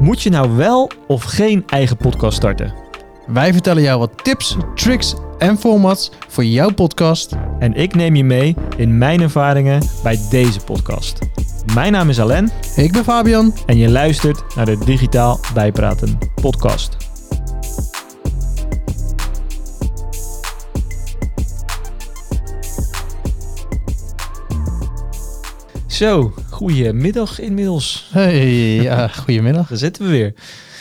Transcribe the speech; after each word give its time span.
Moet 0.00 0.22
je 0.22 0.30
nou 0.30 0.56
wel 0.56 0.90
of 1.06 1.22
geen 1.22 1.62
eigen 1.66 1.96
podcast 1.96 2.36
starten? 2.36 2.74
Wij 3.26 3.52
vertellen 3.52 3.82
jou 3.82 3.98
wat 3.98 4.24
tips, 4.24 4.56
tricks 4.74 5.14
en 5.38 5.58
formats 5.58 6.10
voor 6.28 6.44
jouw 6.44 6.74
podcast. 6.74 7.36
En 7.58 7.74
ik 7.74 7.94
neem 7.94 8.14
je 8.14 8.24
mee 8.24 8.56
in 8.76 8.98
mijn 8.98 9.20
ervaringen 9.20 9.82
bij 10.02 10.18
deze 10.30 10.60
podcast. 10.60 11.18
Mijn 11.74 11.92
naam 11.92 12.08
is 12.08 12.20
Alain 12.20 12.50
Ik 12.76 12.92
ben 12.92 13.04
Fabian. 13.04 13.54
en 13.66 13.76
je 13.76 13.90
luistert 13.90 14.54
naar 14.56 14.66
de 14.66 14.78
Digitaal 14.84 15.40
Bijpraten 15.54 16.18
podcast. 16.34 16.96
Zo, 25.86 26.32
goedemiddag 26.60 27.40
inmiddels. 27.40 28.08
Hey, 28.12 28.74
ja, 28.82 29.08
goedemiddag. 29.24 29.68
Daar 29.68 29.78
zitten 29.78 30.04
we 30.04 30.10
weer. 30.10 30.34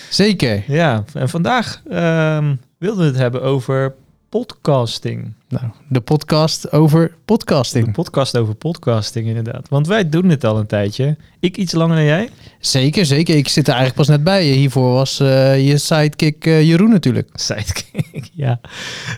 Zeker. 0.09 0.63
Ja, 0.67 1.03
en 1.13 1.29
vandaag 1.29 1.81
ehm, 1.89 2.55
wilden 2.77 2.99
we 3.03 3.05
het 3.05 3.17
hebben 3.17 3.41
over 3.41 3.95
podcasting. 4.29 5.33
Nou, 5.49 5.65
de 5.88 6.02
podcast 6.02 6.71
over 6.71 7.07
De 7.07 7.13
podcasting. 7.25 7.91
podcast 7.91 8.38
over 8.38 8.55
podcasting 8.55 9.27
inderdaad. 9.27 9.69
Want 9.69 9.88
wij 9.88 10.09
doen 10.09 10.29
het 10.29 10.43
al 10.43 10.57
een 10.59 10.67
tijdje. 10.67 11.17
Ik 11.39 11.57
iets 11.57 11.73
langer 11.73 11.95
dan 11.95 12.05
jij. 12.05 12.30
Zeker, 12.59 13.05
zeker. 13.05 13.35
Ik 13.35 13.47
zit 13.47 13.67
er 13.67 13.73
eigenlijk 13.73 14.07
pas 14.07 14.17
net 14.17 14.23
bij. 14.23 14.43
Hiervoor 14.43 14.93
was 14.93 15.19
eh, 15.19 15.67
je 15.67 15.77
sidekick 15.77 16.45
eh, 16.45 16.61
Jeroen 16.61 16.89
natuurlijk. 16.89 17.30
Sidekick, 17.33 18.30
ja. 18.45 18.59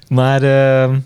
Maar 0.07 0.43
ehm, 0.43 0.99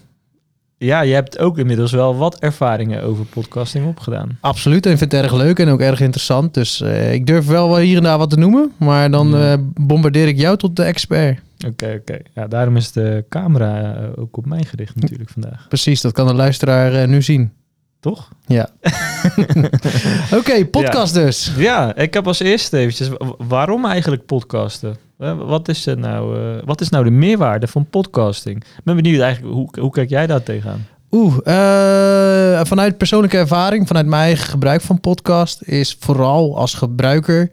ja, 0.78 1.02
je 1.02 1.14
hebt 1.14 1.40
ook 1.40 1.58
inmiddels 1.58 1.92
wel 1.92 2.16
wat 2.16 2.40
ervaringen 2.40 3.04
over 3.04 3.26
podcasting 3.26 3.88
opgedaan. 3.88 4.38
Absoluut. 4.42 4.86
En 4.86 4.92
ik 4.92 4.98
vind 4.98 5.12
het 5.12 5.22
erg 5.24 5.34
leuk 5.34 5.60
en 5.60 5.70
ook 5.70 5.80
erg 5.82 6.00
interessant. 6.02 6.54
Dus 6.54 6.82
eh, 6.82 7.14
ik 7.14 7.26
durf 7.28 7.48
wel 7.48 7.68
wel 7.70 7.78
hier 7.78 7.98
en 7.98 8.04
daar 8.04 8.18
wat 8.18 8.30
te 8.30 8.38
noemen. 8.38 8.72
Maar 8.78 9.12
dan 9.12 9.30
Ja. 9.30 9.52
eh, 9.52 9.58
bombardeer 9.74 10.28
ik 10.28 10.38
jou 10.38 10.58
tot 10.58 10.76
de 10.76 10.84
expert. 10.84 11.40
Oké, 11.68 11.98
oké. 12.00 12.18
Ja, 12.34 12.48
daarom 12.48 12.76
is 12.76 12.92
de 12.92 13.26
camera 13.30 13.96
eh, 13.96 14.04
ook 14.16 14.38
op 14.38 14.46
mij 14.46 14.64
gericht 14.64 14.96
natuurlijk 14.96 15.30
vandaag. 15.30 15.66
Precies, 15.68 16.02
dat 16.02 16.12
kan 16.12 16.28
de 16.28 16.34
luisteraar 16.34 17.08
nu 17.08 17.22
zien. 17.22 17.52
Toch? 18.00 18.30
Ja. 18.46 18.70
Oké, 20.40 20.66
podcast 20.66 21.14
dus. 21.14 21.52
Ja, 21.58 21.96
ik 21.96 22.14
heb 22.14 22.28
als 22.28 22.40
eerste 22.40 22.78
eventjes... 22.78 23.08
wa- 23.08 23.36
waarom 23.38 23.86
eigenlijk 23.86 24.26
podcasten? 24.26 24.98
Wat 25.18 25.68
is, 25.68 25.86
er 25.86 25.98
nou, 25.98 26.40
eh, 26.40 26.64
wat 26.66 26.82
is 26.82 26.90
nou 26.90 27.04
de 27.04 27.10
meerwaarde 27.10 27.68
van 27.68 27.86
podcasting? 27.90 28.64
Ik 28.64 28.84
ben 28.84 28.96
benieuwd 28.96 29.22
eigenlijk, 29.22 29.54
hoe, 29.54 29.70
hoe 29.80 29.92
kijk 29.92 30.10
jij 30.10 30.28
daar 30.28 30.44
tegenaan? 30.44 30.88
Oeh, 31.12 31.38
eh, 31.44 32.66
vanuit 32.66 32.98
persoonlijke 32.98 33.38
ervaring, 33.38 33.88
vanuit 33.88 34.06
mijn 34.06 34.22
eigen 34.22 34.48
gebruik 34.48 34.82
van 34.82 35.00
podcast, 35.00 35.62
is 35.62 35.98
vooral 36.00 36.58
als 36.58 36.74
gebruiker, 36.74 37.50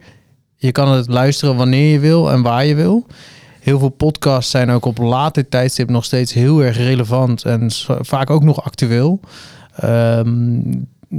je 0.55 0.71
kan 0.71 0.91
het 0.91 1.07
luisteren 1.07 1.55
wanneer 1.55 1.91
je 1.91 1.99
wil 1.99 2.31
en 2.31 2.41
waar 2.41 2.65
je 2.65 2.75
wil. 2.75 3.05
Heel 3.59 3.79
veel 3.79 3.89
podcasts 3.89 4.51
zijn 4.51 4.69
ook 4.69 4.85
op 4.85 4.97
later 4.97 5.49
tijdstip 5.49 5.89
nog 5.89 6.05
steeds 6.05 6.33
heel 6.33 6.63
erg 6.63 6.77
relevant 6.77 7.45
en 7.45 7.71
vaak 8.01 8.29
ook 8.29 8.43
nog 8.43 8.63
actueel. 8.63 9.19
Ehm, 9.75 10.61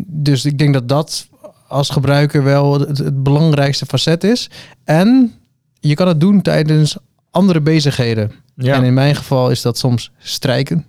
dus 0.06 0.45
ik 0.45 0.59
denk 0.59 0.75
dat 0.75 0.89
dat 0.89 1.28
als 1.69 1.91
gebruiker 1.91 2.45
wel 2.45 2.81
het 2.81 3.22
belangrijkste 3.22 3.87
facet 3.87 4.25
is. 4.25 4.50
En 4.84 5.33
je 5.88 5.94
kan 5.94 6.08
het 6.08 6.20
doen 6.20 6.42
tijdens 6.42 6.96
andere 7.30 7.60
bezigheden. 7.60 8.32
Ja, 8.56 8.74
En 8.74 8.84
in 8.84 8.94
mijn 8.94 9.14
geval 9.14 9.50
is 9.50 9.62
dat 9.62 9.78
soms 9.78 10.10
strijken. 10.18 10.86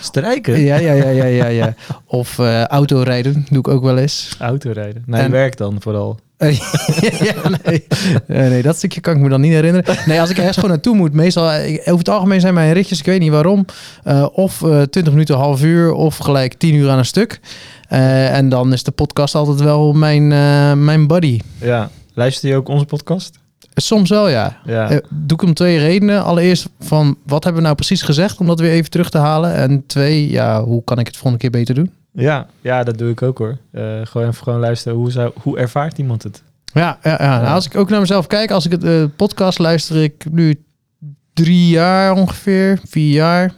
strijken, 0.00 0.60
Ja, 0.60 0.76
ja, 0.76 0.92
ja, 0.92 1.08
ja, 1.10 1.24
ja. 1.24 1.46
ja. 1.46 1.74
Of 2.06 2.38
eh 2.38 2.64
autorijden 2.64 3.46
doe 3.50 3.58
ik 3.58 3.68
ook 3.68 3.82
wel 3.82 3.98
eens. 3.98 4.34
autorijden. 4.38 5.02
Nee, 5.06 5.22
En- 5.22 5.30
werk 5.30 5.56
dan 5.56 5.76
vooral. 5.80 6.18
Ja, 7.20 7.34
nee. 7.64 7.86
Nee, 8.26 8.62
dat 8.62 8.76
stukje 8.76 9.00
kan 9.00 9.14
ik 9.16 9.20
me 9.22 9.28
dan 9.28 9.40
niet 9.40 9.52
herinneren. 9.52 9.96
Nee, 10.06 10.20
als 10.20 10.30
ik 10.30 10.36
ergens 10.36 10.54
gewoon 10.54 10.70
naartoe 10.70 10.96
moet, 10.96 11.12
meestal, 11.12 11.50
eh, 11.52 11.78
over 11.80 11.98
het 11.98 12.08
algemeen 12.08 12.40
zijn 12.40 12.54
mijn 12.54 12.72
ritjes, 12.72 12.98
ik 12.98 13.04
weet 13.04 13.20
niet 13.20 13.30
waarom, 13.30 13.64
eh, 14.04 14.26
of 14.32 14.62
eh 14.62 14.82
20 14.82 15.12
minuten, 15.12 15.36
half 15.36 15.62
uur, 15.62 15.92
of 15.92 16.16
gelijk 16.16 16.54
10 16.54 16.74
uur 16.74 16.90
aan 16.90 16.98
een 16.98 17.04
stuk. 17.04 17.40
En 17.88 18.48
dan 18.48 18.72
is 18.72 18.82
de 18.82 18.90
podcast 18.90 19.34
altijd 19.34 19.60
wel 19.60 19.92
mijn, 19.92 20.28
mijn 20.84 21.06
buddy. 21.06 21.40
Ja. 21.60 21.90
Luister 22.14 22.48
je 22.48 22.56
ook 22.56 22.68
onze 22.68 22.84
podcast? 22.84 23.38
Soms 23.78 24.10
wel, 24.10 24.28
ja. 24.28 24.56
Ja. 24.64 24.90
Eh, 24.90 24.98
doe 25.10 25.36
ik 25.36 25.42
om 25.42 25.54
twee 25.54 25.78
redenen. 25.78 26.24
Allereerst 26.24 26.68
van, 26.80 27.16
wat 27.26 27.44
hebben 27.44 27.60
we 27.60 27.66
nou 27.66 27.78
precies 27.78 28.02
gezegd, 28.02 28.38
om 28.38 28.46
dat 28.46 28.60
weer 28.60 28.70
even 28.70 28.90
terug 28.90 29.10
te 29.10 29.18
halen. 29.18 29.54
En 29.54 29.86
twee, 29.86 30.30
ja, 30.30 30.62
hoe 30.62 30.84
kan 30.84 30.98
ik 30.98 31.06
het 31.06 31.16
volgende 31.16 31.38
keer 31.38 31.50
beter 31.50 31.74
doen? 31.74 31.92
Ja, 32.12 32.46
ja, 32.60 32.84
dat 32.84 32.98
doe 32.98 33.10
ik 33.10 33.22
ook 33.22 33.38
hoor. 33.38 33.58
Eh, 33.70 33.82
gewoon 34.02 34.28
even 34.28 34.42
gewoon 34.42 34.60
luisteren. 34.60 34.98
Hoe, 34.98 35.10
zou, 35.10 35.32
hoe 35.42 35.58
ervaart 35.58 35.98
iemand 35.98 36.22
het? 36.22 36.42
Ja, 36.64 36.98
ja, 37.02 37.16
ja. 37.20 37.40
Nou, 37.40 37.54
als 37.54 37.66
ik 37.66 37.76
ook 37.76 37.88
naar 37.88 38.00
mezelf 38.00 38.26
kijk, 38.26 38.50
als 38.50 38.64
ik 38.64 38.70
het 38.70 38.84
eh, 38.84 39.04
podcast 39.16 39.58
luister, 39.58 40.02
ik 40.02 40.24
nu 40.30 40.64
drie 41.32 41.68
jaar 41.68 42.12
ongeveer, 42.12 42.78
vier 42.84 43.12
jaar. 43.12 43.52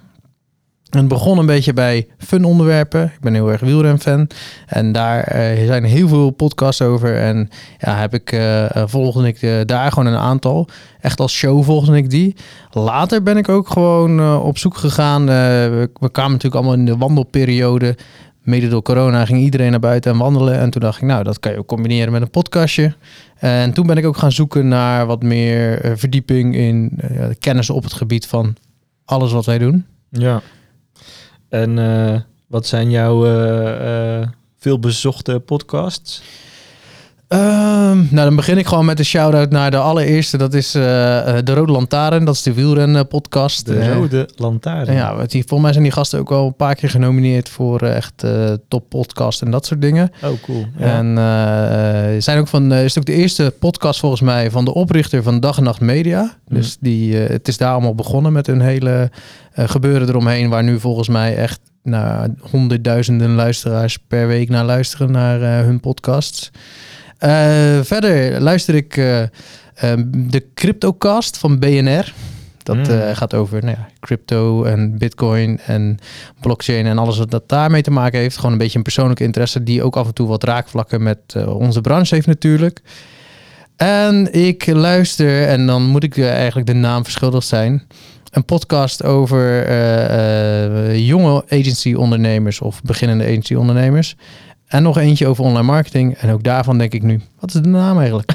Het 0.90 1.08
begon 1.08 1.38
een 1.38 1.46
beetje 1.46 1.72
bij 1.72 2.06
fun 2.18 2.44
onderwerpen. 2.44 3.04
Ik 3.04 3.20
ben 3.20 3.34
heel 3.34 3.52
erg 3.52 3.60
wielren-fan. 3.60 4.28
En 4.66 4.92
daar 4.92 5.22
eh, 5.22 5.66
zijn 5.66 5.84
heel 5.84 6.08
veel 6.08 6.30
podcasts 6.30 6.82
over. 6.82 7.16
En 7.16 7.48
ja, 7.78 7.96
heb 7.96 8.14
ik, 8.14 8.32
eh, 8.32 8.64
volgde 8.84 9.26
ik 9.26 9.68
daar 9.68 9.92
gewoon 9.92 10.12
een 10.12 10.18
aantal. 10.18 10.68
Echt 11.00 11.20
als 11.20 11.32
show 11.34 11.64
volgde 11.64 11.96
ik 11.96 12.10
die. 12.10 12.36
Later 12.70 13.22
ben 13.22 13.36
ik 13.36 13.48
ook 13.48 13.68
gewoon 13.68 14.40
op 14.40 14.58
zoek 14.58 14.76
gegaan. 14.76 15.26
We, 15.26 15.90
we 16.00 16.10
kwamen 16.10 16.32
natuurlijk 16.32 16.62
allemaal 16.62 16.78
in 16.78 16.86
de 16.86 16.96
wandelperiode. 16.96 17.96
Mede 18.42 18.68
door 18.68 18.82
corona 18.82 19.24
ging 19.24 19.40
iedereen 19.40 19.70
naar 19.70 19.80
buiten 19.80 20.12
en 20.12 20.18
wandelen. 20.18 20.58
En 20.58 20.70
toen 20.70 20.80
dacht 20.80 21.02
ik, 21.02 21.08
nou, 21.08 21.22
dat 21.24 21.40
kan 21.40 21.52
je 21.52 21.58
ook 21.58 21.66
combineren 21.66 22.12
met 22.12 22.22
een 22.22 22.30
podcastje. 22.30 22.94
En 23.38 23.72
toen 23.72 23.86
ben 23.86 23.96
ik 23.96 24.06
ook 24.06 24.16
gaan 24.16 24.32
zoeken 24.32 24.68
naar 24.68 25.06
wat 25.06 25.22
meer 25.22 25.92
verdieping 25.96 26.54
in 26.54 27.00
kennis 27.38 27.70
op 27.70 27.82
het 27.82 27.92
gebied 27.92 28.26
van 28.26 28.56
alles 29.04 29.32
wat 29.32 29.46
wij 29.46 29.58
doen. 29.58 29.86
Ja. 30.10 30.42
En 31.48 31.78
eh, 31.78 32.20
wat 32.46 32.66
zijn 32.66 32.90
jouw 32.90 33.26
eh, 33.26 34.20
eh, 34.20 34.28
veel 34.58 34.78
bezochte 34.78 35.40
podcasts? 35.40 36.22
Ehm, 37.28 37.96
nou, 38.10 38.26
dan 38.26 38.36
begin 38.36 38.58
ik 38.58 38.66
gewoon 38.66 38.84
met 38.84 38.98
een 38.98 39.04
shout-out 39.04 39.50
naar 39.50 39.70
de 39.70 39.76
allereerste. 39.76 40.36
Dat 40.36 40.54
is 40.54 40.74
eh, 40.74 41.38
eh, 41.38 41.44
de 41.44 41.52
Rode 41.54 41.72
Lantaarn. 41.72 42.24
Dat 42.24 42.34
is 42.34 42.42
de 42.42 42.52
wielren 42.52 43.08
podcast. 43.08 43.66
De 43.66 43.78
Eh, 43.78 43.92
Rode 43.94 44.28
Lantaarn. 44.36 44.92
ja, 44.92 45.14
die, 45.16 45.40
volgens 45.46 45.60
mij 45.62 45.72
zijn 45.72 45.82
die 45.84 45.92
gasten 45.92 46.18
ook 46.18 46.28
wel 46.28 46.46
een 46.46 46.54
paar 46.56 46.74
keer 46.74 46.90
genomineerd 46.90 47.48
voor 47.48 47.80
eh, 47.82 47.96
echt 47.96 48.22
eh, 48.22 48.52
top 48.68 48.88
podcast 48.88 49.42
en 49.42 49.50
dat 49.50 49.66
soort 49.66 49.80
dingen. 49.82 50.10
Oh, 50.24 50.30
cool. 50.42 50.66
Ja. 50.78 50.84
En 50.86 51.18
eh, 51.18 52.20
zijn 52.22 52.38
ook 52.38 52.48
van, 52.48 52.72
eh, 52.72 52.84
is 52.84 52.98
ook 52.98 53.04
de 53.04 53.12
eerste 53.12 53.54
podcast 53.58 54.00
volgens 54.00 54.20
mij 54.20 54.50
van 54.50 54.64
de 54.64 54.74
oprichter 54.74 55.22
van 55.22 55.40
Dag 55.40 55.56
en 55.56 55.62
Nacht 55.64 55.80
Media. 55.80 56.36
Dus 56.48 56.76
die, 56.80 57.22
eh, 57.24 57.30
het 57.30 57.48
is 57.48 57.56
daar 57.56 57.72
allemaal 57.72 57.94
begonnen 57.94 58.32
met 58.32 58.48
een 58.48 58.60
hele 58.60 59.10
eh, 59.52 59.68
gebeuren 59.68 60.08
eromheen, 60.08 60.48
waar 60.48 60.64
nu 60.64 60.80
volgens 60.80 61.08
mij 61.08 61.36
echt 61.36 61.60
nou, 61.82 62.34
honderdduizenden 62.50 63.34
luisteraars 63.34 63.98
per 64.08 64.26
week 64.26 64.48
naar 64.48 64.64
luisteren 64.64 65.10
naar 65.10 65.42
eh, 65.42 65.64
hun 65.64 65.80
podcasts. 65.80 66.50
Eh, 67.18 67.80
verder 67.82 68.40
luister 68.40 68.74
ik 68.74 68.96
eh, 68.96 69.22
eh, 69.22 69.28
de 70.06 70.46
Cryptocast 70.54 71.38
van 71.38 71.58
BNR. 71.58 72.12
Dat 72.62 72.76
Mm. 72.76 72.84
eh, 72.84 73.16
gaat 73.16 73.34
over 73.34 73.64
nou 73.64 73.76
ja, 73.76 73.88
crypto 74.00 74.64
en 74.64 74.98
bitcoin 74.98 75.60
en 75.66 75.98
blockchain 76.40 76.86
en 76.86 76.98
alles 76.98 77.18
wat 77.18 77.30
dat 77.30 77.48
daarmee 77.48 77.82
te 77.82 77.90
maken 77.90 78.18
heeft. 78.20 78.36
Gewoon 78.36 78.52
een 78.52 78.58
beetje 78.58 78.76
een 78.76 78.82
persoonlijke 78.82 79.24
interesse 79.24 79.62
die 79.62 79.82
ook 79.82 79.96
af 79.96 80.06
en 80.06 80.14
toe 80.14 80.28
wat 80.28 80.44
raakvlakken 80.44 81.02
met 81.02 81.18
onze 81.46 81.80
branche 81.80 82.14
heeft 82.14 82.26
natuurlijk. 82.26 82.80
En 83.76 84.32
ik 84.32 84.66
luister, 84.66 85.46
en 85.46 85.66
dan 85.66 85.82
moet 85.82 86.04
ik 86.04 86.18
eigenlijk 86.18 86.66
de 86.66 86.74
naam 86.74 87.02
verschuldigd 87.04 87.46
zijn, 87.46 87.86
een 88.30 88.44
podcast 88.44 89.04
over 89.04 89.72
jonge 90.96 91.44
agency-ondernemers 91.48 92.60
of 92.60 92.82
beginnende 92.82 93.24
agency-ondernemers. 93.24 94.16
En 94.68 94.82
nog 94.82 94.98
eentje 94.98 95.26
over 95.26 95.44
online 95.44 95.62
marketing. 95.66 96.14
En 96.16 96.30
ook 96.30 96.42
daarvan 96.42 96.78
denk 96.78 96.92
ik 96.92 97.02
nu, 97.02 97.20
wat 97.40 97.54
is 97.54 97.60
de 97.62 97.68
naam 97.68 97.98
eigenlijk? 97.98 98.32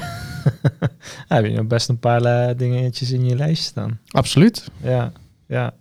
Ja, 1.28 1.36
heb 1.36 1.44
je 1.44 1.50
nou 1.52 1.64
best 1.66 1.88
een 1.88 1.98
paar 1.98 2.22
eh, 2.22 2.56
dingetjes 2.56 3.10
in 3.10 3.24
je 3.24 3.36
lijst 3.36 3.64
staan. 3.64 3.98
Absoluut. 4.10 4.70
Ja, 4.82 5.12
ja. 5.46 5.72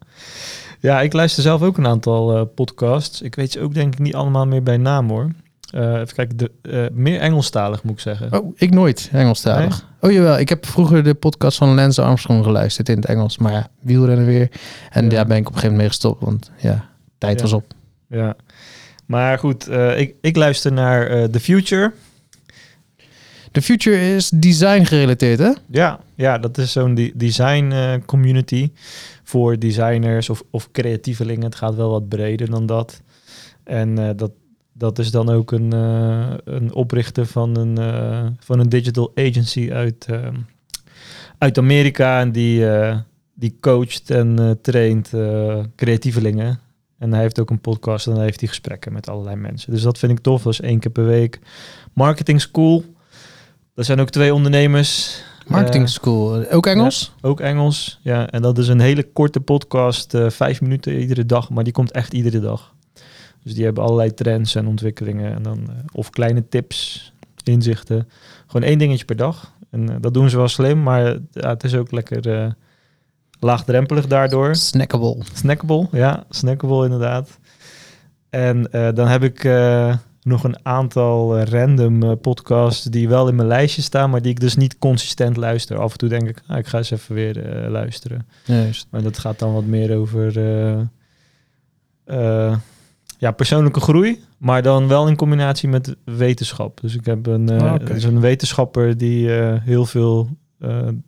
Ja, 0.80 1.02
ik 1.02 1.14
luister 1.14 1.44
zelf 1.44 1.62
ook 1.62 1.78
een 1.78 1.88
aantal 1.88 2.38
eh, 2.38 2.44
podcasts. 2.56 3.22
Ik 3.22 3.36
weet 3.36 3.52
ze 3.52 3.60
ook 3.60 3.74
denk 3.74 3.94
ik 3.94 4.00
niet 4.00 4.16
allemaal 4.16 4.46
meer 4.48 4.64
bij 4.64 4.78
naam 4.78 5.10
hoor. 5.10 5.30
Eh, 5.72 5.94
even 5.94 6.16
kijken, 6.16 6.38
de, 6.38 6.52
eh, 6.62 6.86
meer 6.92 7.20
Engelstalig 7.20 7.84
moet 7.84 7.94
ik 7.94 8.00
zeggen. 8.00 8.40
Oh, 8.42 8.52
ik 8.56 8.72
nooit 8.74 9.10
Engelstalig. 9.12 9.86
Oh 10.00 10.12
jawel, 10.12 10.40
ik 10.40 10.50
heb 10.50 10.66
vroeger 10.66 11.04
de 11.04 11.14
podcast 11.14 11.58
van 11.58 11.76
Lance 11.76 12.02
Armstrong 12.02 12.44
geluisterd 12.44 12.90
in 12.90 12.96
het 12.96 13.06
Engels. 13.06 13.38
Maar 13.38 13.52
ja, 13.52 13.68
wielrennen 13.80 14.26
weer. 14.26 14.50
En 14.90 15.04
Ja. 15.04 15.10
daar 15.10 15.26
ben 15.26 15.38
ik 15.38 15.48
op 15.48 15.54
een 15.54 15.60
gegeven 15.60 15.78
moment 15.78 15.78
mee 15.78 15.88
gestopt. 15.88 16.24
Want 16.24 16.52
ja, 16.58 16.90
tijd 17.18 17.36
Ja. 17.36 17.42
was 17.42 17.54
op. 17.54 17.74
Ja. 18.08 18.36
Maar 19.06 19.40
goed, 19.40 19.68
eh, 19.68 20.00
ik, 20.00 20.16
ik 20.22 20.36
luister 20.36 20.74
naar 20.74 21.08
eh, 21.08 21.24
The 21.24 21.40
Future. 21.40 21.92
De 23.52 23.62
future 23.62 24.16
is 24.16 24.30
design 24.30 24.84
gerelateerd, 24.84 25.40
hè? 25.40 25.52
Ja, 25.68 26.00
ja 26.16 26.38
dat 26.38 26.58
is 26.58 26.72
zo'n 26.72 26.96
de- 26.96 27.12
design 27.16 27.72
eh, 27.72 27.94
community 28.06 28.72
voor 29.24 29.60
designers 29.60 30.30
of, 30.30 30.44
of 30.50 30.72
creatievelingen. 30.72 31.44
Het 31.44 31.56
gaat 31.56 31.76
wel 31.76 31.90
wat 31.90 32.08
breder 32.10 32.50
dan 32.50 32.66
dat. 32.66 33.02
En 33.64 34.16
dat, 34.16 34.32
dat 34.74 35.00
is 35.00 35.12
dan 35.12 35.30
ook 35.30 35.52
een, 35.52 35.72
een 36.44 36.74
oprichter 36.74 37.26
van 37.26 37.58
een, 37.58 37.78
van 38.40 38.60
een 38.60 38.70
digital 38.70 39.12
agency 39.16 39.72
uit, 39.72 40.06
eh, 40.10 40.28
uit 41.38 41.58
Amerika 41.58 42.20
en 42.20 42.32
die, 42.32 42.66
die 43.34 43.58
coacht 43.60 44.10
en 44.10 44.60
traint 44.62 45.10
creatievelingen. 45.76 46.60
En 47.04 47.12
hij 47.14 47.22
heeft 47.22 47.40
ook 47.40 47.50
een 47.50 47.60
podcast 47.62 48.08
en 48.08 48.14
dan 48.14 48.24
heeft 48.24 48.40
hij 48.40 48.50
gesprekken 48.50 48.94
met 48.94 49.10
allerlei 49.10 49.36
mensen. 49.36 49.72
Dus 49.72 49.82
dat 49.82 49.98
vind 49.98 50.12
ik 50.12 50.20
tof. 50.20 50.44
Dat 50.44 50.54
is 50.54 50.62
één 50.62 50.80
keer 50.80 50.92
per 50.92 51.06
week. 51.06 51.40
Marketing 51.94 52.42
School. 52.42 52.84
Dat 53.76 53.86
zijn 53.86 54.00
ook 54.00 54.10
twee 54.10 54.34
ondernemers. 54.34 55.22
Marketing 55.48 55.84
Eh, 55.84 55.90
School. 55.90 56.50
Ook 56.52 56.66
Engels? 56.66 57.16
ook 57.22 57.40
Engels. 57.40 58.00
Ja, 58.02 58.30
en 58.30 58.42
dat 58.42 58.58
is 58.58 58.68
een 58.68 58.80
hele 58.80 59.04
korte 59.04 59.40
podcast. 59.40 60.14
eh, 60.14 60.30
vijf 60.30 60.62
minuten 60.62 61.00
iedere 61.00 61.26
dag. 61.26 61.50
Maar 61.50 61.64
die 61.64 61.74
komt 61.74 61.92
echt 61.92 62.14
iedere 62.14 62.40
dag. 62.40 62.74
Dus 63.44 63.54
die 63.54 63.64
hebben 63.64 63.84
allerlei 63.84 64.14
trends 64.14 64.56
en 64.56 64.68
ontwikkelingen. 64.68 65.34
En 65.36 65.44
dan, 65.44 65.60
eh, 65.70 65.76
of 65.92 66.10
kleine 66.10 66.48
tips, 66.50 67.12
inzichten. 67.44 68.10
Gewoon 68.48 68.68
één 68.68 68.78
dingetje 68.78 69.06
per 69.06 69.16
dag. 69.16 69.54
En 69.72 70.02
dat 70.02 70.14
doen 70.14 70.30
ze 70.30 70.38
wel 70.38 70.48
slim. 70.48 70.84
Maar 70.84 71.18
het 71.34 71.64
is 71.64 71.76
ook 71.76 71.92
lekker 71.92 72.56
laagdrempelig 73.44 74.08
daardoor. 74.08 74.56
Snackable. 74.56 75.18
Snackable, 75.34 75.88
ja, 75.92 76.24
snackable 76.30 76.84
inderdaad. 76.84 77.40
En 78.34 78.72
eh, 78.72 78.90
dan 78.94 79.08
heb 79.08 79.24
ik 79.24 79.44
eh, 79.44 79.96
nog 80.22 80.44
een 80.44 80.66
aantal 80.66 81.38
eh, 81.38 81.46
random 81.46 82.20
podcasts 82.20 82.84
die 82.84 83.10
wel 83.10 83.28
in 83.28 83.36
mijn 83.36 83.48
lijstje 83.48 83.82
staan, 83.82 84.10
maar 84.10 84.22
die 84.22 84.32
ik 84.32 84.40
dus 84.40 84.56
niet 84.56 84.78
consistent 84.78 85.38
luister. 85.38 85.80
Af 85.80 85.92
en 85.92 85.98
toe 85.98 86.10
denk 86.10 86.28
ik, 86.28 86.42
ah, 86.48 86.58
ik 86.58 86.68
ga 86.68 86.78
eens 86.78 86.92
even 86.92 87.16
weer 87.16 87.66
luisteren. 87.70 88.28
Juist. 88.46 88.88
Maar 88.90 89.02
dat 89.02 89.18
gaat 89.18 89.40
dan 89.40 89.54
wat 89.54 89.66
meer 89.66 89.98
over 89.98 90.40
ja, 93.18 93.32
persoonlijke 93.32 93.80
groei, 93.80 94.24
maar 94.38 94.62
dan 94.62 94.88
wel 94.88 95.08
in 95.08 95.16
combinatie 95.16 95.70
met 95.70 95.96
wetenschap. 96.06 96.82
Dus 96.82 96.96
ik 96.96 97.06
heb 97.06 97.26
een, 97.26 97.50
Ah, 97.50 97.86
dus 97.86 98.04
een 98.04 98.20
wetenschapper 98.20 98.98
die 98.98 99.30
heel 99.64 99.86
veel 99.86 100.30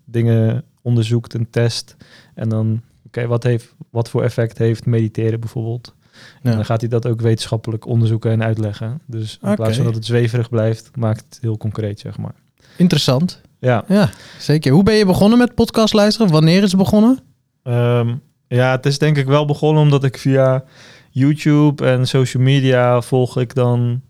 dingen 0.06 0.64
onderzoekt 0.86 1.34
en 1.34 1.50
test. 1.50 1.96
En 2.34 2.50
dan, 2.50 2.82
oké, 3.06 3.28
wat 3.28 3.44
heeft 3.44 3.76
wat 3.90 4.10
voor 4.10 4.24
effect 4.24 4.58
heeft 4.58 4.86
mediteren 4.86 5.40
bijvoorbeeld? 5.40 5.94
En 6.42 6.52
dan 6.52 6.66
gaat 6.66 6.82
hij 6.82 6.90
dat 6.90 7.08
ook 7.08 7.22
wetenschappelijk 7.22 7.86
onderzoeken 7.86 8.32
en 8.32 8.44
uitleggen. 8.44 9.02
Dus 9.06 9.40
in 9.42 9.56
plaats 9.56 9.76
van 9.76 9.86
dat 9.86 9.96
het 9.96 10.06
zweverig 10.06 10.50
blijft, 10.50 10.96
maakt 10.96 11.26
het 11.30 11.38
heel 11.42 11.58
concreet, 11.58 12.00
zeg 12.00 12.18
maar. 12.18 12.36
Interessant. 12.78 13.42
Ja, 13.60 13.84
Ja, 13.88 14.10
zeker. 14.40 14.72
Hoe 14.72 14.84
ben 14.84 14.96
je 14.96 15.06
begonnen 15.06 15.38
met 15.38 15.56
podcast 15.56 15.94
luisteren? 15.94 16.32
Wanneer 16.32 16.64
is 16.64 16.72
het 16.72 16.80
begonnen? 16.80 17.20
Ehm, 17.64 18.16
ja, 18.48 18.72
het 18.72 18.86
is 18.86 18.98
denk 18.98 19.18
ik 19.18 19.26
wel 19.26 19.46
begonnen 19.46 19.84
omdat 19.84 20.04
ik 20.04 20.18
via 20.18 20.64
YouTube 21.10 21.86
en 21.86 22.08
social 22.08 22.44
media 22.44 23.02
volg 23.02 23.40
ik 23.40 23.56
dan 23.56 24.02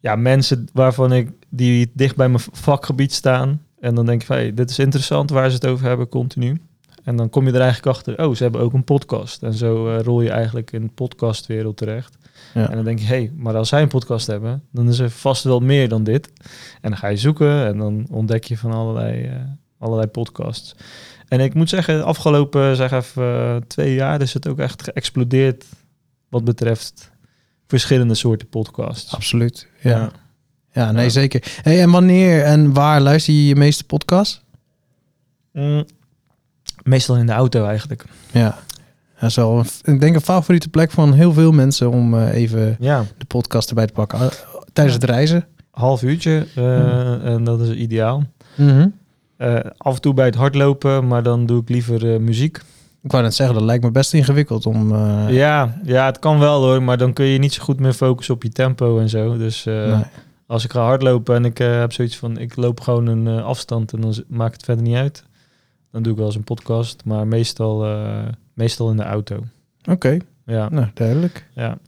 ja, 0.00 0.16
mensen 0.16 0.68
waarvan 0.72 1.12
ik 1.12 1.30
die 1.48 1.90
dicht 1.94 2.16
bij 2.16 2.28
mijn 2.28 2.42
vakgebied 2.52 3.12
staan. 3.12 3.62
En 3.82 3.94
dan 3.94 4.06
denk 4.06 4.20
ik 4.20 4.26
van, 4.26 4.36
hey, 4.36 4.54
dit 4.54 4.70
is 4.70 4.78
interessant 4.78 5.30
waar 5.30 5.48
ze 5.48 5.54
het 5.54 5.66
over 5.66 5.86
hebben 5.86 6.08
continu. 6.08 6.60
En 7.04 7.16
dan 7.16 7.30
kom 7.30 7.46
je 7.46 7.52
er 7.52 7.60
eigenlijk 7.60 7.96
achter, 7.96 8.24
oh, 8.24 8.34
ze 8.34 8.42
hebben 8.42 8.60
ook 8.60 8.72
een 8.72 8.84
podcast. 8.84 9.42
En 9.42 9.54
zo 9.54 9.88
eh, 9.88 10.02
rol 10.02 10.20
je 10.20 10.30
eigenlijk 10.30 10.72
in 10.72 10.82
de 10.82 10.92
podcastwereld 10.94 11.76
terecht. 11.76 12.16
Ja. 12.54 12.68
En 12.68 12.74
dan 12.74 12.84
denk 12.84 12.98
je, 12.98 13.06
hé, 13.06 13.16
hey, 13.16 13.32
maar 13.36 13.56
als 13.56 13.68
zij 13.68 13.82
een 13.82 13.88
podcast 13.88 14.26
hebben, 14.26 14.62
dan 14.70 14.88
is 14.88 14.98
er 14.98 15.10
vast 15.10 15.44
wel 15.44 15.60
meer 15.60 15.88
dan 15.88 16.04
dit. 16.04 16.32
En 16.80 16.90
dan 16.90 16.96
ga 16.96 17.08
je 17.08 17.16
zoeken 17.16 17.66
en 17.66 17.78
dan 17.78 18.06
ontdek 18.10 18.44
je 18.44 18.58
van 18.58 18.72
allerlei, 18.72 19.24
eh, 19.24 19.34
allerlei 19.78 20.08
podcasts. 20.08 20.74
En 21.28 21.40
ik 21.40 21.54
moet 21.54 21.68
zeggen, 21.68 21.96
de 21.96 22.02
afgelopen 22.02 22.76
zeg 22.76 22.92
even, 22.92 23.22
eh, 23.22 23.56
twee 23.56 23.94
jaar 23.94 24.20
is 24.20 24.34
het 24.34 24.48
ook 24.48 24.58
echt 24.58 24.82
geëxplodeerd 24.82 25.64
wat 26.28 26.44
betreft 26.44 27.10
verschillende 27.66 28.14
soorten 28.14 28.48
podcasts. 28.48 29.14
Absoluut. 29.14 29.68
Ja, 29.80 29.90
ja. 29.90 30.10
Ja. 30.72 30.92
nee, 30.92 31.10
zeker. 31.10 31.42
Hey, 31.62 31.80
en 31.80 31.90
wanneer 31.90 32.42
en 32.42 32.72
waar 32.72 33.00
luister 33.00 33.34
je 33.34 33.46
je 33.46 33.56
meeste 33.56 33.84
podcast? 33.84 34.42
Mm, 35.52 35.84
meestal 36.82 37.16
in 37.16 37.26
de 37.26 37.32
auto 37.32 37.64
eigenlijk. 37.66 38.04
Ja. 38.30 38.58
Dat 39.20 39.30
is 39.30 39.36
wel, 39.36 39.58
een- 39.58 39.94
ik 39.94 40.00
denk, 40.00 40.14
een 40.14 40.20
favoriete 40.20 40.68
plek 40.68 40.90
van 40.90 41.12
heel 41.12 41.32
veel 41.32 41.52
mensen 41.52 41.90
om 41.90 42.14
eh, 42.14 42.34
even 42.34 42.76
Ja, 42.80 43.04
de 43.18 43.24
podcast 43.24 43.68
erbij 43.68 43.86
te 43.86 43.92
pakken. 43.92 44.18
Ah, 44.18 44.26
Tijdens 44.72 44.96
het 44.96 45.04
reizen. 45.04 45.46
half 45.70 46.02
uurtje 46.02 46.46
eh, 46.54 47.24
en 47.24 47.44
dat 47.44 47.60
is 47.60 47.70
ideaal. 47.70 48.22
Mhm. 48.56 48.88
Eh, 49.36 49.56
af 49.76 49.94
en 49.94 50.00
toe 50.00 50.14
bij 50.14 50.24
het 50.26 50.34
hardlopen, 50.34 51.06
maar 51.06 51.22
dan 51.22 51.46
doe 51.46 51.60
ik 51.60 51.68
liever 51.68 52.20
muziek. 52.20 52.60
Ik 53.02 53.10
wou 53.10 53.22
net 53.22 53.34
zeggen, 53.34 53.54
dat 53.56 53.64
lijkt 53.64 53.84
me 53.84 53.90
best 53.90 54.14
ingewikkeld 54.14 54.66
om... 54.66 54.96
Ja, 55.28 55.80
ja, 55.84 56.06
het 56.06 56.18
kan 56.18 56.38
wel 56.38 56.62
hoor, 56.62 56.82
maar 56.82 56.98
dan 56.98 57.12
kun 57.12 57.24
je 57.24 57.38
niet 57.38 57.52
zo 57.52 57.62
goed 57.62 57.80
meer 57.80 57.92
focussen 57.92 58.34
op 58.34 58.42
je 58.42 58.48
tempo 58.48 58.98
en 59.00 59.08
zo. 59.08 59.36
Dus 59.36 59.64
nee. 59.64 60.02
Als 60.52 60.64
ik 60.64 60.72
ga 60.72 60.80
hardlopen 60.82 61.34
en 61.34 61.44
ik 61.44 61.60
eh, 61.60 61.78
heb 61.78 61.92
zoiets 61.92 62.16
van, 62.16 62.38
ik 62.38 62.56
loop 62.56 62.80
gewoon 62.80 63.06
een 63.06 63.26
eh, 63.26 63.44
afstand 63.44 63.92
en 63.92 64.00
dan 64.00 64.14
maakt 64.28 64.52
het 64.54 64.64
verder 64.64 64.84
niet 64.84 64.96
uit. 64.96 65.24
Dan 65.90 66.02
doe 66.02 66.12
ik 66.12 66.18
wel 66.18 66.26
eens 66.26 66.36
een 66.36 66.44
podcast, 66.44 67.02
maar 67.04 67.26
meestal, 67.26 67.84
eh, 67.86 68.18
meestal 68.54 68.90
in 68.90 68.96
de 68.96 69.02
auto. 69.02 69.44
Oké, 69.90 70.16
Ja, 70.46 70.68
nou, 70.68 70.86
duidelijk. 70.94 71.46
ja. 71.54 71.66
Nou, 71.68 71.78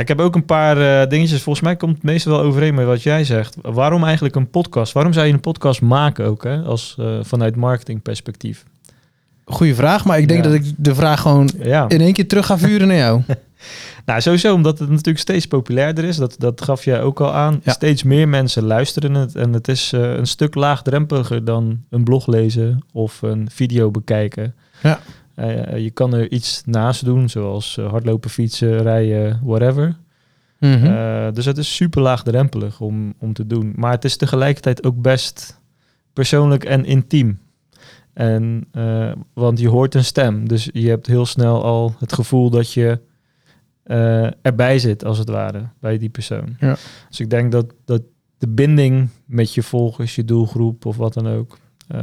ik 0.00 0.08
heb 0.08 0.20
ook 0.20 0.34
een 0.34 0.44
paar 0.44 1.08
dingetjes. 1.08 1.42
Volgens 1.42 1.64
mij 1.64 1.76
komt 1.76 1.94
het 1.94 2.02
meestal 2.02 2.32
wel 2.32 2.42
overeen 2.46 2.74
met 2.74 2.86
wat 2.86 3.02
jij 3.02 3.24
zegt. 3.24 3.56
Waarom 3.62 4.04
eigenlijk 4.04 4.34
een 4.34 4.50
podcast? 4.50 4.92
Waarom 4.92 5.12
zou 5.12 5.26
je 5.26 5.32
een 5.32 5.40
podcast 5.40 5.80
maken 5.82 6.24
ook, 6.26 6.44
hè? 6.44 6.62
Als, 6.62 6.96
eh, 6.98 7.18
vanuit 7.22 7.56
marketingperspectief? 7.56 8.64
Goeie 9.48 9.74
vraag, 9.74 10.04
maar 10.04 10.18
ik 10.18 10.28
denk 10.28 10.44
Ja. 10.44 10.50
dat 10.50 10.58
ik 10.60 10.72
de 10.76 10.94
vraag 10.94 11.20
gewoon 11.20 11.50
Ja. 11.62 11.88
in 11.88 12.00
één 12.00 12.12
keer 12.12 12.28
terug 12.28 12.46
ga 12.46 12.58
vuren 12.58 12.88
naar 12.88 12.96
jou. 12.96 13.22
Nou, 14.06 14.20
sowieso 14.20 14.54
omdat 14.54 14.78
het 14.78 14.88
natuurlijk 14.88 15.18
steeds 15.18 15.46
populairder 15.46 16.04
is. 16.04 16.16
Dat, 16.16 16.34
dat 16.38 16.62
gaf 16.62 16.84
jij 16.84 17.02
ook 17.02 17.20
al 17.20 17.32
aan. 17.34 17.60
Ja. 17.64 17.72
Steeds 17.72 18.02
meer 18.02 18.28
mensen 18.28 18.62
luisteren 18.64 19.14
het. 19.14 19.34
En 19.34 19.52
het 19.52 19.68
is 19.68 19.92
eh, 19.92 20.12
een 20.14 20.26
stuk 20.26 20.54
laagdrempeliger 20.54 21.44
dan 21.44 21.80
een 21.90 22.04
blog 22.04 22.26
lezen 22.26 22.84
of 22.92 23.22
een 23.22 23.48
video 23.52 23.90
bekijken. 23.90 24.54
Ja. 24.82 25.00
Eh, 25.34 25.78
je 25.78 25.90
kan 25.90 26.14
er 26.14 26.30
iets 26.30 26.62
naast 26.64 27.04
doen, 27.04 27.28
zoals 27.28 27.76
eh, 27.78 27.88
hardlopen, 27.90 28.30
fietsen, 28.30 28.82
rijden, 28.82 29.40
whatever. 29.44 29.96
Eh, 30.58 31.26
dus 31.32 31.44
het 31.44 31.58
is 31.58 31.74
super 31.74 32.02
laagdrempelig 32.02 32.80
om, 32.80 33.14
om 33.18 33.32
te 33.32 33.46
doen. 33.46 33.72
Maar 33.76 33.90
het 33.92 34.04
is 34.04 34.16
tegelijkertijd 34.16 34.84
ook 34.84 35.02
best 35.02 35.60
persoonlijk 36.12 36.64
en 36.64 36.84
intiem. 36.84 37.38
En, 38.16 38.66
eh, 38.72 39.12
want 39.32 39.58
je 39.58 39.68
hoort 39.68 39.94
een 39.94 40.04
stem. 40.04 40.48
Dus 40.48 40.68
je 40.72 40.88
hebt 40.88 41.06
heel 41.06 41.26
snel 41.26 41.64
al 41.64 41.94
het 41.98 42.12
gevoel 42.12 42.50
dat 42.50 42.72
je 42.72 43.00
eh, 43.82 44.26
erbij 44.42 44.78
zit, 44.78 45.04
als 45.04 45.18
het 45.18 45.28
ware, 45.28 45.68
bij 45.80 45.98
die 45.98 46.08
persoon. 46.08 46.56
Ja. 46.60 46.76
Dus 47.08 47.20
ik 47.20 47.30
denk 47.30 47.52
dat, 47.52 47.72
dat 47.84 48.02
de 48.38 48.48
binding 48.48 49.08
met 49.24 49.54
je 49.54 49.62
volgers, 49.62 50.14
je 50.14 50.24
doelgroep 50.24 50.86
of 50.86 50.96
wat 50.96 51.14
dan 51.14 51.28
ook, 51.28 51.58
eh, 51.88 52.00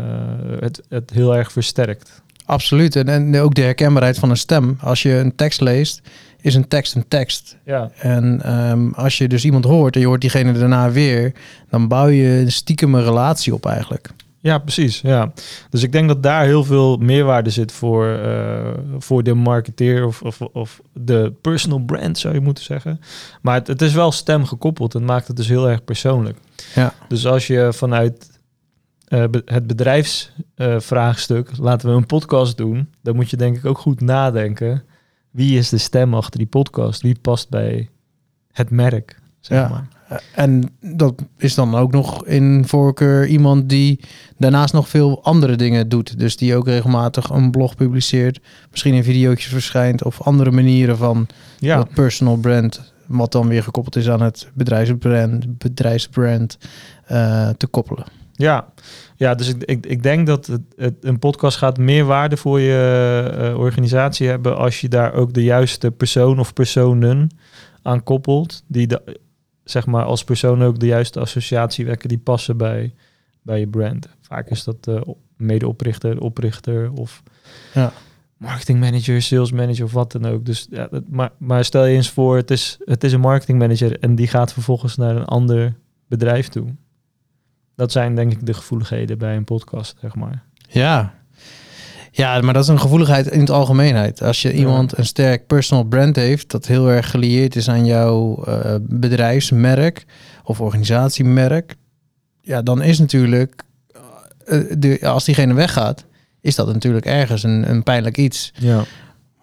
het, 0.60 0.82
het 0.90 1.10
heel 1.10 1.36
erg 1.36 1.52
versterkt. 1.52 2.22
Absoluut. 2.46 2.96
En, 2.96 3.08
en 3.08 3.40
ook 3.40 3.56
de 3.56 3.62
herkenbaarheid 3.62 4.20
van 4.20 4.30
een 4.30 4.38
stem. 4.38 4.78
Als 4.82 5.02
je 5.02 5.14
een 5.14 5.36
tekst 5.36 5.62
leest, 5.62 6.02
is 6.42 6.56
een 6.56 6.68
tekst 6.68 6.96
een 6.96 7.08
tekst. 7.08 7.58
Ja, 7.66 7.92
En 7.98 8.42
ehm, 8.42 8.90
als 8.92 9.18
je 9.18 9.28
dus 9.28 9.46
iemand 9.46 9.66
hoort 9.66 9.96
en 9.96 10.02
je 10.02 10.08
hoort 10.08 10.22
diegene 10.22 10.52
daarna 10.52 10.92
weer, 10.92 11.32
dan 11.70 11.88
bouw 11.88 12.08
je 12.08 12.28
een 12.28 12.52
stiekem 12.52 12.96
een 12.96 13.04
relatie 13.04 13.54
op 13.54 13.66
eigenlijk. 13.66 14.10
Ja, 14.44 14.58
precies. 14.58 15.02
Ja. 15.02 15.34
Dus 15.70 15.84
ik 15.84 15.92
denk 15.92 16.08
dat 16.08 16.24
daar 16.24 16.46
heel 16.46 16.64
veel 16.64 16.98
meerwaarde 16.98 17.50
zit 17.50 17.72
voor, 17.72 18.08
eh, 18.08 18.72
voor 18.98 19.24
de 19.24 19.34
marketeer 19.34 20.06
of, 20.06 20.22
of, 20.22 20.42
of 20.42 20.82
de 20.94 21.34
personal 21.42 21.80
brand, 21.80 22.18
zou 22.18 22.34
je 22.34 22.40
moeten 22.40 22.64
zeggen. 22.64 23.00
Maar 23.42 23.56
het, 23.56 23.68
het 23.68 23.82
is 23.82 23.94
wel 23.94 24.12
stem 24.12 24.46
gekoppeld 24.46 24.96
en 24.96 25.06
maakt 25.06 25.28
het 25.28 25.36
dus 25.38 25.48
heel 25.48 25.70
erg 25.70 25.84
persoonlijk. 25.84 26.38
Ja. 26.76 26.94
Dus 27.08 27.26
als 27.26 27.48
je 27.48 27.70
vanuit 27.74 28.40
eh, 29.08 29.24
be- 29.32 29.42
het 29.46 29.68
bedrijfsvraagstuk, 29.68 31.50
laten 31.58 31.90
we 31.90 31.96
een 31.96 32.06
podcast 32.06 32.58
doen, 32.58 32.90
dan 33.02 33.16
moet 33.16 33.30
je 33.30 33.38
denk 33.38 33.58
ik 33.58 33.66
ook 33.66 33.78
goed 33.78 34.02
nadenken. 34.02 34.84
Wie 35.32 35.58
is 35.58 35.70
de 35.70 35.78
stem 35.78 36.14
achter 36.14 36.38
die 36.40 36.48
podcast? 36.48 37.02
Wie 37.02 37.18
past 37.22 37.50
bij 37.50 37.90
het 38.52 38.70
merk? 38.70 39.20
Zeg 39.40 39.58
Ja. 39.58 39.68
maar. 39.70 39.88
En 40.36 40.76
dat 40.80 41.14
is 41.38 41.56
dan 41.56 41.76
ook 41.76 41.92
nog 41.92 42.26
in 42.26 42.64
voorkeur 42.68 43.28
iemand 43.28 43.70
die 43.70 44.00
daarnaast 44.38 44.74
nog 44.74 44.90
veel 44.90 45.24
andere 45.24 45.56
dingen 45.56 45.90
doet. 45.90 46.20
Dus 46.20 46.38
die 46.38 46.56
ook 46.56 46.68
regelmatig 46.68 47.30
een 47.30 47.52
blog 47.52 47.76
publiceert, 47.76 48.40
misschien 48.72 48.94
in 48.94 49.04
videootjes 49.04 49.52
verschijnt 49.52 50.04
of 50.04 50.22
andere 50.22 50.52
manieren 50.52 50.98
van 50.98 51.28
ja. 51.60 51.76
dat 51.76 51.94
personal 51.94 52.38
brand, 52.38 52.94
wat 53.06 53.32
dan 53.32 53.48
weer 53.48 53.64
gekoppeld 53.64 53.96
is 53.96 54.10
aan 54.10 54.22
het 54.22 54.48
bedrijfsbrand, 54.54 55.58
bedrijfsbrand 55.58 56.58
eh, 57.06 57.50
te 57.50 57.68
koppelen. 57.68 58.06
Ja, 58.36 58.68
ja 59.16 59.36
dus 59.36 59.48
ik, 59.48 59.64
ik, 59.64 59.86
ik 59.86 60.04
denk 60.04 60.28
dat 60.28 60.46
het, 60.46 60.62
het, 60.76 60.94
een 61.02 61.20
podcast 61.20 61.58
gaat 61.58 61.78
meer 61.78 62.06
waarde 62.06 62.38
voor 62.38 62.60
je 62.60 63.32
eh, 63.38 63.60
organisatie 63.60 64.28
hebben 64.28 64.58
als 64.58 64.82
je 64.82 64.90
daar 64.90 65.14
ook 65.14 65.34
de 65.34 65.44
juiste 65.44 65.92
persoon 65.92 66.40
of 66.40 66.54
personen 66.54 67.30
aan 67.82 68.04
koppelt. 68.04 68.64
Die 68.68 68.88
de, 68.88 69.20
zeg 69.64 69.86
maar 69.86 70.04
als 70.04 70.24
persoon 70.24 70.64
ook 70.64 70.80
de 70.80 70.86
juiste 70.86 71.20
associatie 71.20 71.86
wekken 71.86 72.10
die 72.10 72.18
passen 72.18 72.58
bij, 72.58 72.94
bij 73.42 73.60
je 73.60 73.68
brand. 73.68 74.08
Vaak 74.22 74.50
is 74.50 74.64
dat 74.64 74.84
de 74.84 75.16
medeoprichter, 75.38 76.20
oprichter 76.22 76.92
of 76.92 77.24
Ja. 77.74 77.94
marketingmanager, 78.38 79.22
sales 79.22 79.52
manager 79.52 79.86
of 79.86 79.92
wat 79.94 80.12
dan 80.12 80.26
ook. 80.26 80.46
Dus 80.46 80.68
ja, 80.70 80.88
dat, 80.88 81.04
maar, 81.10 81.32
maar 81.38 81.66
stel 81.66 81.86
je 81.86 81.96
eens 81.96 82.10
voor, 82.10 82.36
het 82.36 82.52
is, 82.52 82.78
het 82.86 83.04
is 83.04 83.14
een 83.14 83.20
marketingmanager 83.20 84.00
en 84.00 84.16
die 84.16 84.28
gaat 84.28 84.54
vervolgens 84.54 84.96
naar 84.96 85.16
een 85.16 85.26
ander 85.26 85.74
bedrijf 86.08 86.48
toe. 86.48 86.68
Dat 87.76 87.92
zijn 87.92 88.16
denk 88.16 88.32
ik 88.32 88.46
de 88.46 88.54
gevoeligheden 88.54 89.18
bij 89.18 89.36
een 89.36 89.44
podcast, 89.44 89.98
zeg 90.02 90.16
maar. 90.16 90.44
Ja. 90.70 91.14
Ja, 92.16 92.42
maar 92.42 92.54
dat 92.54 92.64
is 92.64 92.70
een 92.70 92.80
gevoeligheid 92.80 93.28
in 93.28 93.40
het 93.40 93.50
algemeenheid. 93.50 94.22
Als 94.22 94.42
je 94.42 94.54
iemand 94.54 94.98
een 94.98 95.06
sterk 95.06 95.48
personal 95.48 95.84
brand 95.84 96.16
heeft, 96.16 96.52
dat 96.52 96.66
heel 96.68 96.88
erg 96.90 97.10
gelieerd 97.10 97.56
is 97.56 97.70
aan 97.70 97.86
jouw 97.86 98.44
eh, 98.44 98.76
bedrijfsmerk 98.82 100.06
of 100.44 100.62
organisatiemerk, 100.62 101.76
ja, 102.42 102.62
dan 102.62 102.82
is 102.82 103.00
natuurlijk, 103.00 103.64
eh, 104.46 104.60
de, 104.78 105.00
als 105.08 105.26
diegene 105.26 105.54
weggaat, 105.54 106.06
is 106.42 106.56
dat 106.56 106.68
natuurlijk 106.74 107.06
ergens 107.06 107.44
een, 107.44 107.70
een 107.70 107.84
pijnlijk 107.84 108.18
iets. 108.18 108.54
Ja. 108.60 108.84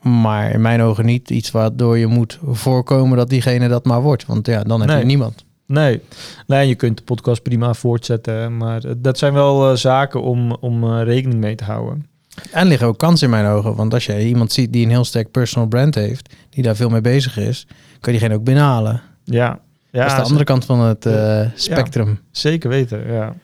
Maar 0.03 0.51
in 0.51 0.61
mijn 0.61 0.83
ogen 0.83 1.05
niet 1.05 1.31
iets 1.31 1.51
waardoor 1.51 1.99
je 1.99 2.07
moet 2.07 2.39
voorkomen 2.45 3.17
dat 3.17 3.29
diegene 3.29 3.69
dat 3.69 3.85
maar 3.85 4.03
wordt. 4.03 4.27
Want 4.27 4.47
ja, 4.47 4.63
dan 4.63 4.81
heb 4.81 4.89
Nee. 4.89 4.99
je 4.99 5.05
niemand. 5.05 5.45
Nee. 5.67 6.01
nee, 6.47 6.69
je 6.69 6.75
kunt 6.75 6.97
de 6.97 7.03
podcast 7.03 7.43
prima 7.43 7.75
voortzetten. 7.75 8.57
Maar 8.57 8.85
eh, 8.85 8.93
dat 8.97 9.19
zijn 9.19 9.33
wel 9.33 9.71
eh, 9.71 9.77
zaken 9.77 10.23
om, 10.23 10.53
om 10.53 10.85
eh, 10.85 11.03
rekening 11.05 11.41
mee 11.41 11.55
te 11.55 11.65
houden. 11.65 12.07
En 12.53 12.67
liggen 12.67 12.87
ook 12.87 12.99
kansen 12.99 13.25
in 13.27 13.31
mijn 13.33 13.47
ogen. 13.47 13.75
Want 13.75 13.95
als 13.95 14.07
je 14.07 14.27
iemand 14.27 14.53
ziet 14.53 14.73
die 14.73 14.85
een 14.85 14.91
heel 14.91 15.05
sterk 15.05 15.31
personal 15.31 15.69
brand 15.69 15.95
heeft, 15.95 16.35
die 16.51 16.63
daar 16.63 16.77
veel 16.77 16.89
mee 16.89 17.01
bezig 17.01 17.37
is, 17.37 17.67
kan 18.01 18.13
je 18.13 18.19
diegene 18.19 18.35
ook 18.39 18.45
binnenhalen. 18.45 19.03
Ja, 19.25 19.61
ja 19.91 20.01
dat 20.03 20.11
is 20.11 20.17
de 20.17 20.23
andere 20.23 20.45
kant 20.45 20.65
van 20.65 20.81
het 20.81 21.07
eh, 21.07 21.47
spectrum. 21.55 22.21
zeker 22.31 22.69
weten. 22.69 23.07
Ja. 23.13 23.35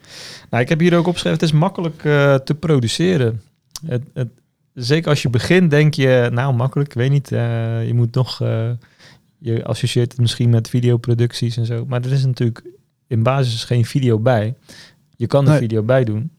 Nou, 0.50 0.62
ik 0.62 0.68
heb 0.68 0.80
hier 0.80 0.96
ook 0.96 1.06
opgeschreven, 1.06 1.38
het 1.38 1.48
is 1.48 1.58
makkelijk 1.58 2.04
eh, 2.04 2.34
te 2.34 2.54
produceren. 2.54 3.42
Het, 3.86 4.02
het, 4.14 4.28
zeker 4.74 5.08
als 5.10 5.22
je 5.22 5.30
begint, 5.30 5.70
denk 5.70 5.94
je, 5.94 6.28
nou 6.32 6.54
makkelijk, 6.54 6.88
ik 6.88 6.96
weet 6.96 7.10
niet. 7.10 7.32
eh, 7.32 7.86
je 7.86 7.94
moet 7.94 8.14
nog, 8.14 8.38
je 9.38 9.64
associeert 9.64 10.10
het 10.12 10.20
misschien 10.20 10.50
met 10.50 10.68
videoproducties 10.68 11.56
en 11.56 11.66
zo. 11.66 11.84
Maar 11.88 12.04
er 12.04 12.12
is 12.12 12.24
natuurlijk 12.24 12.62
in 13.06 13.22
basis 13.22 13.64
geen 13.64 13.84
video 13.84 14.18
bij. 14.18 14.54
Je 15.16 15.26
kan 15.26 15.44
er 15.44 15.50
Nee. 15.50 15.58
video 15.58 15.82
bij 15.82 16.04
doen. 16.04 16.30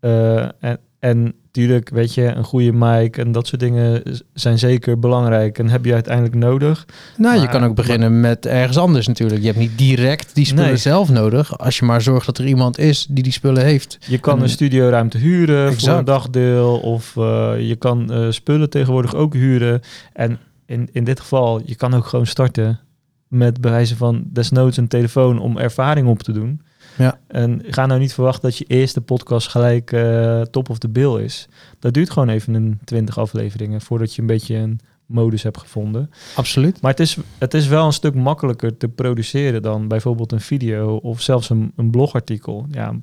En, 0.00 0.78
en 0.98 1.34
natuurlijk, 1.52 1.88
weet 1.88 2.14
je, 2.14 2.22
een 2.22 2.44
goede 2.44 2.72
mic 2.72 3.16
en 3.16 3.32
dat 3.32 3.46
soort 3.46 3.60
dingen 3.60 4.02
zijn 4.34 4.58
zeker 4.58 4.98
belangrijk. 4.98 5.58
En 5.58 5.68
heb 5.68 5.84
je 5.84 5.92
uiteindelijk 5.92 6.34
nodig. 6.34 6.86
Nou, 7.16 7.40
je 7.40 7.48
kan 7.48 7.64
ook 7.64 7.74
beginnen 7.74 8.20
met 8.20 8.46
ergens 8.46 8.76
anders 8.78 9.06
natuurlijk. 9.06 9.40
Je 9.40 9.46
hebt 9.46 9.58
niet 9.58 9.78
direct 9.78 10.34
die 10.34 10.44
spullen 10.44 10.64
Nee. 10.66 10.76
zelf 10.76 11.10
nodig. 11.10 11.58
Als 11.58 11.78
je 11.78 11.84
maar 11.84 12.02
zorgt 12.02 12.26
dat 12.26 12.38
er 12.38 12.46
iemand 12.46 12.78
is 12.78 13.06
die 13.10 13.22
die 13.22 13.32
spullen 13.32 13.64
heeft. 13.64 13.98
Je 14.08 14.18
kan 14.18 14.36
En- 14.36 14.42
een 14.42 14.48
studioruimte 14.48 15.18
huren 15.18 15.78
voor 15.80 15.88
een 15.88 16.04
dagdeel. 16.04 16.78
Of 16.78 17.16
eh, 17.16 17.52
je 17.58 17.76
kan 17.76 18.12
eh, 18.12 18.26
spullen 18.30 18.70
tegenwoordig 18.70 19.14
ook 19.14 19.34
huren. 19.34 19.80
En 20.12 20.38
in, 20.66 20.88
in 20.92 21.04
dit 21.04 21.20
geval, 21.20 21.60
je 21.64 21.74
kan 21.74 21.94
ook 21.94 22.06
gewoon 22.06 22.26
starten 22.26 22.80
met 23.28 23.60
bewijzen 23.60 23.96
van 23.96 24.22
desnoods 24.26 24.76
een 24.76 24.88
telefoon 24.88 25.38
om 25.40 25.58
ervaring 25.58 26.08
op 26.08 26.22
te 26.22 26.32
doen. 26.32 26.60
Ja. 27.02 27.18
En 27.26 27.62
ga 27.66 27.86
nou 27.86 28.00
niet 28.00 28.14
verwachten 28.14 28.42
dat 28.42 28.58
je 28.58 28.64
eerste 28.64 29.00
podcast 29.00 29.48
gelijk 29.48 29.92
eh, 29.92 30.40
top 30.40 30.70
of 30.70 30.78
the 30.78 30.88
bill 30.88 31.22
is. 31.22 31.48
Dat 31.78 31.94
duurt 31.94 32.10
gewoon 32.10 32.28
even 32.28 32.54
een 32.54 32.78
20 32.84 33.18
afleveringen 33.18 33.80
voordat 33.80 34.14
je 34.14 34.20
een 34.20 34.26
beetje 34.26 34.54
een 34.54 34.80
modus 35.06 35.42
hebt 35.42 35.58
gevonden. 35.58 36.10
Absoluut. 36.36 36.80
Maar 36.80 36.90
het 36.90 37.00
is, 37.00 37.16
het 37.38 37.54
is 37.54 37.66
wel 37.66 37.86
een 37.86 37.92
stuk 37.92 38.14
makkelijker 38.14 38.76
te 38.76 38.88
produceren 38.88 39.62
dan 39.62 39.88
bijvoorbeeld 39.88 40.32
een 40.32 40.40
video 40.40 40.96
of 40.96 41.20
zelfs 41.20 41.50
een, 41.50 41.72
een 41.76 41.90
blogartikel. 41.90 42.66
Ja, 42.70 42.94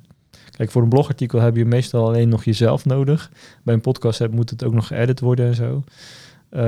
kijk, 0.50 0.70
voor 0.70 0.82
een 0.82 0.88
blogartikel 0.88 1.40
heb 1.40 1.56
je 1.56 1.64
meestal 1.64 2.06
alleen 2.06 2.28
nog 2.28 2.44
jezelf 2.44 2.84
nodig. 2.84 3.30
Bij 3.62 3.74
een 3.74 3.80
podcast 3.80 4.18
heb, 4.18 4.32
moet 4.32 4.50
het 4.50 4.64
ook 4.64 4.74
nog 4.74 4.86
geëdit 4.86 5.20
worden 5.20 5.46
en 5.46 5.54
zo. 5.54 5.84
Eh, 6.48 6.62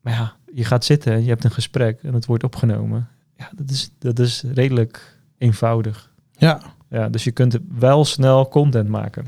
maar 0.00 0.12
ja, 0.12 0.36
je 0.52 0.64
gaat 0.64 0.84
zitten 0.84 1.12
en 1.12 1.22
je 1.22 1.28
hebt 1.28 1.44
een 1.44 1.50
gesprek 1.50 2.02
en 2.02 2.14
het 2.14 2.26
wordt 2.26 2.44
opgenomen. 2.44 3.08
Ja, 3.36 3.50
dat 3.56 3.70
is, 3.70 3.90
dat 3.98 4.18
is 4.18 4.44
redelijk 4.54 5.18
eenvoudig. 5.38 6.14
Ja, 6.36 6.60
Ja, 6.90 7.08
dus 7.08 7.24
je 7.24 7.30
kunt 7.30 7.58
wel 7.78 8.04
snel 8.04 8.48
content 8.48 8.88
maken. 8.88 9.26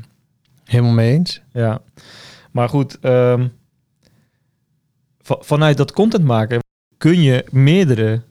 helemaal 0.63 0.93
mee 0.93 1.11
eens. 1.13 1.41
Ja, 1.51 1.81
maar 2.51 2.69
goed, 2.69 2.99
ehm, 2.99 3.47
va- 5.21 5.37
vanuit 5.39 5.77
dat 5.77 5.91
content 5.91 6.23
maken 6.23 6.59
kun 6.97 7.21
je 7.21 7.45
meerdere 7.51 8.21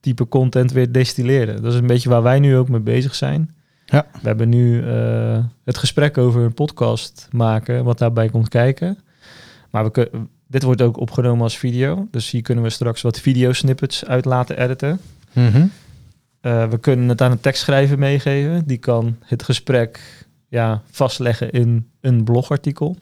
type 0.00 0.28
content 0.28 0.72
weer 0.72 0.92
destilleren. 0.92 1.62
Dat 1.62 1.72
is 1.72 1.78
een 1.78 1.86
beetje 1.86 2.08
waar 2.08 2.22
wij 2.22 2.38
nu 2.38 2.56
ook 2.56 2.68
mee 2.68 2.80
bezig 2.80 3.14
zijn. 3.14 3.54
Ja. 3.86 4.06
We 4.22 4.28
hebben 4.28 4.48
nu 4.48 4.82
eh, 4.88 5.44
het 5.64 5.78
gesprek 5.78 6.18
over 6.18 6.42
een 6.42 6.54
podcast 6.54 7.28
maken, 7.32 7.84
wat 7.84 7.98
daarbij 7.98 8.28
komt 8.28 8.48
kijken. 8.48 8.98
Maar 9.70 9.84
we 9.84 9.90
kun- 9.90 10.28
dit 10.46 10.62
wordt 10.62 10.82
ook 10.82 10.96
opgenomen 10.96 11.42
als 11.42 11.58
video. 11.58 12.08
Dus 12.10 12.30
hier 12.30 12.42
kunnen 12.42 12.64
we 12.64 12.70
straks 12.70 13.02
wat 13.02 13.20
videosnippets 13.20 14.04
uit 14.04 14.24
laten 14.24 14.58
editen. 14.58 15.00
Mhm. 15.32 15.66
Eh, 16.46 16.68
we 16.68 16.78
kunnen 16.78 17.08
het 17.08 17.20
aan 17.20 17.30
een 17.30 17.40
tekstschrijver 17.40 17.98
meegeven. 17.98 18.66
Die 18.66 18.78
kan 18.78 19.16
het 19.20 19.42
gesprek 19.42 20.00
ja, 20.48 20.82
vastleggen 20.90 21.50
in 21.50 21.90
een 22.00 22.24
blogartikel. 22.24 22.96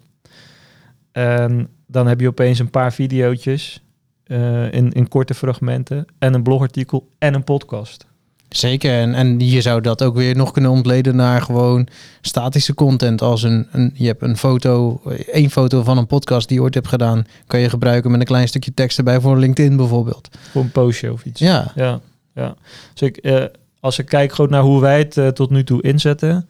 En 1.13 1.69
dan 1.87 2.07
heb 2.07 2.21
je 2.21 2.29
opeens 2.29 2.59
een 2.59 2.71
paar 2.71 2.93
videootjes 2.93 3.83
eh, 4.25 4.73
in, 4.73 4.93
in 4.93 5.09
korte 5.09 5.35
fragmenten. 5.35 6.07
En 6.19 6.35
een 6.35 6.43
blogartikel 6.43 7.09
en 7.19 7.35
een 7.35 7.45
podcast. 7.45 8.07
Zeker. 8.49 8.93
En, 8.93 9.15
en 9.15 9.41
je 9.41 9.61
zou 9.61 9.81
dat 9.81 10.03
ook 10.03 10.15
weer 10.15 10.37
nog 10.37 10.51
kunnen 10.51 10.71
ontleden 10.71 11.17
naar 11.17 11.43
gewoon 11.43 11.87
statische 12.21 12.75
content. 12.75 13.23
Als 13.23 13.43
een, 13.43 13.67
een, 13.73 13.93
je 13.95 14.07
hebt 14.07 14.23
een 14.23 14.37
foto, 14.37 15.01
één 15.33 15.51
foto 15.51 15.83
van 15.83 15.99
een 15.99 16.07
podcast 16.07 16.49
die 16.49 16.57
je 16.57 16.63
ooit 16.63 16.75
hebt 16.75 16.89
gedaan, 16.89 17.27
kan 17.47 17.61
je 17.61 17.69
gebruiken 17.69 18.11
met 18.11 18.21
een 18.21 18.27
klein 18.27 18.49
stukje 18.49 18.75
tekst 18.75 18.99
erbij 18.99 19.21
voor 19.21 19.39
LinkedIn 19.39 19.77
bijvoorbeeld. 19.77 20.29
Voor 20.51 20.63
een 20.63 20.71
postje 20.71 21.13
of 21.13 21.25
iets. 21.25 21.41
Ja, 21.41 21.73
Ja, 21.75 22.01
ja. 22.35 22.57
Dus 22.93 23.09
ik, 23.09 23.17
eh, 23.17 23.45
als 23.81 23.99
ik 23.99 24.07
kijk 24.07 24.33
gewoon 24.33 24.50
naar 24.50 24.62
hoe 24.62 24.81
wij 24.81 24.99
het 24.99 25.17
eh, 25.17 25.29
tot 25.29 25.50
nu 25.50 25.64
toe 25.64 25.83
inzetten, 25.83 26.49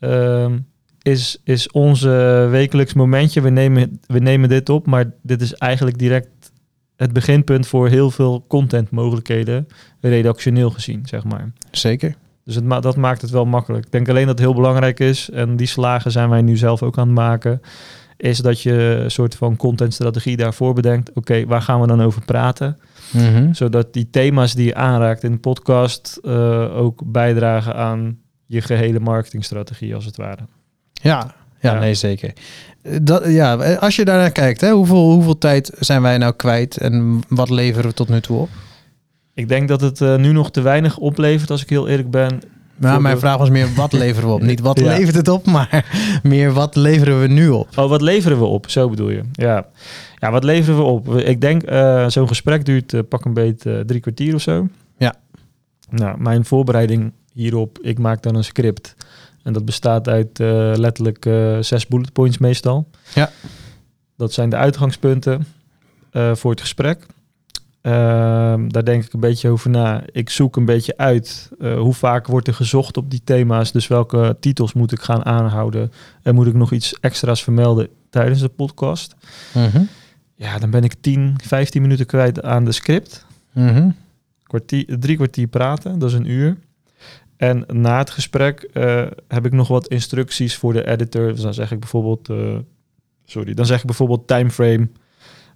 ehm, 0.00 0.58
is, 1.02 1.40
is 1.44 1.70
onze 1.70 2.46
wekelijks 2.50 2.92
momentje. 2.92 3.40
We 3.40 3.50
nemen, 3.50 4.00
we 4.06 4.18
nemen 4.18 4.48
dit 4.48 4.68
op, 4.68 4.86
maar 4.86 5.10
dit 5.22 5.40
is 5.40 5.54
eigenlijk 5.54 5.98
direct 5.98 6.28
het 6.96 7.12
beginpunt 7.12 7.66
voor 7.66 7.88
heel 7.88 8.10
veel 8.10 8.44
content 8.48 8.90
mogelijkheden, 8.90 9.68
redactioneel 10.00 10.70
gezien, 10.70 11.06
zeg 11.06 11.24
maar. 11.24 11.52
zeker. 11.70 12.14
Dus 12.44 12.56
het 12.56 12.64
ma 12.64 12.80
dat 12.80 12.96
maakt 12.96 13.22
het 13.22 13.30
wel 13.30 13.44
makkelijk. 13.44 13.84
Ik 13.84 13.92
denk 13.92 14.08
alleen 14.08 14.26
dat 14.26 14.38
het 14.38 14.46
heel 14.46 14.54
belangrijk 14.54 15.00
is, 15.00 15.30
en 15.30 15.56
die 15.56 15.66
slagen 15.66 16.10
zijn 16.10 16.28
wij 16.28 16.42
nu 16.42 16.56
zelf 16.56 16.82
ook 16.82 16.98
aan 16.98 17.06
het 17.06 17.16
maken, 17.16 17.60
is 18.16 18.38
dat 18.38 18.62
je 18.62 18.72
een 18.72 19.10
soort 19.10 19.34
van 19.34 19.56
contentstrategie 19.56 20.36
daarvoor 20.36 20.74
bedenkt. 20.74 21.12
Oké, 21.12 21.46
waar 21.46 21.62
gaan 21.62 21.80
we 21.80 21.86
dan 21.86 22.02
over 22.02 22.24
praten? 22.24 22.78
Mhm. 23.10 23.52
zodat 23.52 23.92
die 23.92 24.08
thema's 24.10 24.54
die 24.54 24.66
je 24.66 24.74
aanraakt 24.74 25.22
in 25.24 25.32
de 25.32 25.38
podcast 25.38 26.20
eh, 26.24 26.76
ook 26.76 27.02
bijdragen 27.06 27.74
aan 27.74 28.18
je 28.46 28.60
gehele 28.60 29.00
marketingstrategie, 29.00 29.94
als 29.94 30.04
het 30.04 30.16
ware. 30.16 30.42
Ja, 30.92 31.34
ja, 31.60 31.72
Ja. 31.74 31.78
nee, 31.78 31.94
zeker. 31.94 32.32
Eh, 32.82 32.96
Dat, 33.02 33.26
ja, 33.32 33.54
als 33.74 33.96
je 33.96 34.04
daarnaar 34.04 34.30
kijkt, 34.32 34.60
hè, 34.60 34.70
hoeveel, 34.70 35.12
hoeveel 35.12 35.38
tijd 35.38 35.72
zijn 35.78 36.02
wij 36.02 36.18
nou 36.18 36.32
kwijt 36.32 36.76
en 36.76 37.20
wat 37.28 37.50
leveren 37.50 37.88
we 37.90 37.94
tot 37.94 38.08
nu 38.08 38.20
toe 38.20 38.38
op? 38.38 38.48
Ik 39.34 39.48
denk 39.48 39.68
dat 39.68 39.80
het 39.80 40.00
eh, 40.00 40.16
nu 40.16 40.32
nog 40.32 40.50
te 40.50 40.60
weinig 40.60 40.96
oplevert, 40.98 41.50
als 41.50 41.62
ik 41.62 41.68
heel 41.68 41.88
eerlijk 41.88 42.10
ben. 42.10 42.40
Voor 42.80 43.02
mijn 43.02 43.18
vraag 43.18 43.36
was 43.36 43.50
meer, 43.50 43.68
wat 43.74 43.92
leveren 43.92 44.28
we 44.28 44.34
op? 44.34 44.42
Niet 44.52 44.60
wat 44.60 44.80
Ja. 44.80 44.86
levert 44.86 45.16
het 45.16 45.28
op, 45.28 45.46
maar 45.46 45.84
meer 46.22 46.52
wat 46.52 46.76
leveren 46.76 47.20
we 47.20 47.26
nu 47.26 47.48
op? 47.48 47.68
Oh, 47.78 47.88
wat 47.88 48.00
leveren 48.00 48.38
we 48.38 48.44
op? 48.44 48.70
Zo 48.70 48.88
bedoel 48.88 49.10
je. 49.10 49.22
Ja, 49.32 49.66
ja 50.18 50.30
wat 50.30 50.44
leveren 50.44 50.78
we 50.78 50.84
op? 50.84 51.14
Ik 51.14 51.40
denk, 51.40 51.62
eh, 51.62 52.08
zo'n 52.08 52.28
gesprek 52.28 52.64
duurt 52.64 52.92
eh, 52.94 53.00
pak 53.08 53.24
een 53.24 53.34
beetje 53.34 53.78
eh, 53.78 53.84
drie 53.84 54.00
kwartier 54.00 54.34
of 54.34 54.40
zo. 54.40 54.68
Ja. 54.98 55.14
Nou, 55.90 56.20
mijn 56.20 56.44
voorbereiding 56.44 57.12
hierop, 57.32 57.78
ik 57.82 57.98
maak 57.98 58.22
dan 58.22 58.34
een 58.34 58.44
script. 58.44 58.94
En 59.42 59.52
dat 59.52 59.64
bestaat 59.64 60.08
uit 60.08 60.38
letterlijk 60.78 61.24
zes 61.60 61.86
bullet 61.86 62.12
points 62.12 62.38
meestal. 62.38 62.88
Ja. 63.14 63.30
Dat 64.16 64.32
zijn 64.32 64.50
de 64.50 64.56
uitgangspunten 64.56 65.46
voor 66.12 66.50
het 66.50 66.60
gesprek. 66.60 67.06
Ehm, 67.88 68.68
daar 68.68 68.84
denk 68.84 69.04
ik 69.04 69.12
een 69.12 69.20
beetje 69.20 69.48
over 69.48 69.70
na. 69.70 70.02
Ik 70.12 70.30
zoek 70.30 70.56
een 70.56 70.64
beetje 70.64 70.96
uit 70.96 71.50
eh, 71.58 71.78
hoe 71.78 71.94
vaak 71.94 72.26
wordt 72.26 72.48
er 72.48 72.54
gezocht 72.54 72.96
op 72.96 73.10
die 73.10 73.20
thema's. 73.24 73.72
Dus 73.72 73.86
welke 73.86 74.36
titels 74.40 74.72
moet 74.72 74.92
ik 74.92 75.00
gaan 75.00 75.24
aanhouden? 75.24 75.92
En 76.22 76.34
moet 76.34 76.46
ik 76.46 76.54
nog 76.54 76.72
iets 76.72 77.00
extra's 77.00 77.42
vermelden 77.42 77.88
tijdens 78.10 78.40
de 78.40 78.48
podcast? 78.48 79.14
Mhm. 79.54 79.82
Ja, 80.34 80.58
dan 80.58 80.70
ben 80.70 80.84
ik 80.84 80.94
10, 81.00 81.34
15 81.44 81.82
minuten 81.82 82.06
kwijt 82.06 82.42
aan 82.42 82.64
de 82.64 82.72
script. 82.72 83.26
Mhm. 83.52 83.90
Kwartier, 84.42 84.98
drie 84.98 85.16
kwartier 85.16 85.46
praten, 85.46 85.98
dat 85.98 86.08
is 86.08 86.14
een 86.14 86.30
uur. 86.30 86.56
En 87.36 87.64
na 87.66 87.98
het 87.98 88.10
gesprek 88.10 88.60
eh, 88.72 89.06
heb 89.28 89.46
ik 89.46 89.52
nog 89.52 89.68
wat 89.68 89.88
instructies 89.88 90.56
voor 90.56 90.72
de 90.72 90.86
editor. 90.86 91.28
Dus 91.28 91.40
dan 91.40 91.54
zeg 91.54 91.72
ik 91.72 91.80
bijvoorbeeld, 91.80 92.28
eh, 92.28 92.56
sorry, 93.24 93.54
dan 93.54 93.66
zeg 93.66 93.80
ik 93.80 93.86
bijvoorbeeld 93.86 94.26
timeframe 94.26 94.88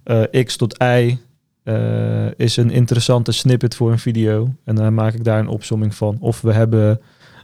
eh, 0.03 0.43
x 0.43 0.55
tot 0.55 0.81
y 0.81 1.17
eh, 1.63 2.31
is 2.35 2.57
een 2.57 2.69
interessante 2.69 3.31
snippet 3.31 3.75
voor 3.75 3.91
een 3.91 3.99
video. 3.99 4.53
En 4.63 4.75
dan 4.75 4.93
maak 4.93 5.13
ik 5.13 5.23
daar 5.23 5.39
een 5.39 5.47
opsomming 5.47 5.95
van. 5.95 6.17
Of 6.19 6.41
we 6.41 6.53
hebben 6.53 7.01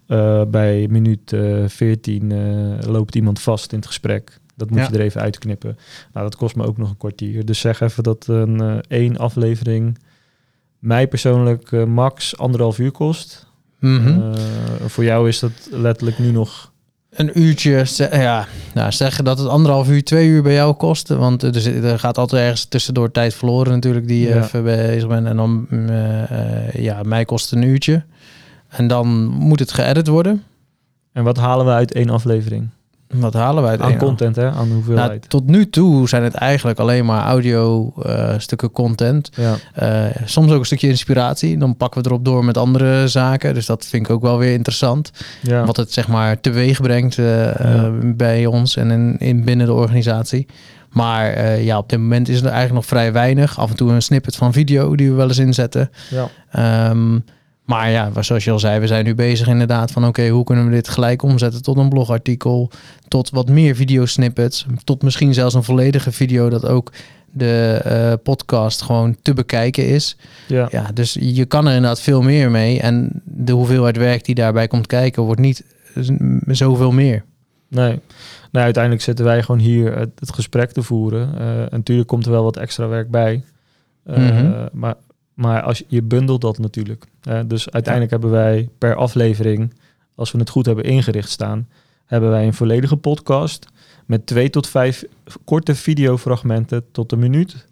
eh, 0.08 0.46
bij 0.46 0.88
minuut 0.90 1.34
eh 1.34 1.64
14 1.68 2.32
eh, 2.32 2.90
loopt 2.90 3.16
iemand 3.16 3.40
vast 3.40 3.72
in 3.72 3.78
het 3.78 3.88
gesprek. 3.88 4.40
Dat 4.56 4.70
moet 4.70 4.80
Ja. 4.80 4.88
je 4.92 4.98
er 4.98 5.02
even 5.04 5.22
uitknippen. 5.22 5.78
Nou, 6.14 6.26
dat 6.26 6.36
kost 6.36 6.56
me 6.56 6.66
ook 6.66 6.78
nog 6.78 6.90
een 6.90 6.98
kwartier. 6.98 7.46
Dus 7.46 7.60
zeg 7.60 7.82
even 7.82 8.04
dat 8.04 8.28
een 8.28 8.82
één 8.82 9.18
aflevering 9.18 9.98
mij 10.80 11.08
persoonlijk 11.08 11.86
max 11.86 12.38
anderhalf 12.38 12.80
uur 12.80 12.92
kost. 12.92 13.48
Mhm. 13.80 14.36
Voor 14.88 15.04
jou 15.04 15.28
is 15.28 15.40
dat 15.40 15.70
letterlijk 15.72 16.20
nu 16.20 16.32
nog 16.32 16.74
Een 17.10 17.40
uurtje, 17.40 17.86
ja, 18.12 18.48
nou, 18.74 18.92
zeggen 18.92 19.24
dat 19.24 19.40
het 19.40 19.48
anderhalf 19.48 19.90
uur, 19.90 20.04
twee 20.04 20.28
uur 20.28 20.42
bij 20.44 20.54
jou 20.54 20.74
kost. 20.74 21.08
Want 21.08 21.44
er, 21.44 21.62
zit- 21.62 21.84
er 21.84 22.00
gaat 22.00 22.18
altijd 22.18 22.42
ergens 22.42 22.66
tussendoor 22.66 23.12
tijd 23.12 23.34
verloren 23.34 23.72
natuurlijk 23.72 24.08
die 24.08 24.22
je 24.22 24.28
Ja. 24.36 24.44
even 24.44 24.64
bezig 24.64 25.08
bent. 25.08 25.28
En 25.28 25.36
dan, 25.36 25.66
mm, 25.70 25.90
eh, 25.90 26.74
ja, 26.84 27.04
mij 27.04 27.26
kost 27.26 27.50
het 27.50 27.60
een 27.60 27.68
uurtje. 27.68 28.04
En 28.68 28.88
dan 28.88 29.08
moet 29.28 29.60
het 29.60 29.72
geëdit 29.72 30.08
worden. 30.08 30.44
En 31.14 31.24
wat 31.24 31.38
halen 31.38 31.66
we 31.66 31.72
uit 31.72 31.94
één 31.94 32.10
aflevering? 32.10 32.68
Wat 33.14 33.34
halen 33.34 33.62
wij 33.64 33.72
uit 33.72 33.82
Aan 33.82 33.98
content, 33.98 34.36
hè? 34.36 34.46
Aan 34.46 34.54
Nou, 34.54 34.72
hoeveelheid. 34.72 35.30
tot 35.30 35.48
nu 35.48 35.70
toe 35.70 36.08
zijn 36.10 36.24
het 36.24 36.34
eigenlijk 36.34 36.80
alleen 36.80 37.06
maar 37.06 37.24
audio 37.24 37.94
eh, 38.04 38.34
stukken 38.38 38.72
content. 38.72 39.30
ja. 39.36 39.56
Eh, 39.74 40.16
soms 40.26 40.52
ook 40.52 40.60
een 40.60 40.66
stukje 40.66 40.88
inspiratie. 40.88 41.58
Dan 41.58 41.78
pakken 41.78 42.02
we 42.04 42.10
erop 42.10 42.26
door 42.26 42.46
met 42.46 42.58
andere 42.58 43.08
zaken. 43.08 43.54
Dus 43.54 43.66
dat 43.66 43.86
vind 43.86 44.06
ik 44.06 44.12
ook 44.12 44.22
wel 44.22 44.38
weer 44.38 44.54
interessant. 44.54 45.12
Ja. 45.42 45.66
Wat 45.66 45.78
het 45.78 45.94
zeg 45.94 46.08
maar 46.08 46.40
teweeg 46.40 46.82
brengt 46.82 47.18
eh, 47.18 47.90
bij 48.04 48.46
ons 48.46 48.76
en 48.76 48.92
in, 48.92 49.18
in 49.18 49.44
binnen 49.44 49.66
de 49.66 49.74
organisatie. 49.74 50.48
Maar 50.90 51.60
ja, 51.62 51.78
op 51.78 51.90
dit 51.90 52.00
moment 52.00 52.30
is 52.30 52.38
er 52.40 52.46
eigenlijk 52.46 52.74
nog 52.74 52.86
vrij 52.86 53.12
weinig. 53.12 53.60
Af 53.60 53.70
en 53.70 53.76
toe 53.76 53.92
een 53.92 54.02
snippet 54.02 54.36
van 54.36 54.54
video 54.54 54.96
die 54.96 55.10
we 55.10 55.16
wel 55.16 55.28
eens 55.28 55.38
inzetten. 55.38 55.90
ja. 56.10 56.30
Ehm, 56.52 57.20
maar 57.70 57.90
ja, 57.90 58.12
zoals 58.22 58.44
je 58.44 58.52
al 58.52 58.60
zei, 58.60 58.80
we 58.80 58.88
zijn 58.88 59.06
nu 59.06 59.16
bezig 59.16 59.48
inderdaad 59.48 59.92
van 59.92 60.06
oké, 60.06 60.28
hoe 60.28 60.44
kunnen 60.44 60.66
we 60.66 60.72
dit 60.72 60.88
gelijk 60.88 61.22
omzetten 61.22 61.62
tot 61.62 61.78
een 61.78 61.90
blogartikel, 61.90 62.72
tot 63.08 63.30
wat 63.30 63.50
meer 63.50 63.76
videosnippets, 63.76 64.66
tot 64.84 65.04
misschien 65.04 65.34
zelfs 65.34 65.54
een 65.54 65.64
volledige 65.64 66.12
video 66.12 66.50
dat 66.50 66.66
ook 66.66 66.92
de 67.32 67.82
eh, 67.84 68.14
podcast 68.24 68.82
gewoon 68.82 69.16
te 69.22 69.34
bekijken 69.34 69.88
is. 69.88 70.18
ja. 70.48 70.68
Ja, 70.72 70.92
dus 70.94 71.18
je 71.20 71.46
kan 71.46 71.68
er 71.68 71.74
inderdaad 71.74 72.02
veel 72.02 72.22
meer 72.22 72.52
mee 72.52 72.80
en 72.82 73.22
de 73.24 73.52
hoeveelheid 73.52 73.98
werk 73.98 74.26
die 74.26 74.36
daarbij 74.36 74.68
komt 74.68 74.88
kijken 74.88 75.24
wordt 75.24 75.42
niet 75.42 75.64
zoveel 76.48 76.92
meer. 76.92 77.24
Nee. 77.68 78.00
Nou, 78.52 78.66
uiteindelijk 78.66 79.04
zitten 79.04 79.26
wij 79.26 79.44
gewoon 79.44 79.62
hier 79.62 79.98
het, 79.98 80.10
het 80.20 80.34
gesprek 80.34 80.72
te 80.72 80.84
voeren. 80.84 81.30
Eh, 81.40 81.62
en 81.62 81.68
natuurlijk 81.72 82.08
komt 82.08 82.26
er 82.26 82.32
wel 82.32 82.44
wat 82.44 82.58
extra 82.58 82.88
werk 82.88 83.10
bij. 83.10 83.44
Eh, 84.06 84.18
Mhm. 84.18 84.68
Maar, 84.72 84.96
maar 85.40 85.62
als 85.62 85.78
je, 85.78 85.86
je 85.88 86.02
bundelt 86.02 86.42
dat 86.42 86.58
natuurlijk. 86.58 87.06
Eh, 87.22 87.40
dus 87.48 87.70
uiteindelijk 87.70 88.12
hebben 88.12 88.32
wij 88.32 88.70
per 88.78 88.96
aflevering, 88.96 89.74
als 90.16 90.32
we 90.32 90.38
het 90.38 90.50
goed 90.50 90.66
hebben 90.66 90.84
ingericht 90.84 91.30
staan, 91.30 91.68
hebben 92.06 92.30
wij 92.30 92.46
een 92.46 92.54
volledige 92.54 92.96
podcast 92.98 93.68
met 94.06 94.26
twee 94.26 94.50
tot 94.50 94.68
vijf 94.68 95.04
korte 95.46 95.76
videofragmenten 95.76 96.92
tot 96.92 97.12
een 97.12 97.20
minuut. 97.20 97.68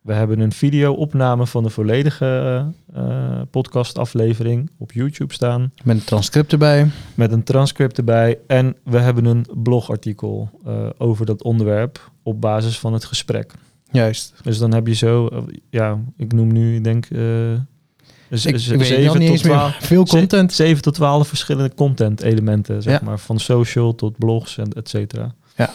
We 0.00 0.12
hebben 0.12 0.40
een 0.40 0.52
video-opname 0.52 1.46
van 1.46 1.62
de 1.62 1.70
volledige 1.70 2.64
eh, 2.92 3.40
podcastaflevering 3.50 4.70
op 4.78 4.92
YouTube 4.92 5.32
staan. 5.32 5.72
Met 5.84 5.96
een 5.96 6.04
transcript 6.04 6.52
erbij. 6.52 6.90
Met 7.14 7.32
een 7.32 7.42
transcript 7.42 7.98
erbij. 7.98 8.38
En 8.46 8.76
we 8.84 8.98
hebben 8.98 9.24
een 9.24 9.46
blogartikel 9.54 10.50
eh, 10.64 10.88
over 10.98 11.26
dat 11.26 11.42
onderwerp 11.42 12.10
op 12.22 12.40
basis 12.40 12.78
van 12.78 12.92
het 12.92 13.04
gesprek. 13.04 13.52
Juist. 13.90 14.34
Dus 14.42 14.58
dan 14.58 14.74
heb 14.74 14.86
je 14.86 14.94
zo, 14.94 15.44
ja, 15.70 15.98
ik 16.16 16.32
noem 16.32 16.52
nu, 16.52 16.76
ik 16.76 16.84
denk, 16.84 17.06
z- 17.06 18.44
Ik, 18.46 18.58
z- 18.58 18.68
ik 18.70 18.78
weet 18.78 18.86
zeven 18.86 19.08
al 19.08 19.14
niet 19.14 19.26
tot 19.26 19.36
eens 19.36 19.42
meer. 19.42 19.52
12 19.52 19.76
Veel 19.80 20.04
content. 20.06 20.52
7 20.52 20.82
tot 20.82 20.94
12 20.94 21.28
verschillende 21.28 21.74
content 21.74 22.22
elementen, 22.22 22.82
zeg 22.82 22.92
Ja. 23.00 23.06
maar. 23.06 23.18
Van 23.18 23.38
social 23.40 23.94
tot 23.94 24.18
blogs 24.18 24.58
en 24.58 24.72
et 24.72 24.88
cetera. 24.88 25.34
Ja. 25.56 25.70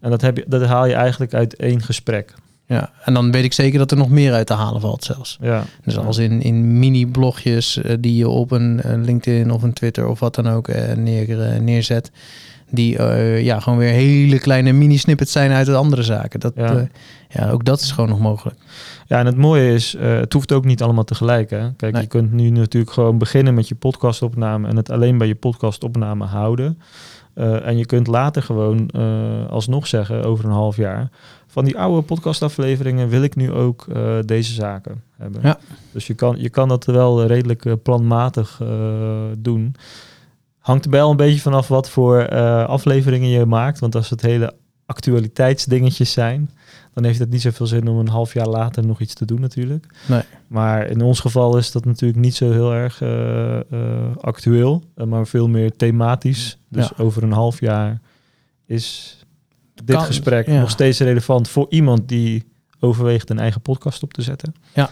En 0.00 0.10
dat, 0.10 0.20
heb 0.20 0.36
je, 0.36 0.44
dat 0.48 0.64
haal 0.66 0.86
je 0.86 0.94
eigenlijk 0.94 1.34
uit 1.34 1.56
één 1.56 1.82
gesprek. 1.82 2.34
Ja, 2.66 2.90
en 3.04 3.14
dan 3.14 3.32
weet 3.32 3.44
ik 3.44 3.52
zeker 3.52 3.78
dat 3.78 3.90
er 3.90 3.96
nog 3.96 4.08
meer 4.08 4.32
uit 4.32 4.46
te 4.46 4.52
halen 4.52 4.80
valt 4.80 5.04
zelfs. 5.04 5.38
Ja, 5.40 5.64
Dus 5.84 5.98
als 5.98 6.18
in, 6.18 6.42
in 6.42 6.78
mini-blogjes 6.78 7.76
eh, 7.82 7.96
die 8.00 8.16
je 8.16 8.28
op 8.28 8.50
een, 8.50 8.80
eh, 8.82 9.02
LinkedIn 9.02 9.50
of 9.50 9.62
een 9.62 9.72
Twitter 9.72 10.06
of 10.06 10.20
wat 10.20 10.34
dan 10.34 10.48
ook 10.48 10.68
eh, 10.68 10.96
neer, 10.96 11.60
neerzet. 11.62 12.10
Die 12.70 13.02
ja, 13.42 13.60
gewoon 13.60 13.78
weer 13.78 13.92
hele 13.92 14.38
kleine 14.38 14.72
mini-snippets 14.72 15.32
zijn 15.32 15.50
uit 15.50 15.66
de 15.66 15.74
andere 15.74 16.02
zaken. 16.02 16.40
Dat, 16.40 16.52
Ja. 16.56 16.88
ja. 17.28 17.50
ook 17.50 17.64
dat 17.64 17.80
is 17.80 17.90
gewoon 17.90 18.10
nog 18.10 18.18
mogelijk. 18.18 18.58
Ja, 19.06 19.18
en 19.18 19.26
het 19.26 19.36
mooie 19.36 19.74
is, 19.74 19.96
het 19.98 20.32
hoeft 20.32 20.52
ook 20.52 20.64
niet 20.64 20.82
allemaal 20.82 21.04
tegelijk. 21.04 21.50
Hè? 21.50 21.72
Kijk, 21.72 21.92
Nee. 21.92 22.02
je 22.02 22.08
kunt 22.08 22.32
nu 22.32 22.50
natuurlijk 22.50 22.92
gewoon 22.92 23.18
beginnen 23.18 23.54
met 23.54 23.68
je 23.68 23.74
podcastopname 23.74 24.68
en 24.68 24.76
het 24.76 24.90
alleen 24.90 25.18
bij 25.18 25.26
je 25.26 25.34
podcastopname 25.34 26.24
houden. 26.24 26.78
En 27.34 27.78
je 27.78 27.86
kunt 27.86 28.06
later 28.06 28.42
gewoon 28.42 28.90
alsnog 29.50 29.86
zeggen, 29.86 30.24
over 30.24 30.44
een 30.44 30.50
half 30.50 30.76
jaar, 30.76 31.10
van 31.52 31.64
die 31.64 31.78
oude 31.78 32.02
podcastafleveringen 32.02 33.08
wil 33.08 33.22
ik 33.22 33.36
nu 33.36 33.52
ook 33.52 33.86
eh, 33.92 34.18
deze 34.24 34.52
zaken 34.52 35.02
hebben. 35.16 35.40
Ja. 35.42 35.58
Dus 35.92 36.06
je 36.06 36.14
kan, 36.14 36.36
je 36.38 36.48
kan 36.48 36.68
dat 36.68 36.84
wel 36.84 37.26
redelijk 37.26 37.64
eh, 37.64 37.72
planmatig 37.82 38.58
eh, 38.62 38.68
doen. 39.38 39.74
Hangt 40.58 40.84
er 40.84 40.90
wel 40.90 41.10
een 41.10 41.16
beetje 41.16 41.40
vanaf 41.40 41.68
wat 41.68 41.90
voor 41.90 42.28
afleveringen 42.66 43.28
je 43.28 43.46
maakt. 43.46 43.78
Want 43.78 43.94
als 43.94 44.10
het 44.10 44.22
hele 44.22 44.54
actualiteitsdingetjes 44.86 46.12
zijn, 46.12 46.50
dan 46.94 47.04
heeft 47.04 47.18
het 47.18 47.30
niet 47.30 47.40
zoveel 47.40 47.66
zin 47.66 47.88
om 47.88 47.98
een 47.98 48.08
half 48.08 48.34
jaar 48.34 48.48
later 48.48 48.86
nog 48.86 49.00
iets 49.00 49.14
te 49.14 49.24
doen 49.24 49.40
natuurlijk. 49.40 49.86
Nee. 50.08 50.22
Maar 50.46 50.86
in 50.86 51.02
ons 51.02 51.20
geval 51.20 51.56
is 51.56 51.72
dat 51.72 51.84
natuurlijk 51.84 52.20
niet 52.20 52.34
zo 52.34 52.50
heel 52.50 52.72
erg 52.72 53.02
actueel, 54.20 54.82
maar 55.04 55.26
veel 55.26 55.48
meer 55.48 55.76
thematisch. 55.76 56.58
Dus 56.68 56.88
Ja. 56.96 57.04
over 57.04 57.22
een 57.22 57.32
half 57.32 57.60
jaar 57.60 58.00
is 58.66 59.16
dit 59.84 59.96
Kan- 59.96 60.04
gesprek 60.04 60.46
ja. 60.46 60.60
nog 60.60 60.70
steeds 60.70 60.98
relevant 60.98 61.48
voor 61.48 61.66
iemand 61.68 62.08
die 62.08 62.44
overweegt 62.80 63.30
een 63.30 63.38
eigen 63.38 63.60
podcast 63.60 64.02
op 64.02 64.12
te 64.12 64.22
zetten. 64.22 64.54
Ja. 64.74 64.90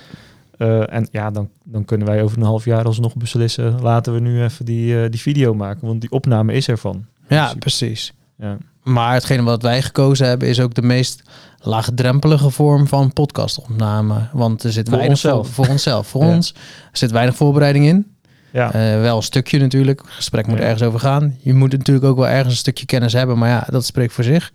Eh, 0.59 0.92
en 0.94 1.09
ja, 1.12 1.31
dan, 1.31 1.48
dan 1.64 1.85
kunnen 1.85 2.07
wij 2.07 2.22
over 2.22 2.38
een 2.38 2.44
half 2.44 2.64
jaar 2.64 2.85
alsnog 2.85 3.14
beslissen, 3.16 3.81
laten 3.81 4.12
we 4.14 4.20
nu 4.20 4.42
even 4.42 4.64
die, 4.64 5.03
eh, 5.03 5.11
die 5.11 5.20
video 5.20 5.55
maken, 5.55 5.87
want 5.87 6.00
die 6.00 6.11
opname 6.11 6.53
is 6.53 6.68
ervan. 6.68 7.05
Ja, 7.29 7.37
principe. 7.37 7.59
precies. 7.59 8.12
Ja. 8.38 8.57
Maar 8.83 9.12
hetgene 9.12 9.42
wat 9.42 9.62
wij 9.62 9.83
gekozen 9.83 10.26
hebben 10.26 10.48
is 10.48 10.61
ook 10.61 10.74
de 10.74 10.83
meest 10.83 11.22
laagdrempelige 11.59 12.50
vorm 12.50 12.87
van 12.87 13.12
podcastopname. 13.12 14.29
Want 14.33 14.62
er 14.62 14.72
zit 14.72 14.88
Voor 14.88 14.96
weinig 14.98 15.11
onszelf. 15.16 15.46
Voor, 15.46 15.64
voor 15.64 15.72
onszelf. 15.72 16.07
Voor 16.07 16.24
Ja. 16.29 16.35
ons 16.35 16.50
er 16.92 16.98
zit 16.98 17.11
weinig 17.11 17.37
voorbereiding 17.37 17.85
in. 17.87 18.07
Ja. 18.53 18.72
Eh, 18.72 19.00
wel 19.00 19.16
een 19.16 19.22
stukje 19.22 19.59
natuurlijk. 19.59 20.00
Het 20.00 20.11
gesprek 20.11 20.46
moet 20.46 20.59
Ja. 20.59 20.64
ergens 20.64 20.83
over 20.83 21.00
gaan. 21.00 21.37
Je 21.40 21.55
moet 21.55 21.72
natuurlijk 21.72 22.07
ook 22.07 22.16
wel 22.16 22.29
ergens 22.29 22.53
een 22.53 22.59
stukje 22.59 22.87
kennis 22.87 23.12
hebben. 23.12 23.38
Maar 23.38 23.48
ja, 23.48 23.66
dat 23.70 23.85
spreekt 23.87 24.12
voor 24.12 24.24
zich. 24.24 24.53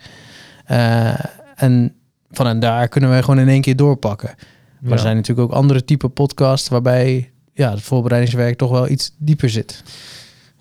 Eh, 0.66 1.14
en 1.56 1.94
vanuit 2.32 2.62
daar 2.62 2.88
kunnen 2.88 3.10
wij 3.10 3.22
gewoon 3.22 3.40
in 3.40 3.48
één 3.50 3.62
keer 3.62 3.76
doorpakken. 3.76 4.30
Maar 4.80 4.90
Ja. 4.90 4.92
er 4.92 5.00
zijn 5.00 5.16
natuurlijk 5.16 5.48
ook 5.52 5.58
andere 5.58 5.86
type 5.86 6.08
podcasts 6.10 6.70
waarbij 6.70 7.32
ja, 7.54 7.72
het 7.72 7.82
voorbereidingswerk 7.82 8.58
toch 8.58 8.72
wel 8.72 8.88
iets 8.90 9.16
dieper 9.18 9.50
zit. 9.50 9.84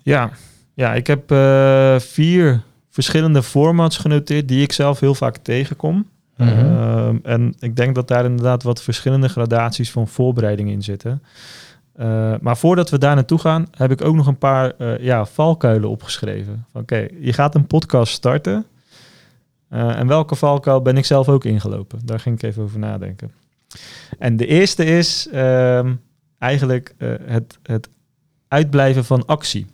Ja, 0.03 0.29
ja 0.73 0.93
ik 0.93 1.07
heb 1.07 1.31
eh, 1.31 1.99
vier 1.99 2.61
verschillende 2.89 3.43
formats 3.43 3.97
genoteerd 3.97 4.47
die 4.47 4.61
ik 4.61 4.71
zelf 4.71 4.99
heel 4.99 5.15
vaak 5.15 5.37
tegenkom. 5.37 6.07
Mhm. 6.37 6.49
Ehm, 6.49 7.15
en 7.23 7.55
ik 7.59 7.75
denk 7.75 7.95
dat 7.95 8.07
daar 8.07 8.25
inderdaad 8.25 8.63
wat 8.63 8.81
verschillende 8.81 9.29
gradaties 9.29 9.91
van 9.91 10.07
voorbereiding 10.07 10.69
in 10.69 10.83
zitten. 10.83 11.23
Eh, 11.95 12.33
maar 12.41 12.57
voordat 12.57 12.89
we 12.89 12.97
daar 12.97 13.15
naartoe 13.15 13.39
gaan, 13.39 13.67
heb 13.77 13.91
ik 13.91 14.03
ook 14.03 14.15
nog 14.15 14.27
een 14.27 14.37
paar 14.37 14.73
ja, 15.01 15.25
valkuilen 15.25 15.89
opgeschreven. 15.89 16.65
Oké, 16.73 17.07
je 17.19 17.33
gaat 17.33 17.55
een 17.55 17.67
podcast 17.67 18.13
starten. 18.13 18.65
Eh, 19.75 19.99
en 19.99 20.07
welke 20.07 20.35
valkuil 20.35 20.81
ben 20.81 20.97
ik 20.97 21.05
zelf 21.05 21.29
ook 21.29 21.45
ingelopen? 21.45 21.99
Daar 22.05 22.19
ging 22.19 22.35
ik 22.35 22.43
even 22.43 22.63
over 22.63 22.79
nadenken. 22.79 23.31
En 24.19 24.37
de 24.37 24.45
eerste 24.45 24.85
is 24.85 25.27
ehm, 25.31 25.93
eigenlijk 26.39 26.93
eh, 26.97 27.09
het, 27.25 27.57
het 27.63 27.89
uitblijven 28.47 29.05
van 29.05 29.25
actie. 29.25 29.65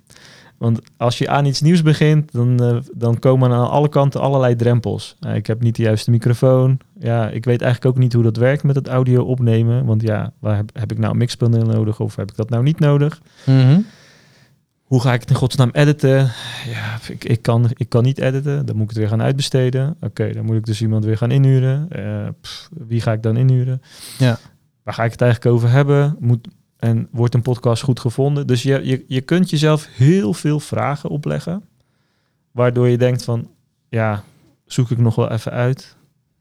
Want 0.58 0.82
als 0.98 1.18
je 1.18 1.30
aan 1.30 1.46
iets 1.46 1.62
nieuws 1.62 1.82
begint, 1.82 2.32
dan, 2.32 2.64
eh, 2.64 2.78
dan 2.94 3.20
komen 3.20 3.52
aan 3.52 3.70
alle 3.70 3.90
kanten 3.90 4.22
allerlei 4.22 4.56
drempels. 4.56 5.18
Ik 5.34 5.48
heb 5.48 5.62
niet 5.62 5.76
de 5.76 5.84
juiste 5.84 6.12
microfoon. 6.12 6.80
Ja, 7.00 7.30
ik 7.30 7.46
weet 7.46 7.62
eigenlijk 7.62 7.96
ook 7.96 8.02
niet 8.02 8.14
hoe 8.14 8.24
dat 8.24 8.38
werkt 8.38 8.64
met 8.64 8.76
het 8.76 8.88
audio 8.88 9.24
opnemen. 9.24 9.86
Want 9.86 10.02
ja, 10.02 10.34
waar 10.40 10.64
heb, 10.74 10.92
ik 10.92 10.98
nou 10.98 11.12
een 11.12 11.18
mixpaneel 11.18 11.66
nodig 11.66 12.00
of 12.00 12.16
heb 12.16 12.30
ik 12.30 12.36
dat 12.36 12.50
nou 12.50 12.64
niet 12.64 12.80
nodig? 12.80 13.22
Mhm. 13.46 13.80
Hoe 14.92 15.02
ga 15.02 15.14
ik 15.14 15.20
het 15.20 15.30
in 15.30 15.36
godsnaam 15.36 15.70
editen? 15.72 16.32
Ja, 16.66 17.00
ik, 17.08 17.24
ik, 17.24 17.42
kan, 17.42 17.70
ik 17.76 17.90
kan 17.90 18.04
niet 18.04 18.18
editen. 18.18 18.66
Dan 18.66 18.76
moet 18.76 18.84
ik 18.84 18.90
het 18.90 18.98
weer 18.98 19.08
gaan 19.08 19.22
uitbesteden. 19.22 19.98
Oké, 20.00 20.34
dan 20.34 20.46
moet 20.46 20.56
ik 20.56 20.66
dus 20.66 20.82
iemand 20.82 21.06
weer 21.06 21.18
gaan 21.18 21.32
inhuren. 21.32 21.86
Eh, 21.90 22.28
pff, 22.42 22.70
wie 22.88 23.02
ga 23.02 23.12
ik 23.12 23.24
dan 23.24 23.38
inhuren? 23.38 23.82
Ja. 24.18 24.40
Waar 24.84 24.94
ga 24.94 25.04
ik 25.04 25.12
het 25.12 25.22
eigenlijk 25.22 25.56
over 25.56 25.70
hebben? 25.70 26.16
Moet, 26.20 26.48
en 26.78 27.08
wordt 27.12 27.34
een 27.34 27.42
podcast 27.42 27.84
goed 27.84 28.00
gevonden? 28.00 28.48
Dus 28.48 28.64
je, 28.64 28.86
je, 28.86 29.06
je 29.08 29.22
kunt 29.22 29.50
jezelf 29.50 29.88
heel 29.92 30.34
veel 30.34 30.60
vragen 30.60 31.10
opleggen. 31.10 31.64
Waardoor 32.52 32.88
je 32.88 32.98
denkt 32.98 33.24
van, 33.24 33.50
ja, 33.90 34.24
zoek 34.66 34.92
ik 34.92 34.98
nog 34.98 35.16
wel 35.16 35.32
even 35.32 35.52
uit. 35.52 35.96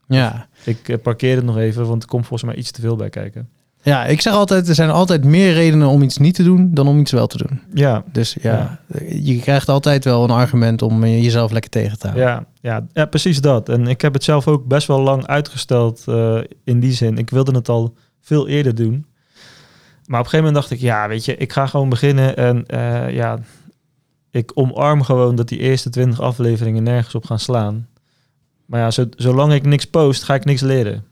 Ja. 0.07 0.47
Ik 0.63 0.89
eh, 0.89 0.97
parkeer 0.97 1.35
het 1.35 1.45
nog 1.45 1.57
even, 1.57 1.87
want 1.87 2.03
er 2.03 2.09
komt 2.09 2.27
volgens 2.27 2.49
mij 2.51 2.59
iets 2.59 2.71
te 2.71 2.81
veel 2.81 2.95
bij 2.95 3.09
kijken. 3.09 3.49
Ja, 3.83 4.05
ik 4.05 4.21
zeg 4.21 4.33
altijd, 4.33 4.67
er 4.67 4.75
zijn 4.75 4.89
altijd 4.89 5.23
meer 5.23 5.53
redenen 5.53 5.87
om 5.87 6.01
iets 6.01 6.17
niet 6.17 6.35
te 6.35 6.43
doen 6.43 6.73
dan 6.73 6.87
om 6.87 6.99
iets 6.99 7.11
wel 7.11 7.27
te 7.27 7.37
doen. 7.37 7.61
Ja, 7.73 8.03
Dus 8.11 8.37
ja, 8.41 8.79
je 9.09 9.39
krijgt 9.39 9.69
altijd 9.69 10.03
wel 10.03 10.23
een 10.23 10.29
argument 10.29 10.81
om 10.81 11.05
jezelf 11.05 11.51
lekker 11.51 11.71
tegen 11.71 11.99
te 11.99 12.07
houden. 12.07 12.27
Ja, 12.27 12.45
ja, 12.61 12.87
ja, 12.93 13.05
precies 13.05 13.41
dat. 13.41 13.69
En 13.69 13.87
ik 13.87 14.01
heb 14.01 14.13
het 14.13 14.23
zelf 14.23 14.47
ook 14.47 14.65
best 14.65 14.87
wel 14.87 15.01
lang 15.01 15.25
uitgesteld 15.27 16.03
eh, 16.07 16.39
in 16.63 16.79
die 16.79 16.93
zin. 16.93 17.17
Ik 17.17 17.29
wilde 17.29 17.51
het 17.51 17.69
al 17.69 17.95
veel 18.21 18.47
eerder 18.47 18.75
doen. 18.75 19.05
Maar 20.05 20.19
op 20.19 20.25
een 20.25 20.31
gegeven 20.31 20.53
moment 20.53 20.55
dacht 20.55 20.71
ik, 20.71 20.79
ja, 20.79 21.07
weet 21.07 21.25
je, 21.25 21.37
ik 21.37 21.51
ga 21.51 21.67
gewoon 21.67 21.89
beginnen. 21.89 22.37
En 22.37 22.65
eh, 22.65 23.13
ja, 23.13 23.39
ik 24.31 24.51
omarm 24.53 25.01
gewoon 25.01 25.35
dat 25.35 25.47
die 25.47 25.59
eerste 25.59 25.89
20 25.89 26.21
afleveringen 26.21 26.83
nergens 26.83 27.15
op 27.15 27.25
gaan 27.25 27.39
slaan. 27.39 27.87
Maar 28.65 28.79
ja, 28.79 28.91
zo, 28.91 29.05
zolang 29.15 29.53
ik 29.53 29.65
niks 29.65 29.85
post, 29.85 30.23
ga 30.23 30.33
ik 30.33 30.45
niks 30.45 30.61
leren. 30.61 31.05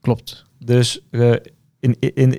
Klopt. 0.00 0.44
Dus 0.58 1.00
uh, 1.10 1.34
in, 1.80 1.96
in, 1.98 2.38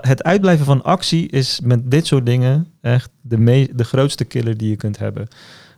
het 0.00 0.22
uitblijven 0.22 0.64
van 0.64 0.82
actie 0.82 1.28
is 1.28 1.60
met 1.60 1.90
dit 1.90 2.06
soort 2.06 2.26
dingen 2.26 2.66
echt 2.80 3.10
de, 3.20 3.38
me 3.38 3.70
de 3.74 3.84
grootste 3.84 4.24
killer 4.24 4.56
die 4.56 4.68
je 4.68 4.76
kunt 4.76 4.98
hebben. 4.98 5.28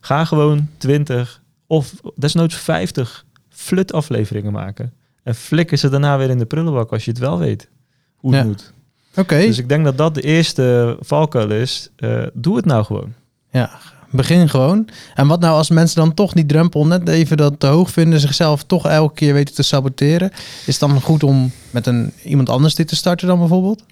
Ga 0.00 0.24
gewoon 0.24 0.68
20 0.76 1.42
of 1.66 1.94
desnoods 2.14 2.56
50 2.56 3.24
flut 3.48 3.92
afleveringen 3.92 4.52
maken. 4.52 4.92
En 5.22 5.34
flikken 5.34 5.78
ze 5.78 5.88
daarna 5.88 6.18
weer 6.18 6.30
in 6.30 6.38
de 6.38 6.46
prullenbak 6.46 6.92
als 6.92 7.04
je 7.04 7.10
het 7.10 7.20
wel 7.20 7.38
weet 7.38 7.68
hoe 8.16 8.34
het 8.34 8.46
moet. 8.46 8.72
Oké. 9.16 9.38
Dus 9.38 9.58
ik 9.58 9.68
denk 9.68 9.84
dat 9.84 9.98
dat 9.98 10.14
de 10.14 10.22
eerste 10.22 10.96
valkuil 11.00 11.50
is. 11.50 11.90
Uh, 11.96 12.26
doe 12.32 12.56
het 12.56 12.64
nou 12.64 12.84
gewoon. 12.84 13.14
Ja, 13.50 13.78
begin 14.12 14.48
gewoon. 14.48 14.88
En 15.14 15.26
wat 15.26 15.40
nou 15.40 15.56
als 15.56 15.70
mensen 15.70 15.96
dan 15.96 16.14
toch 16.14 16.32
die 16.32 16.46
drempel 16.46 16.86
net 16.86 17.08
even 17.08 17.36
dat 17.36 17.60
te 17.60 17.66
hoog 17.66 17.90
vinden, 17.90 18.20
zichzelf 18.20 18.64
toch 18.64 18.86
elke 18.86 19.14
keer 19.14 19.34
weten 19.34 19.54
te 19.54 19.62
saboteren? 19.62 20.30
Is 20.66 20.66
het 20.66 20.78
dan 20.78 21.00
goed 21.00 21.22
om 21.22 21.52
met 21.70 21.86
een, 21.86 22.12
iemand 22.24 22.48
anders 22.48 22.74
dit 22.74 22.88
te 22.88 22.96
starten 22.96 23.26
dan 23.26 23.38
bijvoorbeeld? 23.38 23.82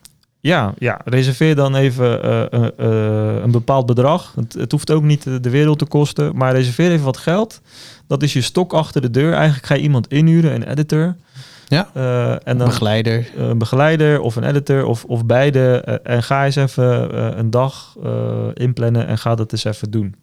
Ja, 0.43 0.75
ja, 0.79 1.01
reserveer 1.05 1.55
dan 1.55 1.75
even 1.75 2.27
uh, 2.27 2.61
uh, 2.79 3.43
een 3.43 3.51
bepaald 3.51 3.87
bedrag. 3.87 4.33
Het, 4.37 4.53
het, 4.53 4.73
hoeft 4.73 4.91
ook 4.91 5.03
niet 5.03 5.23
de 5.43 5.51
wereld 5.51 5.79
te 5.79 5.85
kosten, 5.85 6.37
maar 6.37 6.53
reserveer 6.53 6.91
even 6.91 7.05
wat 7.05 7.17
geld. 7.17 7.61
Dat 8.07 8.23
is 8.23 8.33
je 8.33 8.41
stok 8.41 8.73
achter 8.73 9.01
de 9.01 9.11
deur. 9.11 9.33
Eigenlijk 9.33 9.67
ga 9.67 9.75
je 9.75 9.83
iemand 9.83 10.09
inhuren, 10.09 10.55
een 10.55 10.71
editor. 10.71 11.17
Ja, 11.71 11.89
uh, 11.97 12.33
en 12.33 12.59
dan, 12.59 12.69
begeleider. 12.69 13.31
Een 13.37 13.59
begeleider 13.59 14.21
of 14.21 14.37
een 14.37 14.45
editor 14.45 14.85
of, 14.85 15.05
of 15.05 15.27
beide. 15.27 15.81
en 16.03 16.23
ga 16.23 16.45
eens 16.45 16.57
even 16.57 17.39
een 17.39 17.51
dag 17.51 17.97
inplannen 18.55 19.07
en 19.07 19.19
ga 19.19 19.35
dat 19.35 19.53
eens 19.53 19.65
even 19.65 19.91
doen. 19.91 20.15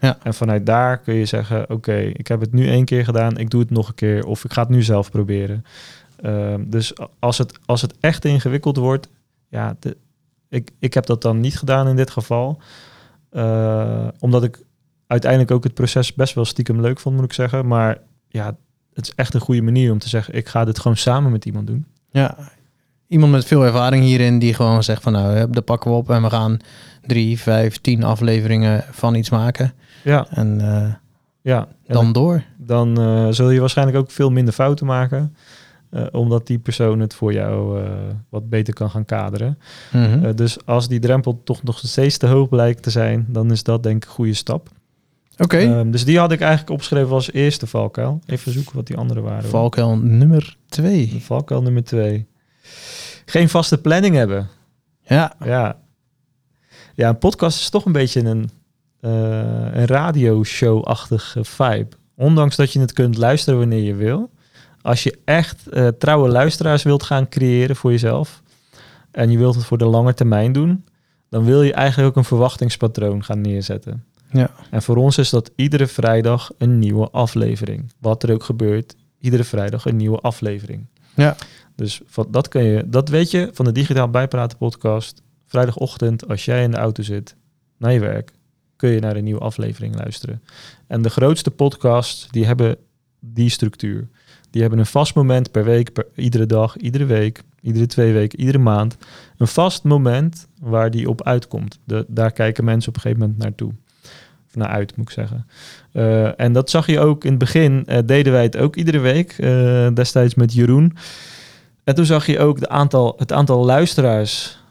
Ja. 0.00 0.18
En 0.22 0.34
vanuit 0.34 0.66
daar 0.66 0.98
kun 0.98 1.14
je 1.14 1.24
zeggen, 1.24 1.70
oké, 1.70 1.96
ik 1.96 2.26
heb 2.26 2.40
het 2.40 2.52
nu 2.52 2.68
één 2.68 2.84
keer 2.84 3.04
gedaan, 3.04 3.36
ik 3.36 3.50
doe 3.50 3.60
het 3.60 3.70
nog 3.70 3.88
een 3.88 3.94
keer 3.94 4.26
of 4.26 4.44
ik 4.44 4.52
ga 4.52 4.60
het 4.60 4.70
nu 4.70 4.82
zelf 4.82 5.10
proberen. 5.10 5.64
Ehm, 6.22 6.64
dus 6.66 6.92
als 7.18 7.38
het, 7.38 7.58
als 7.66 7.82
het 7.82 7.94
echt 8.00 8.24
ingewikkeld 8.24 8.76
wordt, 8.76 9.08
ja, 9.48 9.76
de, 9.80 9.96
ik, 10.48 10.70
ik 10.78 10.94
heb 10.94 11.06
dat 11.06 11.22
dan 11.22 11.40
niet 11.40 11.58
gedaan 11.58 11.88
in 11.88 11.96
dit 11.96 12.10
geval. 12.10 12.60
Uh, 13.32 14.08
omdat 14.18 14.44
ik 14.44 14.64
uiteindelijk 15.06 15.50
ook 15.50 15.64
het 15.64 15.74
proces 15.74 16.14
best 16.14 16.34
wel 16.34 16.44
stiekem 16.44 16.80
leuk 16.80 17.00
vond, 17.00 17.16
moet 17.16 17.24
ik 17.24 17.32
zeggen. 17.32 17.66
Maar 17.66 17.98
ja, 18.28 18.56
het 18.94 19.04
is 19.04 19.12
echt 19.14 19.34
een 19.34 19.40
goede 19.40 19.62
manier 19.62 19.92
om 19.92 19.98
te 19.98 20.08
zeggen, 20.08 20.34
ik 20.34 20.48
ga 20.48 20.64
dit 20.64 20.78
gewoon 20.78 20.96
samen 20.96 21.32
met 21.32 21.44
iemand 21.44 21.66
doen. 21.66 21.86
Ja, 22.10 22.36
iemand 23.06 23.32
met 23.32 23.44
veel 23.44 23.64
ervaring 23.64 24.04
hierin 24.04 24.38
die 24.38 24.54
gewoon 24.54 24.82
zegt 24.82 25.02
van 25.02 25.12
nou, 25.12 25.50
daar 25.50 25.62
pakken 25.62 25.90
we 25.90 25.96
op 25.96 26.10
en 26.10 26.22
we 26.22 26.30
gaan 26.30 26.58
drie, 27.06 27.38
vijf, 27.38 27.78
tien 27.78 28.04
afleveringen 28.04 28.84
van 28.90 29.14
iets 29.14 29.30
maken. 29.30 29.72
Ja. 30.04 30.26
En 30.30 30.58
uh, 30.60 30.92
ja, 31.40 31.68
dan, 31.86 32.12
door. 32.12 32.42
Dan 32.56 33.00
uh, 33.00 33.28
zul 33.30 33.50
je 33.50 33.60
waarschijnlijk 33.60 33.98
ook 33.98 34.10
veel 34.10 34.30
minder 34.30 34.54
fouten 34.54 34.86
maken. 34.86 35.36
Uh, 35.90 36.06
omdat 36.10 36.46
die 36.46 36.58
persoon 36.58 37.00
het 37.00 37.14
voor 37.14 37.32
jou 37.32 37.82
wat 38.28 38.48
beter 38.48 38.74
kan 38.74 38.90
gaan 38.90 39.04
kaderen. 39.04 39.58
Mm 39.92 40.04
-hmm. 40.04 40.24
uh, 40.24 40.30
dus 40.34 40.66
als 40.66 40.88
die 40.88 41.00
drempel 41.00 41.40
toch 41.44 41.62
nog 41.62 41.78
steeds 41.78 42.16
te 42.16 42.26
hoog 42.26 42.48
blijkt 42.48 42.82
te 42.82 42.90
zijn, 42.90 43.26
dan 43.28 43.50
is 43.50 43.62
dat 43.62 43.82
denk 43.82 44.02
ik 44.02 44.08
een 44.08 44.14
goede 44.14 44.34
stap. 44.34 44.70
Oké. 45.38 45.42
Okay. 45.42 45.78
Um, 45.78 45.90
dus 45.90 46.04
die 46.04 46.18
had 46.18 46.32
ik 46.32 46.40
eigenlijk 46.40 46.70
opgeschreven 46.70 47.10
als 47.10 47.32
eerste 47.32 47.66
valkuil. 47.66 48.20
Even 48.26 48.52
zoeken 48.52 48.76
wat 48.76 48.86
die 48.86 48.96
andere 48.96 49.20
waren. 49.20 49.50
Valkuil 49.50 49.96
nummer 49.96 50.56
twee. 50.68 51.16
Valkuil 51.20 51.62
nummer 51.62 51.84
twee. 51.84 52.26
Geen 53.24 53.48
vaste 53.48 53.78
planning 53.78 54.14
hebben. 54.14 54.48
Ja. 55.02 55.34
Ja. 55.44 55.78
Ja, 56.94 57.08
een 57.08 57.18
podcast 57.18 57.60
is 57.60 57.70
toch 57.70 57.84
een 57.84 57.92
beetje 57.92 58.20
een, 58.20 58.50
een 59.00 59.86
radioshow-achtige 59.86 61.44
vibe. 61.44 61.96
Ondanks 62.16 62.56
dat 62.56 62.72
je 62.72 62.80
het 62.80 62.92
kunt 62.92 63.16
luisteren 63.16 63.58
wanneer 63.58 63.82
je 63.82 63.94
wil 63.94 64.30
als 64.84 65.02
je 65.02 65.18
echt 65.24 65.64
uh, 65.70 65.88
trouwe 65.88 66.28
luisteraars 66.28 66.82
wilt 66.82 67.02
gaan 67.02 67.28
creëren 67.28 67.76
voor 67.76 67.90
jezelf 67.90 68.42
en 69.10 69.30
je 69.30 69.38
wilt 69.38 69.54
het 69.54 69.64
voor 69.64 69.78
de 69.78 69.84
lange 69.84 70.14
termijn 70.14 70.52
doen, 70.52 70.84
dan 71.28 71.44
wil 71.44 71.62
je 71.62 71.72
eigenlijk 71.72 72.08
ook 72.08 72.16
een 72.16 72.24
verwachtingspatroon 72.24 73.24
gaan 73.24 73.40
neerzetten. 73.40 74.04
Ja. 74.34 74.50
En 74.70 74.82
voor 74.82 74.96
ons 74.96 75.18
is 75.18 75.30
dat 75.30 75.50
iedere 75.56 75.86
vrijdag 75.86 76.50
een 76.58 76.78
nieuwe 76.78 77.10
aflevering. 77.10 77.92
Wat 77.98 78.22
er 78.22 78.32
ook 78.32 78.44
gebeurt, 78.44 78.96
iedere 79.18 79.44
vrijdag 79.44 79.84
een 79.84 79.96
nieuwe 79.96 80.18
aflevering. 80.18 80.86
Ja. 81.14 81.36
Dus 81.76 82.00
van, 82.06 82.26
dat, 82.30 82.48
kun 82.48 82.62
je, 82.62 82.88
dat 82.88 83.08
weet 83.08 83.30
je 83.30 83.50
van 83.52 83.64
de 83.64 83.72
Digitaal 83.72 84.10
Bijpraten 84.10 84.58
podcast. 84.58 85.22
Vrijdagochtend, 85.46 86.28
als 86.28 86.44
jij 86.44 86.62
in 86.62 86.70
de 86.70 86.76
auto 86.76 87.02
zit 87.02 87.36
naar 87.78 87.92
je 87.92 88.00
werk, 88.00 88.32
kun 88.76 88.90
je 88.90 89.00
naar 89.00 89.16
een 89.16 89.24
nieuwe 89.24 89.40
aflevering 89.40 89.94
luisteren. 89.94 90.42
En 90.86 91.02
de 91.02 91.10
grootste 91.10 91.50
podcasts, 91.50 92.28
die 92.30 92.46
hebben 92.46 92.76
die 93.20 93.48
structuur. 93.48 94.08
Die 94.50 94.60
hebben 94.60 94.80
een 94.80 94.86
vast 94.86 95.14
moment 95.14 95.50
per 95.50 95.64
week, 95.64 95.92
per, 95.92 96.06
iedere 96.14 96.46
dag, 96.46 96.76
iedere 96.76 97.04
week, 97.04 97.42
iedere 97.60 97.86
twee 97.86 98.12
weken, 98.12 98.40
iedere 98.40 98.58
maand. 98.58 98.96
Een 99.36 99.46
vast 99.46 99.84
moment 99.84 100.48
waar 100.60 100.90
die 100.90 101.08
op 101.08 101.22
uitkomt. 101.22 101.78
De, 101.84 102.04
daar 102.08 102.32
kijken 102.32 102.64
mensen 102.64 102.88
op 102.88 102.94
een 102.94 103.00
gegeven 103.00 103.22
moment 103.22 103.42
naartoe. 103.42 103.72
Naar 104.54 104.68
uit, 104.68 104.96
moet 104.96 105.08
ik 105.08 105.14
zeggen. 105.14 105.46
Uh, 105.92 106.40
en 106.40 106.52
dat 106.52 106.70
zag 106.70 106.86
je 106.86 107.00
ook 107.00 107.24
in 107.24 107.30
het 107.30 107.38
begin, 107.38 107.84
uh, 107.86 107.98
deden 108.04 108.32
wij 108.32 108.42
het 108.42 108.56
ook 108.56 108.76
iedere 108.76 108.98
week. 108.98 109.38
Uh, 109.38 109.88
destijds 109.94 110.34
met 110.34 110.52
Jeroen. 110.52 110.96
En 111.84 111.94
toen 111.94 112.04
zag 112.04 112.26
je 112.26 112.38
ook 112.38 112.60
de 112.60 112.68
aantal, 112.68 113.14
het 113.18 113.32
aantal 113.32 113.64
luisteraars 113.64 114.62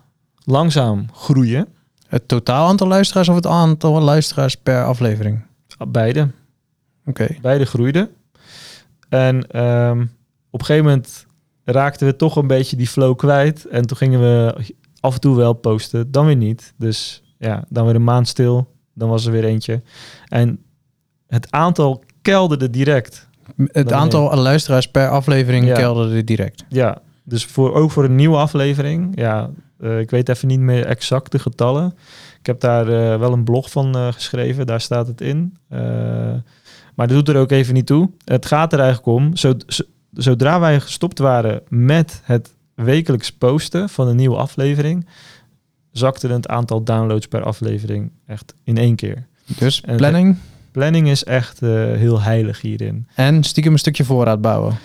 langzaam 0.44 1.06
groeien. 1.14 1.68
Het 2.08 2.28
totaal 2.28 2.68
aantal 2.68 2.88
luisteraars 2.88 3.30
of 3.30 3.36
het 3.36 3.48
aantal 3.48 4.02
luisteraars 4.02 4.56
per 4.56 4.86
aflevering? 4.86 5.42
Beide. 5.88 6.22
Oké. 7.06 7.24
Okay. 7.24 7.40
Beide 7.42 7.66
groeiden. 7.66 8.10
En 9.10 9.62
um, 9.64 10.12
op 10.50 10.60
een 10.60 10.66
gegeven 10.66 10.90
moment 10.90 11.26
raakten 11.66 12.08
we 12.08 12.16
toch 12.16 12.36
een 12.36 12.48
beetje 12.48 12.76
die 12.76 12.88
flow 12.88 13.16
kwijt. 13.16 13.66
En 13.66 13.86
toen 13.86 13.98
gingen 13.98 14.20
we 14.20 14.56
af 15.00 15.14
en 15.14 15.20
toe 15.20 15.36
wel 15.36 15.54
posten, 15.54 16.12
dan 16.12 16.26
weer 16.26 16.36
niet. 16.36 16.74
Dus 16.78 17.24
ja, 17.38 17.64
dan 17.70 17.86
weer 17.86 17.96
een 17.96 18.04
maand 18.04 18.28
stil, 18.28 18.73
dan 18.94 19.10
was 19.10 19.26
er 19.26 19.32
weer 19.32 19.46
eentje. 19.46 19.82
En 20.28 20.60
het 21.28 21.52
aantal 21.52 22.04
kelderde 22.22 22.70
direct. 22.70 23.28
Het 23.58 23.90
dan 23.90 24.00
aantal 24.00 24.36
luisteraars 24.36 24.92
per 24.92 25.10
aflevering 25.10 25.66
ja. 25.66 25.76
kelderde 25.76 26.24
direct. 26.24 26.64
Ja, 26.70 27.02
dus 27.24 27.46
voor, 27.46 27.74
ook 27.74 27.92
voor 27.92 28.04
een 28.04 28.16
nieuwe 28.16 28.38
aflevering. 28.38 29.12
Ja, 29.16 29.50
uh, 29.80 30.00
ik 30.00 30.10
weet 30.10 30.30
even 30.30 30.48
niet 30.48 30.60
meer 30.60 30.86
exact 30.86 31.32
de 31.32 31.40
getallen. 31.40 31.96
Ik 32.40 32.46
heb 32.46 32.60
daar 32.60 32.88
uh, 32.88 33.20
wel 33.20 33.34
een 33.34 33.44
blog 33.44 33.72
van 33.72 33.98
uh, 33.98 34.08
geschreven, 34.12 34.66
daar 34.68 34.82
staat 34.82 35.08
het 35.08 35.22
in. 35.22 35.58
Maar 36.96 37.08
dat 37.08 37.26
doet 37.26 37.30
er 37.30 37.42
ook 37.42 37.52
even 37.52 37.74
niet 37.74 37.86
toe. 37.86 38.10
Het 38.26 38.46
gaat 38.46 38.74
er 38.74 38.80
eigenlijk 38.80 39.18
om, 39.18 39.32
zodra 40.12 40.60
wij 40.60 40.80
gestopt 40.80 41.20
waren 41.20 41.62
met 41.70 42.22
het 42.24 42.56
wekelijks 42.76 43.32
posten 43.32 43.90
van 43.90 44.08
een 44.08 44.16
nieuwe 44.16 44.36
aflevering, 44.36 45.08
zakte 45.94 46.28
het 46.28 46.48
aantal 46.48 46.84
downloads 46.84 47.28
per 47.28 47.44
aflevering 47.44 48.12
echt 48.28 48.54
in 48.64 48.78
één 48.78 48.96
keer. 48.96 49.28
Dus 49.46 49.82
en 49.82 49.98
planning? 49.98 50.38
Planning 50.72 51.10
is 51.10 51.24
echt 51.24 51.62
uh, 51.62 51.70
heel 51.72 52.22
heilig 52.22 52.62
hierin. 52.62 53.08
En 53.16 53.44
stiekem 53.44 53.74
een 53.74 53.80
stukje 53.80 54.04
voorraad 54.04 54.42
bouwen. 54.42 54.78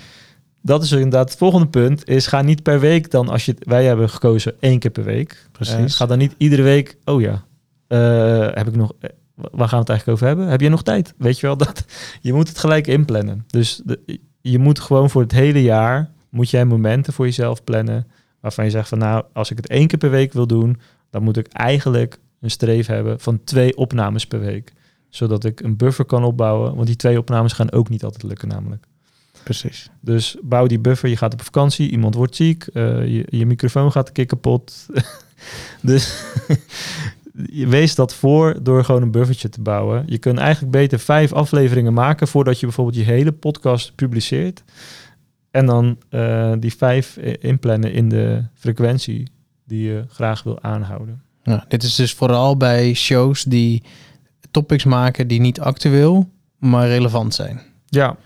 Dat 0.62 0.82
is 0.82 0.92
inderdaad 0.92 1.28
het 1.28 1.38
volgende 1.38 1.66
punt. 1.66 2.08
Is 2.08 2.26
ga 2.26 2.42
niet 2.42 2.62
per 2.62 2.80
week 2.80 3.10
dan, 3.10 3.28
als 3.28 3.44
je 3.44 3.56
wij 3.58 3.84
hebben 3.84 4.10
gekozen 4.10 4.54
één 4.60 4.78
keer 4.78 4.90
per 4.90 5.04
week. 5.04 5.48
Precies. 5.52 5.74
Uh, 5.76 5.90
ga 5.90 6.06
dan 6.06 6.18
niet 6.18 6.34
iedere 6.38 6.62
week, 6.62 6.96
oh 7.04 7.20
ja, 7.20 7.44
uh, 7.88 8.54
heb 8.54 8.68
ik 8.68 8.76
nog 8.76 8.92
waar 9.38 9.68
gaan 9.68 9.84
we 9.84 9.84
het 9.84 9.88
eigenlijk 9.88 10.08
over 10.08 10.26
hebben? 10.26 10.46
Heb 10.46 10.60
je 10.60 10.68
nog 10.68 10.82
tijd? 10.82 11.14
Weet 11.16 11.40
je 11.40 11.46
wel, 11.46 11.56
dat, 11.66 11.84
je 12.20 12.32
moet 12.32 12.48
het 12.48 12.58
gelijk 12.58 12.86
inplannen. 12.86 13.44
Dus 13.46 13.80
de, 13.84 14.20
je 14.40 14.58
moet 14.58 14.80
gewoon 14.80 15.10
voor 15.10 15.22
het 15.22 15.32
hele 15.32 15.62
jaar, 15.62 16.10
moet 16.30 16.50
jij 16.50 16.64
momenten 16.64 17.12
voor 17.12 17.24
jezelf 17.24 17.64
plannen, 17.64 18.06
waarvan 18.40 18.64
je 18.64 18.70
zegt 18.70 18.88
van 18.88 18.98
nou, 18.98 19.24
als 19.32 19.50
ik 19.50 19.56
het 19.56 19.68
één 19.68 19.86
keer 19.86 19.98
per 19.98 20.10
week 20.10 20.32
wil 20.32 20.46
doen, 20.46 20.80
dan 21.10 21.22
moet 21.22 21.36
ik 21.36 21.46
eigenlijk 21.46 22.18
een 22.40 22.50
streef 22.50 22.86
hebben 22.86 23.20
van 23.20 23.44
twee 23.44 23.76
opnames 23.76 24.26
per 24.26 24.40
week. 24.40 24.72
Zodat 25.08 25.44
ik 25.44 25.60
een 25.60 25.76
buffer 25.76 26.04
kan 26.04 26.24
opbouwen, 26.24 26.74
want 26.74 26.86
die 26.86 26.96
twee 26.96 27.18
opnames 27.18 27.52
gaan 27.52 27.72
ook 27.72 27.88
niet 27.88 28.04
altijd 28.04 28.22
lukken 28.22 28.48
namelijk. 28.48 28.86
Precies. 29.42 29.90
Dus 30.00 30.36
bouw 30.42 30.66
die 30.66 30.78
buffer, 30.78 31.08
je 31.08 31.16
gaat 31.16 31.32
op 31.32 31.42
vakantie, 31.42 31.90
iemand 31.90 32.14
wordt 32.14 32.36
ziek, 32.36 32.66
uh, 32.72 33.06
je, 33.06 33.24
je 33.28 33.46
microfoon 33.46 33.92
gaat 33.92 34.08
een 34.08 34.14
keer 34.14 34.26
kapot. 34.26 34.86
dus 35.82 36.24
wees 37.76 37.94
dat 37.94 38.14
voor 38.14 38.62
door 38.62 38.84
gewoon 38.84 39.02
een 39.02 39.10
buffertje 39.10 39.48
te 39.48 39.60
bouwen. 39.60 40.02
Je 40.06 40.18
kunt 40.18 40.38
eigenlijk 40.38 40.72
beter 40.72 40.98
vijf 40.98 41.32
afleveringen 41.32 41.92
maken 41.92 42.28
voordat 42.28 42.60
je 42.60 42.66
bijvoorbeeld 42.66 42.96
je 42.96 43.02
hele 43.02 43.32
podcast 43.32 43.94
publiceert. 43.94 44.64
En 45.50 45.66
dan 45.66 45.98
uh, 46.10 46.52
die 46.58 46.74
vijf 46.74 47.16
inplannen 47.40 47.92
in 47.92 48.08
de 48.08 48.44
frequentie 48.54 49.28
die 49.68 49.82
je 49.82 50.04
graag 50.08 50.42
wil 50.42 50.62
aanhouden. 50.62 51.22
Ja, 51.42 51.64
dit 51.68 51.82
is 51.82 51.94
dus 51.94 52.14
vooral 52.14 52.56
bij 52.56 52.94
shows 52.94 53.42
die 53.42 53.82
topics 54.50 54.84
maken 54.84 55.28
die 55.28 55.40
niet 55.40 55.60
actueel, 55.60 56.30
maar 56.58 56.88
relevant 56.88 57.34
zijn. 57.34 57.60
Ja. 57.86 58.16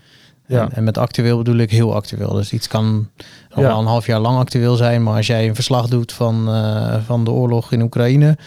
Ja. 0.53 0.61
En, 0.61 0.71
en 0.71 0.83
met 0.83 0.97
actueel 0.97 1.37
bedoel 1.37 1.57
ik 1.57 1.71
heel 1.71 1.95
actueel. 1.95 2.33
Dus 2.33 2.53
iets 2.53 2.67
kan 2.67 3.09
Ja. 3.55 3.61
wel 3.61 3.79
een 3.79 3.85
half 3.85 4.05
jaar 4.05 4.19
lang 4.19 4.37
actueel 4.37 4.75
zijn. 4.75 5.03
Maar 5.03 5.15
als 5.15 5.27
jij 5.27 5.47
een 5.47 5.55
verslag 5.55 5.87
doet 5.87 6.11
van, 6.11 6.47
eh, 6.49 6.95
van 7.05 7.23
de 7.23 7.31
oorlog 7.31 7.71
in 7.71 7.81
Oekraïne... 7.81 8.37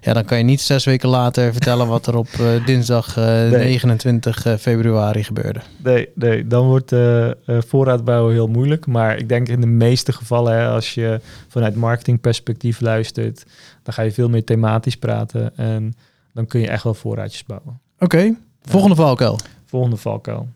Ja, 0.00 0.12
dan 0.12 0.24
kan 0.24 0.38
je 0.38 0.44
niet 0.44 0.60
zes 0.60 0.84
weken 0.84 1.08
later 1.08 1.52
vertellen 1.52 1.86
wat 1.86 2.06
er 2.06 2.16
op 2.16 2.28
eh, 2.28 2.66
dinsdag 2.66 3.16
eh, 3.16 3.24
29 3.50 4.46
eh, 4.46 4.54
februari 4.54 5.24
gebeurde. 5.24 5.60
Nee, 5.82 6.08
nee, 6.14 6.46
dan 6.46 6.66
wordt 6.66 6.92
eh, 6.92 7.28
voorraadbouwen 7.46 8.32
heel 8.32 8.46
moeilijk. 8.46 8.86
Maar 8.86 9.16
ik 9.16 9.28
denk 9.28 9.48
in 9.48 9.60
de 9.60 9.66
meeste 9.66 10.12
gevallen, 10.12 10.52
hè, 10.52 10.68
als 10.68 10.94
je 10.94 11.20
vanuit 11.48 11.74
marketingperspectief 11.76 12.80
luistert, 12.80 13.44
dan 13.82 13.94
ga 13.94 14.02
je 14.02 14.12
veel 14.12 14.28
meer 14.28 14.44
thematisch 14.44 14.96
praten. 14.96 15.56
En 15.56 15.94
dan 16.34 16.46
kun 16.46 16.60
je 16.60 16.68
echt 16.68 16.82
wel 16.84 16.94
voorraadjes 16.94 17.44
bouwen. 17.44 17.80
Oké, 17.98 18.34
volgende 18.62 18.96
valkuil. 18.96 19.38
Volgende 19.64 19.96
valkuil 19.96 20.48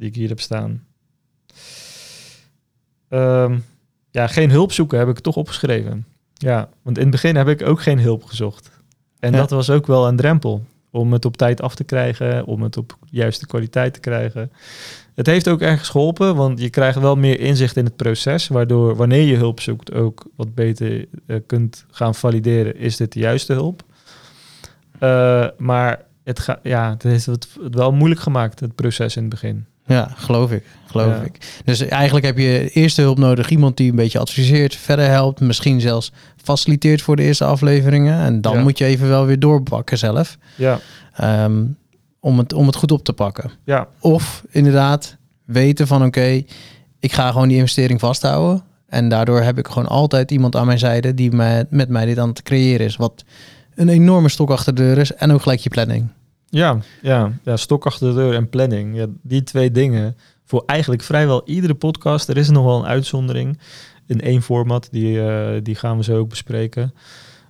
die 0.00 0.08
ik 0.08 0.14
hier 0.14 0.28
heb 0.28 0.40
staan. 0.40 0.84
Ehm, 3.08 3.58
ja, 4.10 4.26
geen 4.26 4.50
hulp 4.50 4.72
zoeken 4.72 4.98
heb 4.98 5.08
ik 5.08 5.18
toch 5.18 5.36
opgeschreven. 5.36 6.06
Ja, 6.34 6.68
want 6.82 6.96
in 6.96 7.02
het 7.02 7.12
begin 7.12 7.36
heb 7.36 7.48
ik 7.48 7.66
ook 7.66 7.82
geen 7.82 8.00
hulp 8.00 8.24
gezocht. 8.24 8.70
En 9.18 9.32
Ja. 9.32 9.38
dat 9.38 9.50
was 9.50 9.70
ook 9.70 9.86
wel 9.86 10.08
een 10.08 10.16
drempel 10.16 10.64
om 10.90 11.12
het 11.12 11.24
op 11.24 11.36
tijd 11.36 11.60
af 11.62 11.74
te 11.74 11.84
krijgen, 11.84 12.44
om 12.46 12.62
het 12.62 12.76
op 12.76 12.98
juiste 13.10 13.46
kwaliteit 13.46 13.94
te 13.94 14.00
krijgen. 14.00 14.52
Het 15.14 15.26
heeft 15.26 15.48
ook 15.48 15.60
ergens 15.60 15.88
geholpen, 15.88 16.36
want 16.36 16.60
je 16.60 16.70
krijgt 16.70 16.98
wel 16.98 17.16
meer 17.16 17.40
inzicht 17.40 17.76
in 17.76 17.84
het 17.84 17.96
proces, 17.96 18.48
waardoor 18.48 18.96
wanneer 18.96 19.22
je 19.22 19.36
hulp 19.36 19.60
zoekt 19.60 19.92
ook 19.92 20.26
wat 20.36 20.54
beter 20.54 21.06
eh, 21.26 21.36
kunt 21.46 21.84
gaan 21.90 22.14
valideren, 22.14 22.76
is 22.76 22.96
dit 22.96 23.12
de 23.12 23.20
juiste 23.20 23.52
hulp? 23.52 23.82
Eh, 24.98 25.46
maar 25.58 26.04
het, 26.24 26.38
ga, 26.38 26.60
ja, 26.62 26.90
het 26.90 27.02
heeft 27.02 27.26
het 27.26 27.48
wel 27.70 27.92
moeilijk 27.92 28.20
gemaakt, 28.20 28.60
het 28.60 28.74
proces 28.74 29.16
in 29.16 29.22
het 29.22 29.30
begin. 29.30 29.66
Ja, 29.94 30.10
geloof 30.16 30.50
ik. 30.52 30.64
Geloof 30.86 31.06
Ja. 31.16 31.20
ik. 31.22 31.60
Dus 31.64 31.80
eigenlijk 31.80 32.26
heb 32.26 32.38
je 32.38 32.68
eerste 32.70 33.00
hulp 33.02 33.18
nodig. 33.18 33.50
Iemand 33.50 33.76
die 33.76 33.90
een 33.90 33.96
beetje 33.96 34.18
adviseert, 34.18 34.76
verder 34.76 35.06
helpt. 35.08 35.40
Misschien 35.40 35.80
zelfs 35.80 36.12
faciliteert 36.36 37.02
voor 37.02 37.16
de 37.16 37.22
eerste 37.22 37.44
afleveringen. 37.44 38.20
En 38.20 38.40
dan 38.40 38.56
Ja. 38.56 38.62
moet 38.62 38.78
je 38.78 38.84
even 38.84 39.08
wel 39.08 39.26
weer 39.26 39.38
doorpakken 39.38 39.98
zelf. 39.98 40.38
Ja, 40.56 40.78
ehm, 41.16 41.64
om, 42.20 42.38
het, 42.38 42.52
om 42.52 42.66
het 42.66 42.76
goed 42.76 42.92
op 42.92 43.04
te 43.04 43.12
pakken. 43.12 43.50
ja, 43.64 43.88
Of 44.00 44.44
inderdaad 44.50 45.16
weten 45.44 45.86
van 45.86 46.04
oké, 46.04 46.42
ik 47.00 47.12
ga 47.12 47.30
gewoon 47.32 47.48
die 47.48 47.56
investering 47.56 48.00
vasthouden. 48.00 48.62
En 48.88 49.08
daardoor 49.08 49.40
heb 49.40 49.58
ik 49.58 49.66
gewoon 49.68 49.88
altijd 49.88 50.30
iemand 50.30 50.56
aan 50.56 50.66
mijn 50.66 50.78
zijde 50.78 51.14
die 51.14 51.30
mij, 51.32 51.64
met 51.70 51.88
mij 51.88 52.04
dit 52.06 52.18
aan 52.18 52.28
het 52.28 52.42
creëren 52.42 52.86
is. 52.86 52.96
Wat 52.96 53.24
een 53.74 53.88
enorme 53.88 54.28
stok 54.28 54.50
achter 54.50 54.74
de 54.74 54.82
deur 54.82 54.98
is. 54.98 55.12
En 55.14 55.32
ook 55.32 55.42
gelijk 55.42 55.60
je 55.60 55.68
planning. 55.70 56.08
Ja, 56.50 56.78
ja, 57.02 57.32
ja, 57.44 57.56
stok 57.56 57.86
achter 57.86 58.08
de 58.08 58.14
deur 58.14 58.34
en 58.34 58.48
planning. 58.48 58.96
Ja, 58.96 59.06
die 59.22 59.42
twee 59.42 59.70
dingen 59.70 60.16
voor 60.44 60.62
eigenlijk 60.66 61.02
vrijwel 61.02 61.42
iedere 61.44 61.74
podcast. 61.74 62.28
Er 62.28 62.36
is 62.36 62.50
nog 62.50 62.64
wel 62.64 62.78
een 62.78 62.86
uitzondering 62.86 63.58
in 64.06 64.20
één 64.20 64.42
format, 64.42 64.88
die, 64.90 65.26
eh, 65.28 65.60
die 65.62 65.74
gaan 65.74 65.96
we 65.96 66.04
zo 66.04 66.18
ook 66.18 66.28
bespreken. 66.28 66.94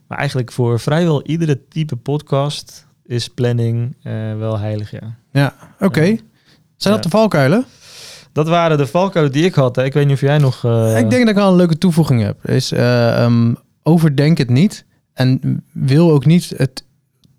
Maar 0.09 0.19
eigenlijk 0.19 0.53
voor 0.53 0.81
vrijwel 0.81 1.23
iedere 1.23 1.61
type 1.69 1.97
podcast 1.97 2.87
is 3.07 3.29
planning 3.29 3.97
eh, 4.03 4.13
wel 4.39 4.59
heilig, 4.59 4.91
ja. 4.91 5.17
Ja, 5.33 5.55
oké. 5.81 6.17
Zijn 6.77 6.95
dat 6.95 7.03
de 7.03 7.09
valkuilen? 7.09 7.65
Dat 8.33 8.49
waren 8.49 8.79
de 8.79 8.87
valkuilen 8.87 9.33
die 9.33 9.45
ik 9.45 9.55
had. 9.55 9.77
Hè. 9.77 9.85
Ik 9.85 9.93
weet 9.93 10.05
niet 10.07 10.15
of 10.15 10.21
jij 10.21 10.39
nog... 10.39 10.65
eh, 10.65 10.99
Ik 10.99 11.11
denk 11.11 11.21
dat 11.21 11.29
ik 11.29 11.35
wel 11.35 11.51
een 11.51 11.57
leuke 11.57 11.79
toevoeging 11.79 12.23
heb. 12.23 12.49
Is 12.49 12.73
eh, 12.73 13.23
ehm, 13.25 13.55
overdenk 13.83 14.39
het 14.39 14.51
niet. 14.51 14.85
En 15.13 15.63
wil 15.73 16.11
ook 16.11 16.25
niet 16.27 16.53
het 16.57 16.85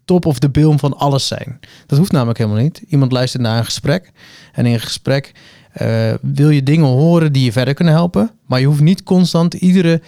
top 0.05 0.25
of 0.25 0.39
de 0.39 0.49
bilm 0.49 0.79
van 0.79 0.97
alles 0.97 1.27
zijn. 1.27 1.59
Dat 1.85 1.97
hoeft 1.97 2.11
namelijk 2.11 2.37
helemaal 2.37 2.61
niet. 2.61 2.83
Iemand 2.87 3.11
luistert 3.11 3.43
naar 3.43 3.57
een 3.57 3.65
gesprek. 3.65 4.11
En 4.51 4.65
in 4.65 4.73
een 4.73 4.79
gesprek 4.79 5.31
eh, 5.71 6.13
wil 6.21 6.49
je 6.49 6.63
dingen 6.63 6.85
horen 6.85 7.33
die 7.33 7.43
je 7.43 7.51
verder 7.51 7.73
kunnen 7.73 7.93
helpen. 7.93 8.31
Maar 8.45 8.59
je 8.59 8.65
hoeft 8.65 8.81
niet 8.81 9.03
constant 9.03 9.53
iedere, 9.53 10.01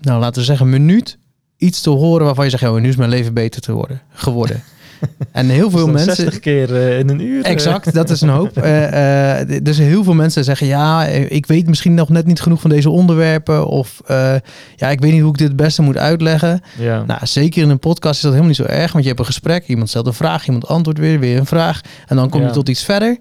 nou 0.00 0.20
laten 0.20 0.40
we 0.40 0.46
zeggen, 0.46 0.70
minuut 0.70 1.18
iets 1.56 1.80
te 1.80 1.90
horen 1.90 2.26
waarvan 2.26 2.44
je 2.44 2.50
zegt, 2.50 2.62
ja, 2.62 2.78
nu 2.78 2.88
is 2.88 2.96
mijn 2.96 3.10
leven 3.10 3.34
beter 3.34 3.60
te 3.60 3.72
worden, 3.72 4.02
geworden. 4.12 4.62
En 5.32 5.48
heel 5.48 5.70
veel 5.70 5.86
mensen. 5.88 6.14
60 6.14 6.38
keer 6.40 6.76
eh, 6.76 6.98
in 6.98 7.08
een 7.08 7.20
uur. 7.20 7.44
eh. 7.44 7.50
Exact, 7.50 7.94
dat 7.94 8.10
is 8.10 8.20
een 8.20 8.28
hoop. 8.28 8.56
Eh, 8.68 9.34
d- 9.38 9.64
dus 9.64 9.78
heel 9.78 10.04
veel 10.04 10.14
mensen 10.14 10.44
zeggen, 10.44 10.66
ja, 10.66 11.04
ik 11.06 11.46
weet 11.46 11.66
misschien 11.66 11.94
nog 11.94 12.08
net 12.08 12.26
niet 12.26 12.40
genoeg 12.40 12.60
van 12.60 12.70
deze 12.70 12.90
onderwerpen. 12.90 13.66
Of 13.66 14.00
ja, 14.76 14.88
ik 14.90 15.00
weet 15.00 15.12
niet 15.12 15.20
hoe 15.20 15.30
ik 15.32 15.38
dit 15.38 15.48
het 15.48 15.56
beste 15.56 15.82
moet 15.82 15.96
uitleggen. 15.96 16.60
Ja. 16.78 17.02
Nou, 17.06 17.20
zeker 17.26 17.62
in 17.62 17.70
een 17.70 17.78
podcast 17.78 18.14
is 18.14 18.20
dat 18.20 18.30
helemaal 18.32 18.54
niet 18.56 18.66
zo 18.66 18.72
erg. 18.74 18.92
Want 18.92 19.02
je 19.04 19.08
hebt 19.08 19.20
een 19.20 19.26
gesprek, 19.26 19.66
iemand 19.66 19.88
stelt 19.88 20.06
een 20.06 20.12
vraag, 20.14 20.46
iemand 20.46 20.66
antwoordt 20.66 20.98
weer, 21.00 21.20
weer 21.20 21.38
een 21.38 21.46
vraag. 21.46 21.80
En 22.06 22.16
dan 22.16 22.28
kom 22.28 22.40
je 22.40 22.46
Ja. 22.46 22.52
tot 22.52 22.68
iets 22.68 22.84
verder. 22.84 23.16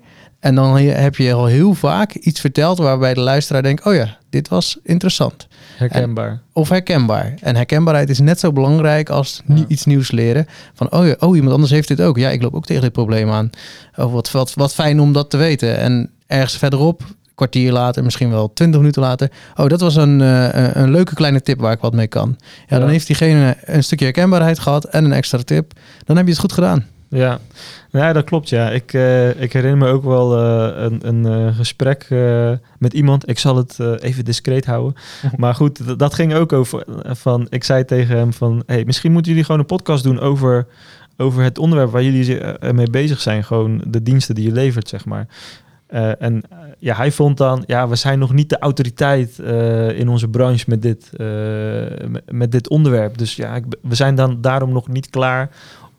En 0.48 0.56
dan 0.56 0.78
he- 0.78 0.84
heb 0.92 1.16
je 1.16 1.34
al 1.34 1.46
heel 1.46 1.74
vaak 1.74 2.14
iets 2.14 2.40
verteld 2.40 2.78
waarbij 2.78 3.14
de 3.14 3.20
luisteraar 3.20 3.64
denkt, 3.64 3.86
oh 3.86 3.94
ja, 3.94 4.18
dit 4.30 4.48
was 4.48 4.78
interessant. 4.84 5.48
Herkenbaar. 5.78 6.42
Of 6.54 6.70
herkenbaar. 6.70 7.34
En 7.42 7.56
herkenbaarheid 7.56 8.10
is 8.10 8.20
net 8.20 8.40
zo 8.40 8.52
belangrijk 8.52 9.10
als 9.10 9.42
Ja. 9.46 9.64
iets 9.68 9.86
nieuws 9.86 10.12
leren. 10.12 10.46
Van, 10.74 10.92
oh 10.92 11.06
ja, 11.08 11.16
oh, 11.20 11.36
iemand 11.36 11.54
anders 11.54 11.72
heeft 11.72 11.88
dit 11.88 12.02
ook. 12.02 12.18
Ja, 12.18 12.30
ik 12.30 12.42
loop 12.42 12.56
ook 12.56 12.66
tegen 12.66 12.82
dit 12.82 12.92
probleem 12.92 13.32
aan. 13.32 13.50
Oh, 13.96 14.14
wat, 14.14 14.32
wat, 14.32 14.54
wat 14.54 14.74
fijn 14.74 15.00
om 15.00 15.14
dat 15.14 15.30
te 15.30 15.38
weten. 15.38 15.78
En 15.78 16.10
ergens 16.28 16.58
verderop, 16.58 17.02
kwartier 17.36 17.72
later, 17.72 18.04
misschien 18.04 18.30
wel 18.30 18.54
twintig 18.54 18.80
minuten 18.80 19.02
later. 19.02 19.32
Oh, 19.56 19.68
dat 19.68 19.82
was 19.82 19.96
een, 19.96 20.22
eh, 20.22 20.44
een- 20.44 20.80
een 20.82 20.92
leuke 20.92 21.14
kleine 21.14 21.42
tip 21.42 21.60
waar 21.60 21.72
ik 21.74 21.80
wat 21.82 21.94
mee 21.94 22.08
kan. 22.08 22.38
Ja, 22.68 22.80
dan 22.80 22.90
heeft 22.90 23.08
diegene 23.08 23.58
een 23.66 23.84
stukje 23.84 24.06
herkenbaarheid 24.06 24.60
gehad 24.60 24.84
en 24.86 25.06
een 25.06 25.14
extra 25.14 25.40
tip. 25.44 25.72
Dan 26.06 26.16
heb 26.18 26.26
je 26.26 26.32
het 26.32 26.42
goed 26.42 26.54
gedaan. 26.54 26.86
Ja, 27.10 27.40
ja 27.92 28.14
dat 28.14 28.24
klopt. 28.24 28.50
Ja. 28.50 28.70
Ik, 28.70 28.94
eh, 28.94 29.42
ik 29.42 29.54
herinner 29.54 29.88
me 29.88 29.94
ook 29.94 30.04
wel 30.04 30.38
eh, 30.38 30.84
een, 30.84 31.08
een 31.08 31.26
eh, 31.26 31.56
gesprek 31.56 32.08
met 32.80 32.94
iemand. 32.94 33.30
Ik 33.30 33.40
zal 33.40 33.56
het 33.56 33.80
even 33.80 34.26
discreet 34.26 34.66
houden. 34.66 34.94
maar 35.38 35.56
goed, 35.56 36.00
dat 36.00 36.14
ging 36.14 36.34
ook 36.34 36.54
over. 36.54 36.86
Van, 37.04 37.48
ik 37.50 37.64
zei 37.64 37.86
tegen 37.86 38.18
hem 38.18 38.34
van... 38.34 38.64
Hey, 38.66 38.86
misschien 38.86 39.12
moeten 39.12 39.32
jullie 39.32 39.46
gewoon 39.46 39.62
een 39.62 39.68
podcast 39.68 40.04
doen 40.04 40.20
over, 40.20 40.68
over 41.18 41.44
het 41.44 41.58
onderwerp 41.58 41.92
waar 41.92 42.04
jullie 42.04 42.42
mee 42.74 42.90
bezig 42.90 43.22
zijn. 43.22 43.44
Gewoon 43.44 43.82
de 43.88 44.04
diensten 44.04 44.36
die 44.36 44.46
je 44.46 44.52
levert, 44.52 44.90
zeg 44.90 45.06
maar. 45.06 45.28
En 46.20 46.42
ja, 46.78 46.96
hij 46.96 47.12
vond 47.12 47.38
dan, 47.38 47.64
ja, 47.66 47.88
we 47.88 47.96
zijn 47.96 48.20
nog 48.20 48.34
niet 48.34 48.50
de 48.50 48.60
autoriteit 48.60 49.40
in 49.96 50.08
onze 50.10 50.28
branche 50.28 50.66
met 50.68 50.82
dit, 50.82 51.12
met, 52.08 52.32
met 52.32 52.52
dit 52.52 52.70
onderwerp. 52.70 53.18
Dus 53.18 53.36
ja, 53.36 53.56
ik, 53.56 53.64
we 53.82 53.96
zijn 53.96 54.16
dan 54.16 54.42
daarom 54.42 54.72
nog 54.72 54.88
niet 54.88 55.10
klaar 55.10 55.50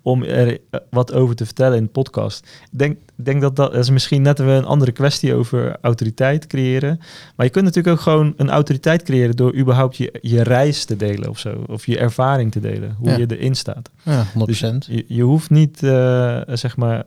om 0.09 0.23
er 0.23 0.59
eh, 0.71 0.81
wat 0.91 1.13
over 1.13 1.35
te 1.37 1.45
vertellen 1.45 1.77
in 1.77 1.83
de 1.85 1.89
podcast. 1.91 2.47
Ik 2.73 2.79
denk, 2.79 2.97
denk 3.15 3.41
dat 3.41 3.57
dat, 3.57 3.73
dat 3.73 3.81
is 3.81 3.91
misschien 3.91 4.23
net 4.23 4.39
een 4.39 4.65
andere 4.65 4.93
kwestie 4.93 5.35
over 5.35 5.77
autoriteit 5.81 6.47
creëren. 6.47 7.01
Maar 7.37 7.47
je 7.47 7.53
kunt 7.53 7.65
natuurlijk 7.65 7.97
ook 7.97 8.03
gewoon 8.03 8.35
een 8.37 8.51
autoriteit 8.51 9.03
creëren 9.03 9.37
door 9.37 9.55
überhaupt 9.57 9.97
je, 9.97 10.19
je 10.21 10.43
reis 10.43 10.85
te 10.85 10.97
delen 10.97 11.29
of 11.29 11.39
zo. 11.39 11.65
Of 11.67 11.87
je 11.87 11.99
ervaring 11.99 12.53
te 12.53 12.61
delen, 12.61 12.97
hoe 12.99 13.09
Ja. 13.11 13.17
je 13.17 13.37
erin 13.37 13.55
staat. 13.55 13.91
Ja, 14.03 14.27
100%. 14.35 14.87
Dus 14.87 14.87
je, 14.87 15.05
je 15.09 15.23
hoeft 15.23 15.51
niet, 15.51 15.83
eh, 15.83 16.41
zeg 16.47 16.77
maar, 16.77 17.05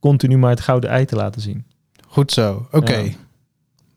continu 0.00 0.38
maar 0.38 0.50
het 0.50 0.60
gouden 0.60 0.90
ei 0.90 1.04
te 1.04 1.16
laten 1.16 1.40
zien. 1.40 1.64
Goed 2.08 2.32
zo. 2.32 2.66
Oké. 2.70 2.96
Ja. 2.96 3.10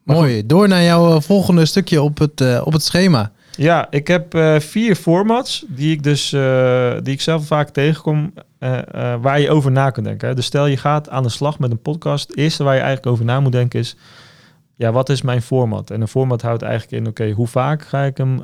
Mooi. 0.04 0.46
Door 0.46 0.68
naar 0.68 0.84
jouw 0.84 1.16
eh, 1.16 1.22
volgende 1.22 1.66
stukje 1.66 2.02
op 2.02 2.18
het, 2.18 2.62
op 2.64 2.74
het 2.74 2.84
schema. 2.84 3.32
Ja, 3.58 3.88
ik 3.90 4.08
heb 4.08 4.34
eh, 4.34 4.60
vier 4.60 4.96
formats 4.96 5.66
die 5.68 5.92
ik 5.92 6.04
dus 6.04 6.34
eh, 6.34 6.94
die 7.04 7.14
ik 7.14 7.22
zelf 7.22 7.46
vaak 7.46 7.70
tegenkom, 7.70 8.34
eh, 8.60 8.82
waar 9.22 9.40
je 9.40 9.50
over 9.50 9.72
na 9.72 9.90
kunt 9.90 10.06
denken. 10.06 10.36
Dus 10.36 10.46
stel 10.46 10.66
je 10.66 10.78
gaat 10.78 11.10
aan 11.10 11.24
de 11.24 11.30
slag 11.30 11.60
met 11.60 11.72
een 11.72 11.82
podcast. 11.82 12.28
Het 12.28 12.38
eerste 12.38 12.64
waar 12.64 12.74
je 12.74 12.80
eigenlijk 12.80 13.12
over 13.12 13.26
na 13.26 13.40
moet 13.40 13.52
denken 13.52 13.80
is, 13.80 13.96
ja, 14.76 14.92
wat 14.92 15.10
is 15.10 15.22
mijn 15.22 15.42
format? 15.42 15.92
En 15.92 16.02
een 16.02 16.08
format 16.08 16.42
houdt 16.42 16.62
eigenlijk 16.62 17.02
in, 17.02 17.10
oké, 17.10 17.32
hoe 17.32 17.48
vaak 17.48 17.82
ga 17.82 18.04
ik 18.04 18.18
hem 18.18 18.42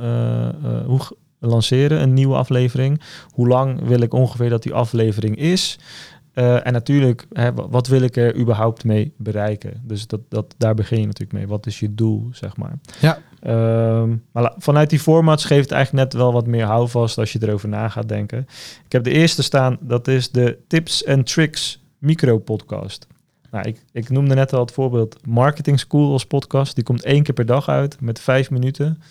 hoe 0.86 1.00
lanceren, 1.40 2.02
een 2.02 2.14
nieuwe 2.14 2.36
aflevering? 2.36 3.02
Hoe 3.30 3.48
lang 3.48 3.88
wil 3.88 4.02
ik 4.02 4.14
ongeveer 4.14 4.50
dat 4.50 4.64
die 4.64 4.74
aflevering 4.74 5.38
is? 5.38 5.80
Eh, 6.34 6.66
en 6.68 6.74
natuurlijk, 6.74 7.26
hè, 7.34 7.54
wa- 7.54 7.70
wat 7.70 7.88
wil 7.88 8.02
ik 8.02 8.16
er 8.16 8.36
überhaupt 8.38 8.84
mee 8.84 9.14
bereiken? 9.18 9.82
Dus 9.84 10.08
dat, 10.08 10.20
dat, 10.30 10.56
daar 10.58 10.76
begin 10.76 11.00
je 11.00 11.06
natuurlijk 11.06 11.34
mee. 11.34 11.48
Wat 11.48 11.66
is 11.66 11.80
je 11.80 11.94
doel, 11.94 12.28
zeg 12.32 12.58
maar? 12.58 12.80
Ja. 13.00 13.18
Ehm, 13.40 14.16
maar 14.32 14.54
vanuit 14.58 14.90
die 14.90 15.00
formats 15.00 15.46
geeft 15.46 15.64
het 15.64 15.72
eigenlijk 15.72 16.04
net 16.06 16.22
wel 16.22 16.34
wat 16.34 16.48
meer 16.48 16.66
houvast 16.66 17.18
als 17.18 17.34
je 17.34 17.40
erover 17.42 17.70
na 17.70 17.90
gaat 17.90 18.08
denken. 18.10 18.40
Ik 18.86 18.92
heb 18.92 19.04
de 19.04 19.12
eerste 19.12 19.44
staan, 19.44 19.78
dat 19.82 20.08
is 20.08 20.32
de 20.32 20.58
Tips 20.68 21.06
and 21.08 21.26
Tricks 21.34 21.84
micro 21.98 22.38
podcast. 22.40 23.08
Nou, 23.52 23.68
ik, 23.68 23.84
ik 23.92 24.10
noemde 24.10 24.36
net 24.36 24.54
al 24.54 24.60
het 24.60 24.72
voorbeeld 24.72 25.28
Marketing 25.28 25.80
School 25.80 26.12
als 26.12 26.26
podcast. 26.26 26.76
Die 26.76 26.84
komt 26.84 27.04
één 27.04 27.24
keer 27.24 27.34
per 27.34 27.46
dag 27.46 27.70
uit 27.70 28.02
met 28.02 28.20
vijf 28.20 28.50
minuten. 28.52 29.02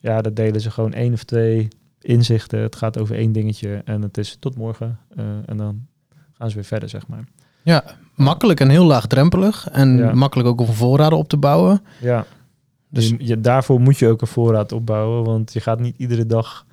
Ja, 0.00 0.22
dat 0.22 0.36
delen 0.36 0.60
ze 0.60 0.70
gewoon 0.70 0.92
één 0.92 1.12
of 1.12 1.24
twee 1.24 1.68
inzichten. 2.00 2.60
Het 2.60 2.76
gaat 2.76 2.98
over 2.98 3.16
één 3.16 3.32
dingetje 3.32 3.82
en 3.84 4.02
het 4.02 4.18
is 4.18 4.36
tot 4.40 4.56
morgen. 4.56 4.98
Eh, 5.16 5.24
en 5.46 5.56
dan 5.56 5.86
gaan 6.38 6.48
ze 6.48 6.54
weer 6.54 6.64
verder, 6.64 6.88
zeg 6.88 7.06
maar. 7.06 7.24
Ja, 7.62 7.84
makkelijk 8.14 8.60
en 8.60 8.68
heel 8.68 8.84
laagdrempelig. 8.84 9.68
En 9.72 9.96
Ja. 9.96 10.12
makkelijk 10.14 10.48
ook 10.48 10.60
om 10.60 10.66
voorraden 10.66 11.18
op 11.18 11.28
te 11.28 11.36
bouwen. 11.36 11.82
Ja, 12.00 12.24
Dus 12.90 13.14
je, 13.18 13.40
daarvoor 13.40 13.80
moet 13.80 13.98
je 13.98 14.08
ook 14.08 14.20
een 14.20 14.26
voorraad 14.26 14.72
opbouwen, 14.72 15.24
want 15.24 15.52
je 15.52 15.60
gaat 15.60 15.80
niet 15.80 15.94
iedere 15.98 16.26
dag 16.26 16.66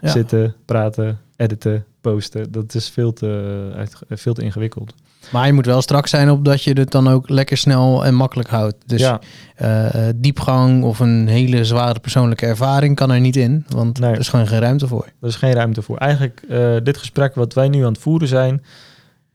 Ja. 0.00 0.08
zitten, 0.10 0.54
praten, 0.64 1.18
editen, 1.36 1.84
posten. 2.00 2.52
Dat 2.52 2.74
is 2.74 2.88
veel 2.88 3.12
te, 3.12 3.72
uit, 3.76 3.96
veel 4.08 4.34
te 4.34 4.42
ingewikkeld. 4.42 4.94
Maar 5.32 5.46
je 5.46 5.52
moet 5.52 5.66
wel 5.66 5.82
strak 5.82 6.06
zijn 6.06 6.30
op 6.30 6.44
dat 6.44 6.62
je 6.62 6.72
het 6.72 6.90
dan 6.90 7.08
ook 7.08 7.28
lekker 7.28 7.56
snel 7.56 8.04
en 8.04 8.14
makkelijk 8.14 8.48
houdt. 8.48 8.76
Dus 8.86 9.00
ja, 9.00 9.20
eh, 9.56 10.08
diepgang 10.16 10.84
of 10.84 11.00
een 11.00 11.26
hele 11.28 11.64
zware 11.64 12.00
persoonlijke 12.00 12.46
ervaring 12.46 12.96
kan 12.96 13.10
er 13.10 13.20
niet 13.20 13.36
in. 13.36 13.64
Want 13.68 13.98
Nee. 14.00 14.12
er 14.12 14.18
is 14.18 14.28
gewoon 14.28 14.46
geen 14.46 14.60
ruimte 14.60 14.86
voor. 14.86 15.04
er 15.20 15.28
is 15.28 15.36
geen 15.36 15.52
ruimte 15.52 15.82
voor. 15.82 15.96
Eigenlijk, 15.98 16.42
eh, 16.48 16.76
dit 16.82 16.96
gesprek 16.96 17.34
wat 17.34 17.54
wij 17.54 17.68
nu 17.68 17.82
aan 17.84 17.92
het 17.92 18.00
voeren 18.02 18.28
zijn, 18.28 18.62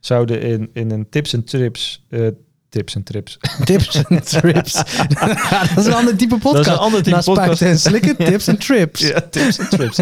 zouden 0.01 0.41
in, 0.41 0.69
in 0.73 0.91
een 0.91 1.09
tips 1.09 1.33
en 1.33 1.43
trips, 1.43 2.05
eh, 2.09 2.27
tips 2.69 2.95
en 2.95 3.03
trips. 3.03 3.37
Tips 3.65 4.03
en 4.03 4.23
trips. 4.23 4.73
dat 5.75 5.77
is 5.77 5.85
een 5.85 5.93
ander 5.93 6.17
type 6.17 6.37
podcast. 6.37 6.55
Dat 6.55 6.65
is 6.65 6.71
een 6.71 6.77
ander 6.77 7.03
type 7.03 7.15
Naast 7.15 7.27
podcast. 7.27 7.61
en 7.61 7.79
slikken, 7.79 8.15
tips 8.31 8.47
en 8.47 8.57
trips. 8.59 8.99
Ja, 8.99 9.21
tips 9.21 9.57
en 9.57 9.69
trips. 9.69 9.95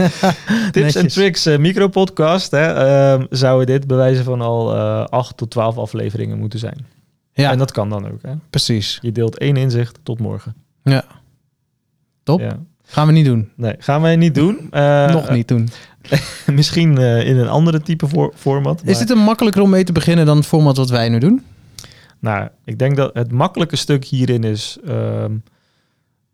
tips 0.72 0.96
en 0.96 1.08
tricks 1.08 1.46
eh, 1.46 1.58
micropodcast, 1.58 2.52
hè, 2.52 2.74
ehm, 2.74 3.26
zouden 3.30 3.68
dit 3.68 3.88
bewijzen 3.88 4.24
van 4.24 4.42
al 4.42 4.76
eh 4.76 5.06
8 5.06 5.38
tot 5.38 5.50
12 5.52 5.78
afleveringen 5.78 6.38
moeten 6.38 6.60
zijn. 6.60 6.86
Ja, 7.34 7.52
En 7.52 7.58
dat 7.58 7.72
kan 7.72 7.90
dan 7.90 8.12
ook. 8.12 8.22
Hè? 8.22 8.32
precies. 8.50 9.00
Je 9.02 9.12
deelt 9.12 9.38
één 9.38 9.56
inzicht 9.58 10.00
tot 10.04 10.20
morgen. 10.20 10.56
Ja. 10.84 11.06
Top. 12.24 12.40
Ja. 12.40 12.60
Gaan 12.90 13.08
we 13.08 13.14
niet 13.14 13.26
doen. 13.26 13.50
Nee, 13.56 13.76
gaan 13.80 14.02
wij 14.02 14.16
niet 14.16 14.36
doen. 14.36 14.68
Eh, 14.72 15.12
Nog 15.12 15.30
niet 15.30 15.48
doen. 15.48 15.70
Misschien 16.54 16.98
eh, 16.98 17.28
in 17.28 17.38
een 17.38 17.48
andere 17.50 17.82
type 17.82 18.08
voor- 18.08 18.34
format. 18.36 18.82
Is 18.86 18.98
dit 18.98 19.10
een 19.10 19.18
makkelijker 19.18 19.62
om 19.62 19.70
mee 19.70 19.84
te 19.84 19.92
beginnen 19.92 20.26
dan 20.26 20.38
het 20.38 20.46
format 20.46 20.78
wat 20.78 20.90
wij 20.90 21.10
nu 21.10 21.20
doen? 21.20 21.46
Nou, 22.20 22.48
ik 22.66 22.80
denk 22.80 22.96
dat 22.96 23.14
het 23.14 23.32
makkelijke 23.32 23.76
stuk 23.76 24.06
hierin 24.06 24.44
is 24.44 24.78
ehm, 24.86 25.32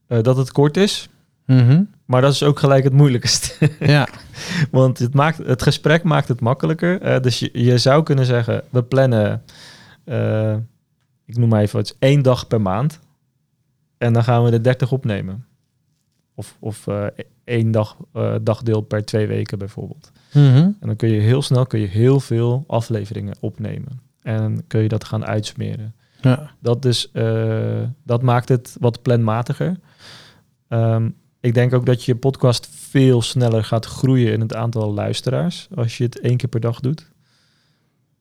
eh, 0.07 0.21
dat 0.21 0.37
het 0.37 0.51
kort 0.51 0.77
is. 0.77 1.09
Mhm. 1.45 1.83
Maar 2.05 2.21
dat 2.21 2.33
is 2.33 2.43
ook 2.43 2.59
gelijk 2.59 2.83
het 2.83 2.93
moeilijkste. 2.93 3.69
Ja. 3.79 4.07
Want 4.71 4.99
het, 4.99 5.13
maakt, 5.13 5.37
het 5.37 5.61
gesprek 5.61 6.03
maakt 6.03 6.27
het 6.27 6.39
makkelijker. 6.39 7.01
Eh, 7.01 7.19
dus 7.21 7.39
je, 7.39 7.49
je 7.53 7.77
zou 7.77 8.03
kunnen 8.03 8.25
zeggen, 8.25 8.63
we 8.69 8.83
plannen, 8.83 9.43
eh, 10.03 10.53
ik 11.25 11.37
noem 11.37 11.49
maar 11.49 11.61
even 11.61 11.77
wat, 11.77 11.95
één 11.99 12.21
dag 12.21 12.47
per 12.47 12.61
maand. 12.61 12.99
En 13.97 14.13
dan 14.13 14.23
gaan 14.23 14.43
we 14.43 14.51
er 14.51 14.63
30 14.63 14.91
opnemen. 14.91 15.45
Of, 16.35 16.57
of 16.59 16.87
eh, 16.87 17.05
één 17.43 17.71
dag, 17.71 17.97
eh, 18.13 18.35
dagdeel 18.41 18.81
per 18.81 19.05
twee 19.05 19.27
weken 19.27 19.57
bijvoorbeeld. 19.57 20.11
Mhm. 20.33 20.55
En 20.55 20.77
dan 20.79 20.95
kun 20.95 21.09
je 21.09 21.19
heel 21.19 21.41
snel 21.41 21.65
kun 21.65 21.79
je 21.79 21.87
heel 21.87 22.19
veel 22.19 22.63
afleveringen 22.67 23.35
opnemen. 23.39 23.99
En 24.21 24.67
kun 24.67 24.81
je 24.81 24.87
dat 24.87 25.03
gaan 25.03 25.25
uitsmeren. 25.25 25.95
ja. 26.21 26.51
Dat, 26.59 26.81
dus, 26.81 27.11
eh, 27.11 27.81
dat 28.03 28.21
maakt 28.21 28.49
het 28.49 28.75
wat 28.79 29.01
planmatiger. 29.01 29.79
Ehm, 30.67 31.09
ik 31.39 31.53
denk 31.53 31.73
ook 31.73 31.85
dat 31.85 32.03
je 32.03 32.15
podcast 32.15 32.67
veel 32.71 33.21
sneller 33.21 33.63
gaat 33.63 33.85
groeien 33.85 34.33
in 34.33 34.41
het 34.41 34.55
aantal 34.55 34.93
luisteraars 34.93 35.67
als 35.75 35.97
je 35.97 36.03
het 36.03 36.19
één 36.19 36.37
keer 36.37 36.49
per 36.49 36.59
dag 36.59 36.79
doet. 36.79 37.11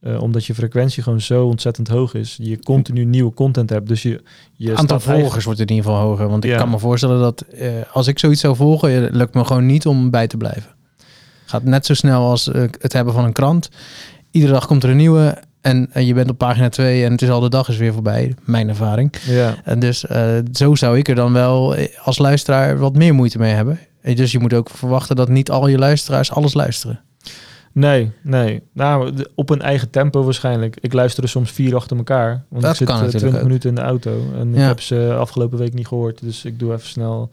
Eh, 0.05 0.23
omdat 0.23 0.45
je 0.45 0.55
frequentie 0.55 1.03
gewoon 1.03 1.21
zo 1.21 1.47
ontzettend 1.47 1.89
hoog 1.89 2.15
is. 2.15 2.37
Je 2.41 2.59
continu 2.59 3.05
nieuwe 3.05 3.35
content 3.35 3.71
hebt. 3.71 3.89
Dus 3.89 4.03
je, 4.03 4.23
je 4.53 4.71
aantal 4.77 4.89
eigenlijk- 4.97 5.21
volgers 5.21 5.45
wordt 5.45 5.61
in 5.61 5.69
ieder 5.71 5.85
geval 5.85 6.01
hoger. 6.01 6.29
Want 6.29 6.45
ik 6.45 6.51
Ja. 6.51 6.57
kan 6.57 6.71
me 6.71 6.79
voorstellen 6.79 7.21
dat 7.21 7.41
eh, 7.41 7.69
als 7.93 8.07
ik 8.07 8.19
zoiets 8.19 8.41
zou 8.41 8.57
volgen, 8.57 9.05
eh, 9.07 9.13
lukt 9.15 9.35
me 9.35 9.45
gewoon 9.45 9.67
niet 9.67 9.87
om 9.87 10.11
bij 10.11 10.27
te 10.27 10.37
blijven. 10.37 10.71
Gaat 11.45 11.63
net 11.65 11.87
zo 11.87 11.95
snel 11.95 12.29
als 12.31 12.45
het 12.81 12.93
hebben 12.93 13.15
van 13.15 13.25
een 13.25 13.33
krant. 13.33 13.69
Iedere 14.31 14.53
dag 14.53 14.67
komt 14.67 14.83
er 14.83 14.91
een 14.91 14.97
nieuwe 14.97 15.39
en, 15.61 15.89
en 15.93 16.07
je 16.07 16.15
bent 16.15 16.31
op 16.31 16.39
pagina 16.39 16.69
2 16.69 17.05
en 17.05 17.13
het 17.13 17.23
is 17.23 17.31
al 17.31 17.41
de 17.41 17.49
dag 17.49 17.69
is 17.69 17.77
weer 17.77 17.93
voorbij. 17.93 18.35
Mijn 18.45 18.69
ervaring. 18.69 19.13
Ja, 19.27 19.55
En 19.65 19.79
dus 19.79 20.05
zo 20.53 20.75
zou 20.75 20.99
ik 20.99 21.09
er 21.09 21.15
dan 21.15 21.33
wel 21.33 21.77
als 22.03 22.19
luisteraar 22.19 22.79
wat 22.79 22.95
meer 22.97 23.15
moeite 23.15 23.39
mee 23.39 23.53
hebben. 23.53 23.79
En 24.03 24.15
Dus 24.17 24.33
je 24.33 24.39
moet 24.39 24.55
ook 24.55 24.71
verwachten 24.71 25.17
dat 25.17 25.29
niet 25.29 25.51
al 25.51 25.69
je 25.69 25.79
luisteraars 25.79 26.31
alles 26.33 26.55
luisteren. 26.55 27.01
Nee, 27.75 28.11
nee. 28.23 28.63
Nou, 28.73 29.15
op 29.35 29.51
een 29.51 29.63
eigen 29.63 29.91
tempo 29.91 30.23
waarschijnlijk. 30.25 30.77
Ik 30.81 30.93
luister 30.93 31.23
er 31.23 31.29
soms 31.29 31.51
vier 31.51 31.75
achter 31.77 31.97
elkaar. 31.97 32.45
Want 32.49 32.63
Dat 32.63 32.71
ik 32.71 32.77
zit 32.77 32.87
kan 32.87 32.97
eh, 32.97 33.03
natuurlijk 33.03 33.33
20 33.33 33.41
ook. 33.41 33.47
minuten 33.47 33.69
in 33.69 33.75
de 33.75 33.81
auto. 33.83 34.23
En 34.39 34.55
ik 34.55 34.61
heb 34.61 34.81
ze 34.81 35.15
afgelopen 35.19 35.59
week 35.59 35.75
niet 35.75 35.87
gehoord. 35.87 36.19
Dus 36.23 36.45
ik 36.45 36.59
doe 36.59 36.73
even 36.73 36.87
snel 36.89 37.31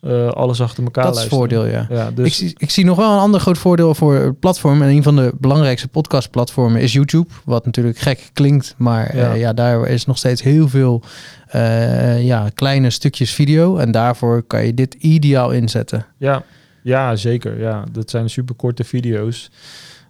eh, 0.00 0.28
alles 0.28 0.60
achter 0.60 0.84
elkaar 0.84 1.04
dat 1.04 1.12
is 1.12 1.18
luisteren. 1.18 1.48
voordeel, 1.48 1.66
ja. 1.72 1.86
Ja, 1.90 2.10
dus 2.10 2.26
ik, 2.26 2.32
zie, 2.32 2.54
ik 2.56 2.70
zie 2.70 2.84
nog 2.84 2.96
wel 2.96 3.12
een 3.12 3.18
ander 3.18 3.40
groot 3.40 3.58
voordeel 3.58 3.94
voor 3.94 4.14
het 4.14 4.40
platform. 4.40 4.82
En 4.82 4.88
een 4.88 5.02
van 5.02 5.16
de 5.16 5.32
belangrijkste 5.38 5.88
podcastplatformen 5.88 6.80
is 6.80 6.92
YouTube. 6.92 7.28
Wat 7.44 7.64
natuurlijk 7.64 7.98
gek 7.98 8.30
klinkt, 8.32 8.74
maar 8.78 9.16
Ja. 9.16 9.24
ja. 9.26 9.34
ja, 9.34 9.52
daar 9.52 9.86
is 9.88 10.06
nog 10.06 10.18
steeds 10.18 10.42
heel 10.42 10.68
veel 10.68 11.02
eh, 11.46 12.24
ja, 12.24 12.48
kleine 12.54 12.90
stukjes 12.90 13.32
video. 13.32 13.76
En 13.76 13.90
daarvoor 13.90 14.42
kan 14.42 14.66
je 14.66 14.74
dit 14.74 14.94
ideaal 14.94 15.50
inzetten. 15.50 16.06
Ja, 16.18 16.42
ja 16.84 17.16
zeker. 17.16 17.58
Ja. 17.60 17.84
Dat 17.92 18.10
zijn 18.10 18.30
superkorte 18.30 18.84
video's. 18.84 19.50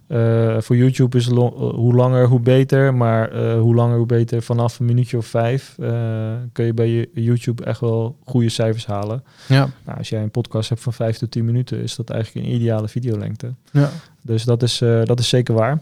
Eh, 0.07 0.55
voor 0.61 0.75
YouTube 0.75 1.17
is 1.17 1.27
lo- 1.29 1.55
eh, 1.55 1.75
hoe 1.75 1.93
langer 1.95 2.27
hoe 2.27 2.39
beter, 2.39 2.93
maar 2.95 3.31
eh, 3.31 3.59
hoe 3.59 3.75
langer 3.75 3.97
hoe 3.97 4.05
beter. 4.05 4.41
Vanaf 4.41 4.79
een 4.79 4.85
minuutje 4.85 5.17
of 5.17 5.25
vijf 5.25 5.75
kun 6.51 6.65
je 6.65 6.73
bij 6.73 6.87
je 6.89 7.09
YouTube 7.13 7.63
echt 7.63 7.79
wel 7.79 8.17
goede 8.25 8.49
cijfers 8.49 8.85
halen. 8.85 9.23
Ja, 9.47 9.69
Nou, 9.85 9.97
als 9.97 10.09
jij 10.09 10.21
een 10.23 10.31
podcast 10.31 10.69
hebt 10.69 10.81
van 10.81 10.93
vijf 10.93 11.17
tot 11.17 11.31
tien 11.31 11.45
minuten, 11.45 11.81
is 11.81 11.95
dat 11.95 12.09
eigenlijk 12.09 12.45
een 12.47 12.53
ideale 12.53 12.87
videolengte. 12.87 13.53
ja. 13.71 13.89
Dus 14.21 14.43
dat 14.43 14.63
is, 14.63 14.77
dat 15.03 15.19
is 15.19 15.29
zeker 15.29 15.53
waar. 15.53 15.79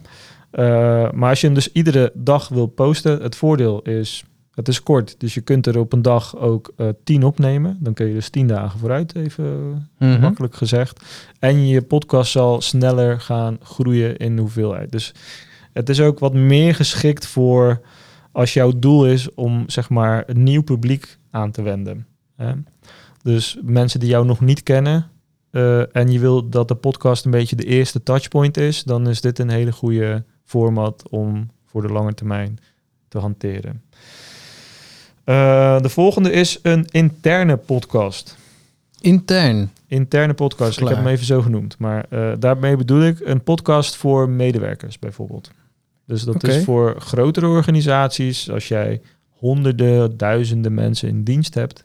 Maar 1.16 1.30
als 1.30 1.40
je 1.42 1.46
hem 1.46 1.56
dus 1.56 1.72
iedere 1.72 2.12
dag 2.16 2.48
wil 2.48 2.66
posten, 2.68 3.22
het 3.22 3.36
voordeel 3.36 3.82
is, 3.82 4.24
het 4.54 4.68
is 4.68 4.84
kort. 4.84 5.16
Dus 5.20 5.34
je 5.34 5.42
kunt 5.42 5.66
er 5.68 5.80
op 5.80 5.94
een 5.94 6.02
dag 6.02 6.38
ook 6.38 6.74
eh, 6.78 6.88
tien 7.04 7.24
opnemen. 7.24 7.78
Dan 7.80 7.94
kun 7.94 8.08
je 8.08 8.14
dus 8.14 8.30
tien 8.30 8.48
dagen 8.48 8.80
vooruit, 8.80 9.16
even 9.16 9.90
Mhm. 10.00 10.20
makkelijk 10.22 10.56
gezegd. 10.56 11.04
En 11.40 11.68
je 11.68 11.82
podcast 11.82 12.32
zal 12.32 12.62
sneller 12.62 13.20
gaan 13.22 13.58
groeien 13.64 14.18
in 14.18 14.38
hoeveelheid. 14.38 14.92
Dus 14.92 15.14
het 15.74 15.90
is 15.90 16.02
ook 16.02 16.20
wat 16.20 16.34
meer 16.34 16.76
geschikt 16.76 17.26
voor 17.26 17.82
als 18.32 18.54
jouw 18.54 18.72
doel 18.80 19.08
is 19.08 19.34
om 19.34 19.64
zeg 19.68 19.90
maar 19.90 20.24
een 20.28 20.44
nieuw 20.44 20.64
publiek 20.64 21.18
aan 21.32 21.52
te 21.52 21.62
wenden. 21.62 22.06
Hè? 22.36 22.54
Dus 23.22 23.58
mensen 23.64 24.00
die 24.00 24.10
jou 24.10 24.26
nog 24.26 24.40
niet 24.42 24.64
kennen 24.64 25.08
eh, 25.52 25.96
en 25.96 26.12
je 26.12 26.20
wil 26.20 26.50
dat 26.50 26.68
de 26.68 26.76
podcast 26.76 27.26
een 27.26 27.32
beetje 27.32 27.56
de 27.56 27.66
eerste 27.66 28.04
touchpoint 28.04 28.58
is, 28.58 28.84
dan 28.84 29.08
is 29.10 29.22
dit 29.22 29.40
een 29.40 29.50
hele 29.50 29.72
goede 29.72 30.24
format 30.44 31.10
om 31.10 31.50
voor 31.66 31.82
de 31.82 31.94
lange 31.94 32.14
termijn 32.14 32.58
te 33.08 33.18
hanteren. 33.18 33.82
Eh, 35.24 35.82
de 35.82 35.90
volgende 35.90 36.32
is 36.32 36.60
een 36.62 36.86
interne 36.92 37.58
podcast. 37.58 38.38
Intern. 39.02 39.72
Interne 39.88 40.34
podcast, 40.34 40.72
ik 40.72 40.78
Klaar. 40.78 40.90
heb 40.96 41.04
hem 41.04 41.14
even 41.14 41.26
zo 41.26 41.42
genoemd. 41.42 41.76
Maar 41.78 42.06
eh, 42.10 42.32
daarmee 42.40 42.76
bedoel 42.78 43.02
ik 43.04 43.20
een 43.24 43.44
podcast 43.44 43.96
voor 43.96 44.30
medewerkers 44.30 45.00
bijvoorbeeld. 45.00 45.52
Dus 46.08 46.24
dat 46.24 46.44
is 46.48 46.64
voor 46.64 46.96
grotere 47.02 47.48
organisaties, 47.48 48.52
als 48.52 48.68
jij 48.68 49.02
honderden, 49.30 50.18
duizenden 50.18 50.74
mensen 50.74 51.08
in 51.10 51.24
dienst 51.24 51.54
hebt, 51.54 51.84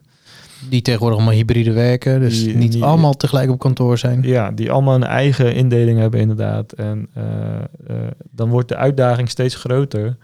Die 0.69 0.81
tegenwoordig 0.81 1.17
allemaal 1.17 1.35
hybride 1.37 1.71
werken. 1.73 2.19
Dus 2.19 2.43
Die- 2.43 2.55
niet 2.55 2.71
die- 2.71 2.83
allemaal 2.83 3.13
tegelijk 3.17 3.49
op 3.49 3.59
kantoor 3.59 3.97
zijn. 3.97 4.21
ja, 4.21 4.51
die 4.51 4.71
allemaal 4.71 4.95
een 4.95 5.03
eigen 5.03 5.53
indeling 5.55 5.99
hebben 5.99 6.19
inderdaad. 6.19 6.71
En 6.71 7.07
eh, 7.13 7.23
dan 8.31 8.49
wordt 8.49 8.67
de 8.69 8.75
uitdaging 8.75 9.29
steeds 9.29 9.55
groter 9.55 10.17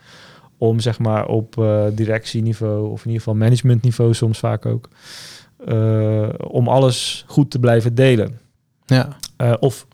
om 0.58 0.80
zeg 0.80 1.00
maar 1.00 1.28
op 1.28 1.58
eh, 1.58 1.84
directieniveau 1.94 2.90
of 2.92 3.00
in 3.00 3.06
ieder 3.12 3.24
geval 3.24 3.36
managementniveau 3.36 4.14
soms 4.14 4.40
vaak 4.40 4.66
ook, 4.66 4.90
eh, 5.66 6.30
om 6.48 6.68
alles 6.68 7.24
goed 7.28 7.52
te 7.52 7.60
blijven 7.60 7.96
delen. 7.96 8.40
Ja. 8.86 9.18
Eh, 9.38 9.54
of 9.60 9.88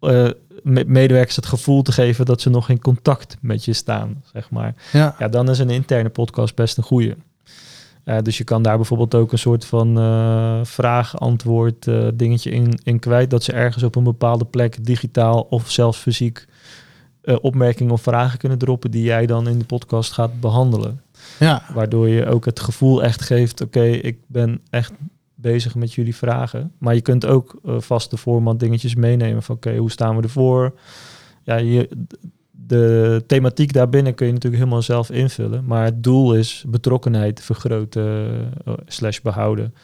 eh, 0.00 0.28
me- 0.62 0.84
medewerkers 0.86 1.36
het 1.36 1.46
gevoel 1.46 1.82
te 1.82 1.92
geven 1.92 2.24
dat 2.24 2.40
ze 2.40 2.50
nog 2.50 2.68
in 2.68 2.80
contact 2.80 3.36
met 3.40 3.64
je 3.64 3.72
staan, 3.72 4.22
zeg 4.32 4.50
maar. 4.50 4.74
Ja. 4.92 5.14
Ja, 5.18 5.28
dan 5.28 5.50
is 5.50 5.58
een 5.58 5.70
interne 5.70 6.08
podcast 6.08 6.54
best 6.54 6.76
een 6.76 6.84
goede. 6.84 7.16
dus 8.22 8.38
je 8.38 8.44
kan 8.44 8.62
daar 8.62 8.76
bijvoorbeeld 8.76 9.14
ook 9.14 9.32
een 9.32 9.38
soort 9.38 9.64
van 9.64 9.96
vraag-antwoord 10.66 11.88
dingetje 12.14 12.50
in, 12.50 12.80
in 12.82 12.98
kwijt. 12.98 13.30
Dat 13.30 13.44
ze 13.44 13.52
ergens 13.52 13.82
op 13.82 13.96
een 13.96 14.04
bepaalde 14.04 14.44
plek 14.44 14.84
digitaal 14.84 15.40
of 15.50 15.70
zelfs 15.70 15.98
fysiek 15.98 16.46
eh, 17.28 17.36
opmerkingen 17.40 17.92
of 17.92 18.02
vragen 18.02 18.38
kunnen 18.38 18.58
droppen 18.58 18.90
die 18.90 19.02
jij 19.02 19.26
dan 19.26 19.48
in 19.48 19.58
de 19.58 19.64
podcast 19.64 20.12
gaat 20.12 20.40
behandelen. 20.40 21.00
ja. 21.38 21.62
Waardoor 21.74 22.08
je 22.08 22.26
ook 22.26 22.44
het 22.44 22.60
gevoel 22.60 23.02
echt 23.02 23.22
geeft, 23.22 23.60
oké, 23.60 23.82
ik 23.82 24.18
ben 24.26 24.60
echt 24.70 24.92
bezig 25.34 25.74
met 25.74 25.92
jullie 25.92 26.16
vragen. 26.16 26.72
Maar 26.78 26.94
je 26.94 27.00
kunt 27.00 27.26
ook 27.26 27.58
eh, 27.64 27.80
vaste 27.80 28.16
format 28.16 28.60
dingetjes 28.60 28.94
meenemen 28.94 29.42
van, 29.42 29.56
oké, 29.56 29.76
hoe 29.76 29.90
staan 29.90 30.16
we 30.16 30.22
ervoor? 30.22 30.78
Ja, 31.42 31.56
je, 31.56 31.88
de 32.50 33.24
thematiek 33.26 33.72
daarbinnen 33.72 34.14
kun 34.14 34.26
je 34.26 34.32
natuurlijk 34.32 34.62
helemaal 34.62 34.82
zelf 34.82 35.10
invullen. 35.10 35.64
Maar 35.64 35.84
het 35.84 36.02
doel 36.02 36.34
is 36.34 36.64
betrokkenheid 36.68 37.40
vergroten 37.42 38.30
eh, 38.64 38.72
slash 38.86 39.20
behouden 39.20 39.74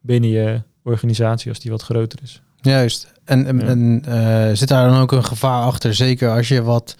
binnen 0.00 0.30
je 0.30 0.62
organisatie 0.82 1.48
als 1.48 1.60
die 1.60 1.70
wat 1.70 1.82
groter 1.82 2.18
is. 2.22 2.42
Juist. 2.62 3.12
En, 3.24 3.46
en, 3.46 3.58
Ja. 3.60 3.66
en, 3.66 4.02
eh, 4.06 4.56
zit 4.56 4.68
daar 4.68 4.88
dan 4.90 5.00
ook 5.00 5.12
een 5.12 5.24
gevaar 5.24 5.62
achter? 5.62 5.94
Zeker 5.94 6.30
als 6.30 6.48
je 6.48 6.62
wat 6.62 6.96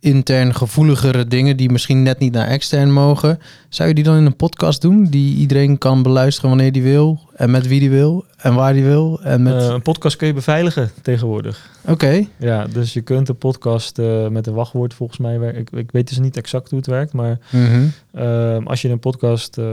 intern 0.00 0.54
gevoeligere 0.54 1.26
dingen 1.26 1.56
die 1.56 1.70
misschien 1.70 2.02
net 2.02 2.18
niet 2.18 2.32
naar 2.32 2.46
extern 2.46 2.92
mogen, 2.92 3.38
zou 3.68 3.88
je 3.88 3.94
die 3.94 4.04
dan 4.04 4.16
in 4.16 4.26
een 4.26 4.36
podcast 4.36 4.80
doen 4.80 5.04
die 5.04 5.36
iedereen 5.36 5.78
kan 5.78 6.02
beluisteren 6.02 6.50
wanneer 6.50 6.72
die 6.72 6.82
wil 6.82 7.18
en 7.34 7.50
met 7.50 7.66
wie 7.66 7.80
die 7.80 7.90
wil 7.90 8.24
en 8.36 8.54
waar 8.54 8.72
die 8.72 8.84
wil 8.84 9.20
en 9.22 9.42
met. 9.42 9.54
Eh, 9.62 9.68
een 9.68 9.82
podcast 9.82 10.16
kun 10.16 10.26
je 10.26 10.32
beveiligen 10.32 10.90
tegenwoordig. 11.02 11.70
Oké. 11.86 12.26
Ja, 12.38 12.66
dus 12.66 12.92
je 12.92 13.00
kunt 13.00 13.28
een 13.28 13.36
podcast 13.36 13.98
eh, 13.98 14.28
met 14.28 14.46
een 14.46 14.54
wachtwoord 14.54 14.94
volgens 14.94 15.18
mij 15.18 15.38
werken. 15.38 15.60
Ik, 15.60 15.70
ik 15.70 15.90
weet 15.92 16.08
dus 16.08 16.18
niet 16.18 16.36
exact 16.36 16.70
hoe 16.70 16.78
het 16.78 16.88
werkt, 16.88 17.12
maar 17.12 17.38
Mhm. 17.50 17.86
Ehm, 18.12 18.66
als 18.66 18.82
je 18.82 18.88
een 18.88 18.98
podcast 18.98 19.58
eh, 19.58 19.64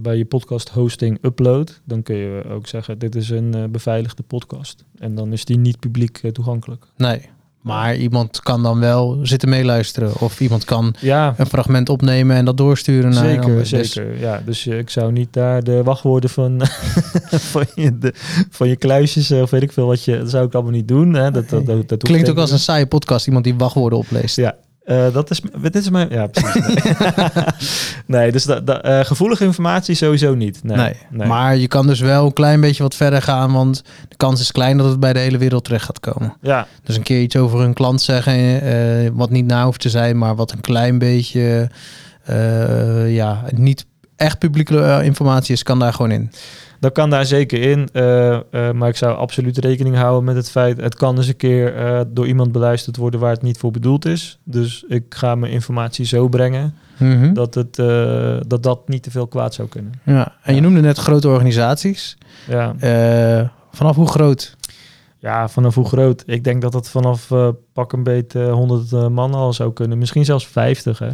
bij 0.00 0.16
je 0.16 0.24
podcast 0.24 0.68
hosting 0.68 1.18
uploadt, 1.22 1.80
dan 1.84 2.02
kun 2.02 2.16
je 2.16 2.44
ook 2.50 2.66
zeggen: 2.66 2.98
dit 2.98 3.14
is 3.14 3.30
een 3.30 3.68
beveiligde 3.70 4.22
podcast. 4.22 4.84
En 4.98 5.14
dan 5.14 5.32
is 5.32 5.44
die 5.44 5.58
niet 5.58 5.78
publiek 5.78 6.20
toegankelijk. 6.32 6.84
Nee. 6.96 7.28
Maar 7.60 7.96
iemand 7.96 8.40
kan 8.40 8.62
dan 8.62 8.80
wel 8.80 9.18
zitten 9.22 9.48
meeluisteren 9.48 10.20
of 10.20 10.40
iemand 10.40 10.64
kan 10.64 10.94
Ja, 11.00 11.34
een 11.36 11.46
fragment 11.46 11.88
opnemen 11.88 12.36
en 12.36 12.44
dat 12.44 12.56
doorsturen 12.56 13.10
naar 13.10 13.24
een 13.24 13.42
zeker. 13.42 13.78
Dus- 13.78 13.92
zeker. 13.92 14.18
Ja, 14.18 14.42
dus 14.44 14.66
ik 14.66 14.90
zou 14.90 15.12
niet 15.12 15.32
daar 15.32 15.62
de 15.64 15.82
wachtwoorden 15.82 16.30
van, 16.30 16.60
van, 17.52 17.66
je, 17.74 17.98
de, 17.98 18.12
van 18.50 18.68
je 18.68 18.76
kluisjes 18.76 19.30
eh, 19.30 19.42
of 19.42 19.50
weet 19.50 19.62
ik 19.62 19.72
veel 19.72 19.86
wat 19.86 20.04
je. 20.04 20.18
Dat 20.18 20.30
zou 20.30 20.46
ik 20.46 20.54
allemaal 20.54 20.72
niet 20.72 20.88
doen. 20.88 21.14
Hè. 21.14 21.30
Dat, 21.30 21.48
dat, 21.48 21.66
dat, 21.66 21.88
dat 21.88 22.02
Klinkt 22.02 22.30
ook 22.30 22.38
als 22.38 22.50
een 22.50 22.58
saaie 22.58 22.86
podcast, 22.86 23.26
iemand 23.26 23.44
die 23.44 23.54
wachtwoorden 23.54 23.98
opleest. 23.98 24.36
Ja. 24.36 24.54
Eh, 24.90 25.12
dat 25.12 25.30
is, 25.30 25.40
dit 25.60 25.74
is 25.74 25.90
mijn. 25.90 26.08
Ja, 26.10 26.26
precies. 26.26 26.66
Nee, 26.66 26.94
nee 28.20 28.32
dus 28.32 28.44
dat, 28.44 28.66
dat, 28.66 28.82
eh, 28.82 29.00
gevoelige 29.00 29.44
informatie 29.44 29.94
sowieso 29.94 30.34
niet. 30.34 30.64
Nee, 30.64 30.76
Nee. 30.76 30.94
nee. 31.10 31.28
Maar 31.28 31.56
je 31.56 31.68
kan 31.68 31.86
dus 31.86 32.00
wel 32.00 32.26
een 32.26 32.32
klein 32.32 32.60
beetje 32.60 32.82
wat 32.82 32.94
verder 32.94 33.22
gaan, 33.22 33.52
want 33.52 33.82
de 34.08 34.16
kans 34.16 34.40
is 34.40 34.52
klein 34.52 34.76
dat 34.76 34.88
het 34.90 35.00
bij 35.00 35.12
de 35.12 35.18
hele 35.18 35.38
wereld 35.38 35.64
terecht 35.64 35.84
gaat 35.84 36.00
komen. 36.00 36.36
ja, 36.40 36.66
Dus 36.84 36.96
een 36.96 37.02
keer 37.02 37.20
iets 37.20 37.36
over 37.36 37.60
een 37.60 37.74
klant 37.74 38.02
zeggen, 38.02 38.62
eh, 38.62 39.10
wat 39.12 39.30
niet 39.30 39.46
na 39.46 39.64
hoeft 39.64 39.80
te 39.80 39.90
zijn, 39.90 40.18
maar 40.18 40.36
wat 40.36 40.52
een 40.52 40.60
klein 40.60 40.98
beetje, 40.98 41.70
ja, 43.06 43.44
niet 43.50 43.86
echt 44.20 44.38
publieke 44.38 44.80
eh, 44.80 45.04
informatie 45.04 45.54
is, 45.54 45.62
kan 45.62 45.78
daar 45.78 45.92
gewoon 45.92 46.10
in. 46.10 46.30
Dat 46.80 46.92
kan 46.92 47.10
daar 47.10 47.26
zeker 47.26 47.60
in. 47.60 47.88
eh, 47.92 48.34
eh, 48.34 48.74
maar 48.74 48.88
ik 48.88 48.96
zou 48.96 49.16
absoluut 49.16 49.58
rekening 49.58 49.96
houden 49.96 50.24
met 50.24 50.36
het 50.36 50.50
feit... 50.50 50.80
het 50.80 50.94
kan 50.94 51.16
eens 51.16 51.26
een 51.28 51.36
keer 51.36 51.74
door 52.08 52.26
iemand 52.26 52.52
beluisterd 52.52 52.96
worden... 52.96 53.20
waar 53.20 53.30
het 53.32 53.42
niet 53.42 53.58
voor 53.58 53.70
bedoeld 53.70 54.04
is. 54.04 54.38
Dus 54.44 54.84
ik 54.88 55.04
ga 55.08 55.34
mijn 55.34 55.52
informatie 55.52 56.04
zo 56.04 56.28
brengen... 56.28 56.74
Mhm. 56.98 57.32
dat, 57.32 57.54
het, 57.54 57.76
dat 58.48 58.62
dat 58.62 58.88
niet 58.88 59.02
te 59.02 59.10
veel 59.10 59.26
kwaad 59.26 59.54
zou 59.54 59.68
kunnen. 59.68 59.92
Ja, 60.04 60.32
en 60.42 60.54
je 60.54 60.60
noemde 60.60 60.80
net 60.80 60.98
grote 60.98 61.28
organisaties. 61.28 62.18
Ja, 62.48 62.74
vanaf 63.72 63.96
hoe 63.96 64.08
groot? 64.08 64.56
ja 65.18 65.48
vanaf 65.48 65.74
hoe 65.74 65.88
groot? 65.88 66.22
Ik 66.26 66.44
denk 66.44 66.62
dat 66.62 66.72
het 66.72 66.88
vanaf 66.88 67.30
pak 67.80 67.92
een 67.92 68.02
beet 68.02 68.34
eh, 68.34 68.52
100 68.52 68.92
eh, 68.92 69.08
man 69.08 69.34
al 69.34 69.52
zou 69.52 69.72
kunnen. 69.72 69.98
Misschien 69.98 70.24
zelfs 70.24 70.46
50, 70.46 70.98
hè. 70.98 71.10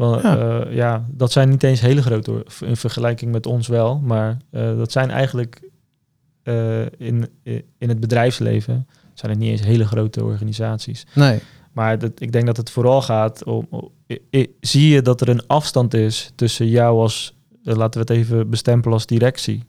Want, 0.00 0.22
Ja. 0.22 0.34
ja. 0.36 0.66
ja, 0.70 1.04
dat 1.10 1.32
zijn 1.32 1.48
niet 1.48 1.62
eens 1.62 1.80
hele 1.80 2.02
grote... 2.02 2.46
In 2.64 2.76
vergelijking 2.76 3.32
met 3.32 3.46
ons 3.46 3.68
wel. 3.68 3.98
Maar 3.98 4.36
eh, 4.50 4.76
dat 4.76 4.92
zijn 4.92 5.10
eigenlijk... 5.10 5.62
eh, 6.42 6.80
in, 6.86 7.28
in 7.78 7.88
het 7.88 8.00
bedrijfsleven... 8.00 8.86
zijn 9.14 9.30
het 9.32 9.40
niet 9.40 9.50
eens 9.50 9.62
hele 9.64 9.86
grote 9.86 10.24
organisaties. 10.24 11.06
Nee. 11.14 11.40
Maar 11.72 11.98
dat, 11.98 12.20
ik 12.20 12.32
denk 12.32 12.46
dat 12.46 12.56
het 12.56 12.70
vooral 12.70 13.02
gaat 13.02 13.44
om, 13.44 13.66
om- 13.70 13.90
i- 14.10 14.18
i- 14.30 14.54
zie 14.60 14.88
je 14.88 15.02
dat 15.02 15.20
er 15.20 15.28
een 15.28 15.46
afstand 15.46 15.94
is 15.94 16.32
tussen 16.34 16.68
jou 16.68 16.98
als, 17.00 17.36
eh, 17.64 17.74
laten 17.76 18.00
we 18.06 18.12
het 18.12 18.22
even 18.22 18.50
bestempelen 18.50 18.92
als 18.94 19.06
directie, 19.06 19.64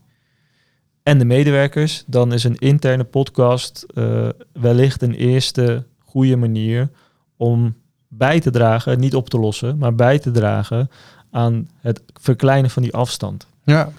en 1.04 1.18
de 1.18 1.26
medewerkers, 1.26 2.04
dan 2.08 2.34
is 2.34 2.44
een 2.44 2.56
interne 2.56 3.04
podcast 3.04 3.86
eh, 3.94 4.30
wellicht 4.54 5.02
een 5.02 5.14
eerste 5.14 5.86
goede 6.00 6.36
manier 6.36 6.90
om 7.38 7.76
bij 8.14 8.39
te 8.39 8.49
dragen, 8.51 8.99
niet 8.99 9.16
op 9.16 9.30
te 9.30 9.39
lossen, 9.39 9.78
maar 9.78 9.95
bij 9.95 10.20
te 10.20 10.32
dragen 10.32 10.89
aan 11.32 11.70
het 11.80 12.01
verkleinen 12.14 12.70
van 12.70 12.84
die 12.84 12.93
afstand. 12.93 13.47
Ja. 13.64 13.89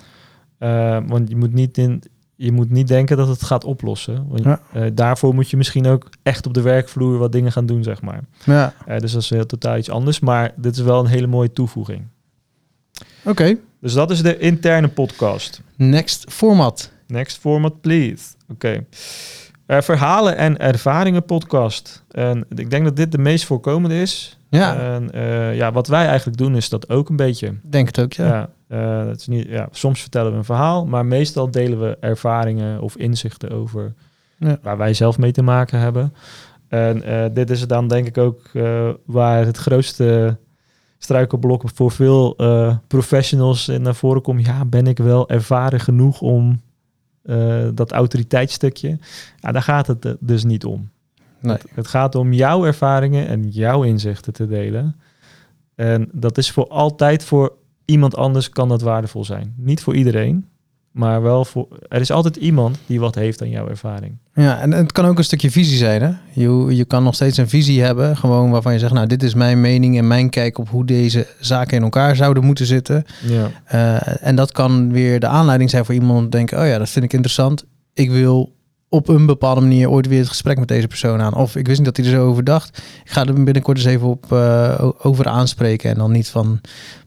Eh, 0.59 0.99
want 1.07 1.29
je 1.29 1.37
moet, 1.37 1.53
niet 1.53 1.79
in, 1.79 2.03
je 2.37 2.53
moet 2.53 2.71
niet 2.71 2.89
denken 2.89 3.17
dat 3.17 3.29
het 3.29 3.43
gaat 3.43 3.65
oplossen. 3.65 4.27
Want 4.29 4.45
Ja. 4.45 4.61
eh, 4.73 4.91
daarvoor 4.95 5.35
moet 5.35 5.51
je 5.51 5.57
misschien 5.57 5.87
ook 5.87 6.09
echt 6.23 6.47
op 6.47 6.55
de 6.55 6.61
werkvloer 6.63 7.19
wat 7.19 7.33
dingen 7.33 7.53
gaan 7.53 7.67
doen, 7.67 7.83
zeg 7.83 8.03
maar. 8.03 8.21
Ja. 8.45 8.75
Eh, 8.87 8.99
dus 8.99 9.13
dat 9.13 9.23
is 9.23 9.31
heel 9.31 9.47
totaal 9.47 9.77
iets 9.77 9.91
anders. 9.91 10.21
Maar 10.21 10.53
dit 10.57 10.77
is 10.77 10.83
wel 10.83 11.01
een 11.01 11.07
hele 11.11 11.27
mooie 11.27 11.53
toevoeging. 11.53 12.07
Oké. 13.25 13.57
Dus 13.81 13.93
dat 13.93 14.11
is 14.11 14.23
de 14.23 14.39
interne 14.39 14.89
podcast. 14.89 15.61
Next 15.77 16.25
format. 16.33 16.91
Next 17.07 17.39
format, 17.39 17.81
please. 17.81 18.25
Oké. 18.49 18.85
Eh, 19.67 19.81
verhalen 19.81 20.37
en 20.37 20.59
ervaringen 20.59 21.25
podcast. 21.25 22.05
En 22.11 22.45
ik 22.55 22.71
denk 22.71 22.85
dat 22.85 22.97
dit 22.97 23.13
de 23.13 23.19
meest 23.19 23.45
voorkomende 23.45 24.01
is. 24.01 24.39
Ja, 24.49 24.77
En 24.77 25.11
eh, 25.13 25.57
ja, 25.57 25.73
wat 25.73 25.87
wij 25.87 26.07
eigenlijk 26.07 26.39
doen 26.39 26.57
is 26.57 26.69
dat 26.69 26.89
ook 26.91 27.09
een 27.09 27.17
beetje. 27.17 27.55
denk 27.63 27.87
het 27.87 28.01
ook, 28.01 28.13
ja. 28.13 28.27
Ja. 28.27 28.49
eh, 28.69 29.07
het 29.07 29.21
is 29.21 29.27
niet, 29.27 29.47
ja, 29.49 29.69
soms 29.71 30.01
vertellen 30.01 30.31
we 30.33 30.39
een 30.39 30.45
verhaal, 30.45 30.87
maar 30.87 31.07
meestal 31.07 31.51
delen 31.51 31.81
we 31.81 31.97
ervaringen 32.01 32.81
of 32.81 32.97
inzichten 32.97 33.51
over 33.51 33.95
Ja. 34.39 34.59
waar 34.63 34.77
wij 34.77 34.95
zelf 34.95 35.19
mee 35.19 35.33
te 35.33 35.43
maken 35.43 35.79
hebben. 35.79 36.15
En 36.69 37.03
dit 37.35 37.51
is 37.51 37.67
dan 37.67 37.89
denk 37.89 38.07
ik 38.07 38.19
ook 38.19 38.41
waar 39.07 39.45
het 39.47 39.57
grootste 39.57 40.37
struikelblok 40.99 41.63
voor 41.75 41.91
veel 41.91 42.35
professionals 42.87 43.69
in 43.69 43.83
naar 43.83 43.95
voren 43.95 44.23
komt. 44.23 44.47
Ja, 44.47 44.65
ben 44.65 44.87
ik 44.87 44.99
wel 44.99 45.29
ervaren 45.29 45.81
genoeg 45.81 46.21
om 46.21 46.61
eh, 47.23 47.69
dat 47.75 47.93
autoriteitsstukje? 47.93 48.99
Ja, 49.37 49.53
daar 49.53 49.63
gaat 49.63 49.87
het 49.87 50.05
eh, 50.05 50.13
dus 50.21 50.45
niet 50.45 50.65
om. 50.65 50.91
Nee. 51.41 51.57
Het, 51.57 51.67
het 51.75 51.87
gaat 51.87 52.15
om 52.15 52.33
jouw 52.33 52.65
ervaringen 52.65 53.27
en 53.27 53.49
jouw 53.49 53.83
inzichten 53.83 54.33
te 54.33 54.47
delen. 54.47 54.97
En 55.75 56.09
dat 56.13 56.39
is 56.39 56.51
voor 56.51 56.69
altijd 56.69 57.25
voor 57.25 57.53
iemand 57.85 58.17
anders 58.17 58.49
kan 58.49 58.69
dat 58.69 58.83
waardevol 58.83 59.25
zijn. 59.25 59.55
Niet 59.57 59.83
voor 59.83 59.95
iedereen, 59.95 60.47
maar 60.93 61.23
wel 61.23 61.45
voor. 61.45 61.69
Er 61.89 62.01
is 62.01 62.11
altijd 62.11 62.37
iemand 62.37 62.79
die 62.87 63.01
wat 63.01 63.15
heeft 63.15 63.43
aan 63.43 63.49
jouw 63.51 63.69
ervaring. 63.69 64.17
Ja, 64.35 64.61
en 64.61 64.73
het 64.73 64.93
kan 64.93 65.05
ook 65.05 65.19
een 65.19 65.25
stukje 65.25 65.51
visie 65.51 65.77
zijn. 65.77 66.03
Hè? 66.03 66.11
Je, 66.33 66.67
je 66.77 66.85
kan 66.85 67.03
nog 67.03 67.15
steeds 67.15 67.37
een 67.37 67.49
visie 67.49 67.83
hebben, 67.83 68.17
gewoon 68.17 68.51
waarvan 68.51 68.73
je 68.73 68.79
zegt, 68.79 68.93
nou, 68.93 69.07
dit 69.07 69.23
is 69.23 69.35
mijn 69.35 69.61
mening 69.61 69.99
en 69.99 70.07
mijn 70.07 70.31
kijk 70.31 70.59
op 70.59 70.69
hoe 70.69 70.85
deze 70.85 71.27
zaken 71.41 71.77
in 71.77 71.83
elkaar 71.83 72.17
zouden 72.17 72.45
moeten 72.45 72.67
zitten. 72.67 73.05
Ja, 73.27 73.51
Eh, 73.65 74.27
en 74.27 74.37
dat 74.37 74.53
kan 74.53 74.93
weer 74.93 75.21
de 75.21 75.27
aanleiding 75.27 75.71
zijn 75.71 75.85
voor 75.85 75.95
iemand 75.95 76.19
om 76.19 76.25
te 76.31 76.37
denken, 76.37 76.61
oh 76.61 76.67
ja, 76.67 76.79
dat 76.79 76.89
vind 76.91 77.05
ik 77.05 77.13
interessant. 77.13 77.65
Ik 77.95 78.11
wil 78.11 78.53
op 78.93 79.09
een 79.09 79.27
bepaalde 79.27 79.61
manier 79.61 79.91
ooit 79.91 80.07
weer 80.07 80.19
het 80.19 80.29
gesprek 80.29 80.59
met 80.59 80.69
deze 80.69 80.87
persoon 80.89 81.21
aan. 81.21 81.35
Of 81.35 81.57
ik 81.57 81.67
wist 81.67 81.79
niet 81.79 81.87
dat 81.87 81.97
hij 81.97 82.07
er 82.07 82.13
zo 82.13 82.27
over 82.29 82.45
dacht. 82.45 82.83
Ik 83.05 83.11
ga 83.11 83.27
er 83.27 83.45
binnenkort 83.45 83.77
eens 83.77 83.87
even 83.87 84.09
op, 84.09 84.33
o- 84.33 84.95
over 85.03 85.27
aanspreken. 85.29 85.91
En 85.91 85.97
dan 85.97 86.13
niet 86.13 86.29
van, 86.29 86.61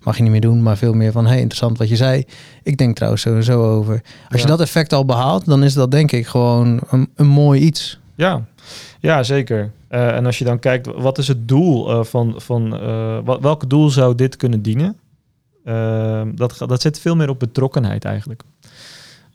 mag 0.03 0.17
je 0.17 0.23
niet 0.23 0.31
meer 0.31 0.41
doen, 0.41 0.63
maar 0.63 0.77
veel 0.77 0.93
meer 0.93 1.11
van, 1.11 1.25
hey, 1.25 1.35
interessant 1.35 1.77
wat 1.77 1.89
je 1.89 1.95
zei. 1.95 2.23
Ik 2.63 2.77
denk 2.77 2.95
trouwens 2.95 3.23
zo 3.23 3.35
en 3.35 3.43
zo 3.43 3.63
over. 3.63 4.01
Als 4.29 4.41
je 4.41 4.47
dat 4.47 4.61
effect 4.61 4.93
al 4.93 5.05
behaalt, 5.05 5.45
dan 5.45 5.63
is 5.63 5.73
dat 5.73 5.91
denk 5.91 6.11
ik 6.11 6.27
gewoon 6.27 6.79
een, 6.89 7.09
een 7.15 7.27
mooi 7.27 7.61
iets. 7.61 7.99
ja. 8.15 8.45
ja 8.99 9.23
zeker. 9.23 9.71
Eh, 9.87 10.15
en 10.15 10.25
als 10.25 10.37
je 10.37 10.45
dan 10.45 10.59
kijkt, 10.59 10.87
wat 10.95 11.17
is 11.17 11.27
het 11.27 11.47
doel 11.47 11.89
eh, 11.91 12.03
van. 12.03 12.33
van 12.37 12.69
wat, 13.23 13.41
welke 13.41 13.67
doel 13.67 13.89
zou 13.89 14.15
dit 14.15 14.35
kunnen 14.35 14.61
dienen? 14.61 14.97
Dat, 16.35 16.55
dat 16.67 16.81
zit 16.81 16.99
veel 16.99 17.15
meer 17.15 17.29
op 17.29 17.39
betrokkenheid 17.39 18.05
eigenlijk. 18.05 18.43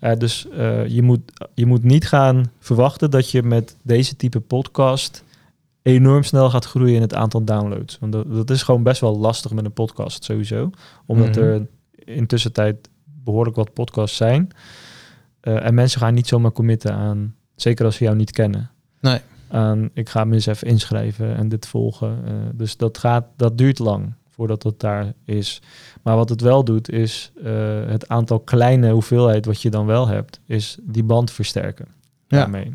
Eh, 0.01 0.17
dus 0.17 0.49
eh, 0.49 0.87
je, 0.87 1.03
moet, 1.03 1.21
je 1.55 1.67
moet 1.67 1.83
niet 1.83 2.07
gaan 2.09 2.51
verwachten 2.59 3.11
dat 3.11 3.31
je 3.31 3.43
met 3.43 3.77
deze 3.83 4.17
type 4.17 4.41
podcast 4.41 5.25
enorm 5.83 6.23
snel 6.23 6.51
gaat 6.51 6.65
groeien 6.65 6.95
in 6.95 7.01
het 7.01 7.15
aantal 7.15 7.45
downloads. 7.45 7.99
Want 7.99 8.13
dat, 8.13 8.35
dat 8.35 8.51
is 8.51 8.63
gewoon 8.63 8.83
best 8.83 9.01
wel 9.01 9.19
lastig 9.19 9.53
met 9.53 9.65
een 9.65 9.73
podcast 9.73 10.25
sowieso. 10.25 10.71
Omdat 11.07 11.29
Mhm. 11.29 11.39
er 11.39 11.67
intussen 12.05 12.53
tijd 12.53 12.89
behoorlijk 13.05 13.57
wat 13.57 13.73
podcasts 13.73 14.17
zijn. 14.17 14.49
Eh, 15.41 15.65
en 15.67 15.75
mensen 15.75 16.01
gaan 16.01 16.15
niet 16.15 16.29
zomaar 16.29 16.53
committen 16.53 16.93
aan, 16.95 17.35
zeker 17.55 17.85
als 17.85 17.97
ze 17.97 18.05
jou 18.05 18.17
niet 18.17 18.31
kennen. 18.31 18.71
Nee. 19.01 19.19
Aan, 19.49 19.91
ik 19.95 20.09
ga 20.09 20.25
me 20.25 20.35
eens 20.35 20.47
even 20.47 20.69
inschrijven 20.69 21.37
en 21.37 21.49
dit 21.49 21.67
volgen. 21.67 22.19
Dus 22.55 22.77
dat, 22.77 22.99
gaat, 22.99 23.25
dat 23.37 23.59
duurt 23.59 23.79
lang 23.79 24.13
voordat 24.41 24.63
dat 24.63 24.81
daar 24.81 25.13
is. 25.25 25.63
Maar 26.03 26.17
wat 26.17 26.29
het 26.29 26.41
wel 26.41 26.65
doet, 26.65 26.91
is 26.91 27.33
eh, 27.45 27.53
het 27.87 28.09
aantal 28.09 28.41
kleine 28.41 28.91
hoeveelheid 28.91 29.47
wat 29.47 29.63
je 29.63 29.71
dan 29.71 29.87
wel 29.87 30.07
hebt, 30.09 30.41
is 30.47 30.79
die 30.83 31.03
band 31.03 31.31
versterken. 31.31 31.87
Ja. 32.29 32.39
Daarmee. 32.39 32.75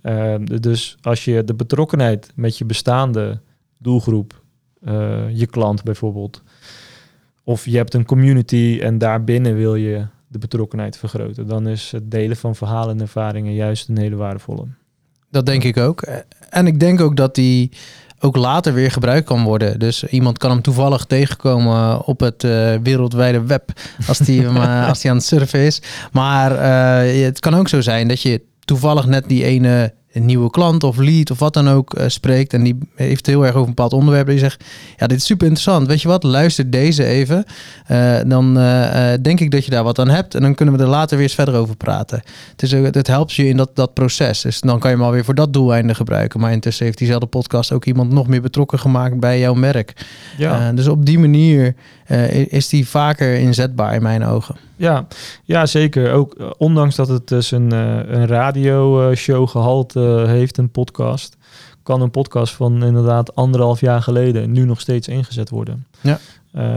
Eh, 0.00 0.34
d- 0.34 0.62
dus 0.62 0.96
als 1.02 1.24
je 1.24 1.44
de 1.44 1.54
betrokkenheid 1.54 2.32
met 2.34 2.58
je 2.58 2.64
bestaande 2.64 3.40
doelgroep, 3.78 4.42
eh, 4.82 5.36
je 5.36 5.46
klant 5.46 5.82
bijvoorbeeld, 5.82 6.42
of 7.44 7.64
je 7.64 7.76
hebt 7.76 7.94
een 7.94 8.04
community 8.04 8.78
en 8.82 8.98
daarbinnen 8.98 9.56
wil 9.56 9.74
je 9.74 10.06
de 10.26 10.38
betrokkenheid 10.38 10.96
vergroten, 10.96 11.46
dan 11.46 11.68
is 11.68 11.90
het 11.90 12.10
delen 12.10 12.36
van 12.36 12.54
verhalen 12.56 12.94
en 12.94 13.00
ervaringen 13.00 13.54
juist 13.54 13.88
een 13.88 13.98
hele 13.98 14.16
waardevolle. 14.16 14.66
Dat 15.30 15.46
denk 15.46 15.64
ik 15.64 15.76
ook. 15.76 16.02
En 16.50 16.66
ik 16.66 16.80
denk 16.80 17.00
ook 17.00 17.16
dat 17.16 17.34
die 17.34 17.70
ook 18.20 18.36
later 18.36 18.74
weer 18.74 18.90
gebruikt 18.90 19.26
kan 19.26 19.42
worden. 19.42 19.78
Dus 19.78 20.04
iemand 20.04 20.38
kan 20.38 20.50
hem 20.50 20.62
toevallig 20.62 21.04
tegenkomen 21.04 22.04
op 22.06 22.20
het 22.20 22.44
eh, 22.44 22.74
wereldwijde 22.82 23.42
web 23.42 23.72
als 24.06 24.18
die, 24.18 24.42
hem, 24.42 24.56
eh, 24.62 24.88
als 24.88 25.00
die 25.00 25.10
aan 25.10 25.16
het 25.16 25.26
surfen 25.26 25.60
is. 25.60 25.82
Maar 26.12 26.56
eh, 26.56 27.24
het 27.24 27.40
kan 27.40 27.54
ook 27.54 27.68
zo 27.68 27.80
zijn 27.80 28.08
dat 28.08 28.22
je 28.22 28.42
toevallig 28.64 29.06
net 29.06 29.28
die 29.28 29.44
ene 29.44 29.94
een 30.12 30.24
nieuwe 30.24 30.50
klant 30.50 30.84
of 30.84 30.96
lead 30.96 31.30
of 31.30 31.38
wat 31.38 31.54
dan 31.54 31.68
ook 31.68 31.94
eh, 31.94 32.08
spreekt 32.08 32.52
en 32.52 32.62
die 32.62 32.78
heeft 32.94 33.26
heel 33.26 33.42
erg 33.42 33.50
over 33.50 33.60
een 33.60 33.74
bepaald 33.74 33.92
onderwerp 33.92 34.26
en 34.26 34.30
die 34.32 34.40
zegt, 34.40 34.64
ja, 34.96 35.06
dit 35.06 35.18
is 35.18 35.24
super 35.24 35.46
interessant. 35.46 35.86
Weet 35.86 36.02
je 36.02 36.08
wat, 36.08 36.22
luister 36.22 36.70
deze 36.70 37.04
even. 37.04 37.44
Eh, 37.86 38.18
dan 38.26 38.58
eh, 38.58 39.12
denk 39.22 39.40
ik 39.40 39.50
dat 39.50 39.64
je 39.64 39.70
daar 39.70 39.84
wat 39.84 39.98
aan 39.98 40.08
hebt 40.08 40.34
en 40.34 40.42
dan 40.42 40.54
kunnen 40.54 40.76
we 40.76 40.82
er 40.82 40.88
later 40.88 41.16
weer 41.16 41.26
eens 41.26 41.34
verder 41.34 41.54
over 41.54 41.76
praten. 41.76 42.22
Het, 42.50 42.62
is, 42.62 42.74
ook- 42.74 42.94
het 42.94 43.06
helpt 43.06 43.32
je 43.32 43.46
in 43.48 43.56
dat, 43.56 43.70
dat 43.74 43.94
proces. 43.94 44.40
Dus 44.40 44.60
dan 44.60 44.78
kan 44.78 44.90
je 44.90 44.96
hem 44.96 45.04
alweer 45.06 45.24
voor 45.24 45.34
dat 45.34 45.52
doeleinde 45.52 45.94
gebruiken. 45.94 46.40
Maar 46.40 46.52
intussen 46.52 46.84
heeft 46.84 46.98
diezelfde 46.98 47.26
podcast 47.26 47.72
ook 47.72 47.84
iemand 47.84 48.12
nog 48.12 48.26
meer 48.26 48.42
betrokken 48.42 48.78
gemaakt 48.78 49.20
bij 49.20 49.38
jouw 49.38 49.54
merk. 49.54 49.92
Ja. 50.38 50.72
Dus 50.72 50.88
op 50.88 51.06
die 51.06 51.18
manier 51.18 51.74
eh, 52.10 52.46
is 52.46 52.68
die 52.68 52.88
vaker 52.88 53.34
inzetbaar 53.34 53.94
in 53.94 54.02
mijn 54.02 54.24
ogen. 54.24 54.56
Ja, 54.76 55.06
ja, 55.44 55.66
zeker. 55.66 56.12
Ook 56.12 56.34
eh, 56.34 56.50
ondanks 56.58 56.96
dat 56.96 57.08
het 57.08 57.28
dus 57.28 57.50
een, 57.50 57.72
eh, 57.72 57.96
een 58.06 58.26
radioshow 58.26 59.48
gehalte 59.48 60.24
heeft, 60.26 60.58
een 60.58 60.70
podcast, 60.70 61.36
kan 61.82 62.00
een 62.00 62.10
podcast 62.10 62.54
van 62.54 62.84
inderdaad 62.84 63.34
anderhalf 63.34 63.80
jaar 63.80 64.02
geleden 64.02 64.52
nu 64.52 64.64
nog 64.64 64.80
steeds 64.80 65.08
ingezet 65.08 65.50
worden. 65.50 65.86
Ja. 66.00 66.18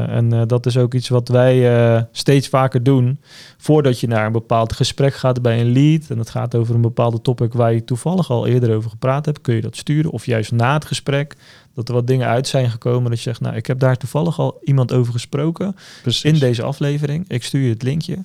En 0.08 0.48
dat 0.48 0.66
is 0.66 0.78
ook 0.78 0.94
iets 0.94 1.10
wat 1.10 1.28
wij 1.28 2.08
steeds 2.12 2.48
vaker 2.48 2.84
doen. 2.84 3.20
Voordat 3.58 4.00
je 4.00 4.08
naar 4.08 4.26
een 4.26 4.32
bepaald 4.32 4.74
gesprek 4.74 5.14
gaat 5.14 5.42
bij 5.42 5.60
een 5.60 5.72
lead. 5.72 6.10
En 6.10 6.18
het 6.18 6.30
gaat 6.30 6.56
over 6.56 6.76
een 6.76 6.82
bepaalde 6.82 7.22
topic 7.22 7.54
waar 7.54 7.74
je 7.74 7.84
toevallig 7.84 8.30
al 8.30 8.48
eerder 8.48 8.76
over 8.76 8.90
gepraat 8.90 9.26
hebt. 9.26 9.42
Kun 9.42 9.56
je 9.56 9.62
dat 9.62 9.76
sturen. 9.76 10.12
Of 10.12 10.26
juist 10.26 10.52
na 10.52 10.74
het 10.74 10.86
gesprek. 10.86 11.36
Dat 11.74 11.88
er 11.88 11.94
wat 11.94 12.08
dingen 12.08 12.28
uit 12.28 12.48
zijn 12.48 12.70
gekomen. 12.70 13.10
Dat 13.10 13.18
je 13.18 13.30
zegt, 13.30 13.42
nou 13.42 13.56
ik 13.56 13.66
heb 13.66 13.80
daar 13.80 13.98
toevallig 13.98 14.40
al 14.40 14.60
iemand 14.64 14.94
over 14.94 15.14
gesproken 15.14 15.76
in 16.22 16.40
deze 16.40 16.64
aflevering. 16.64 17.26
Ik 17.30 17.44
stuur 17.44 17.62
je 17.62 17.70
het 17.70 17.84
linkje. 17.84 18.18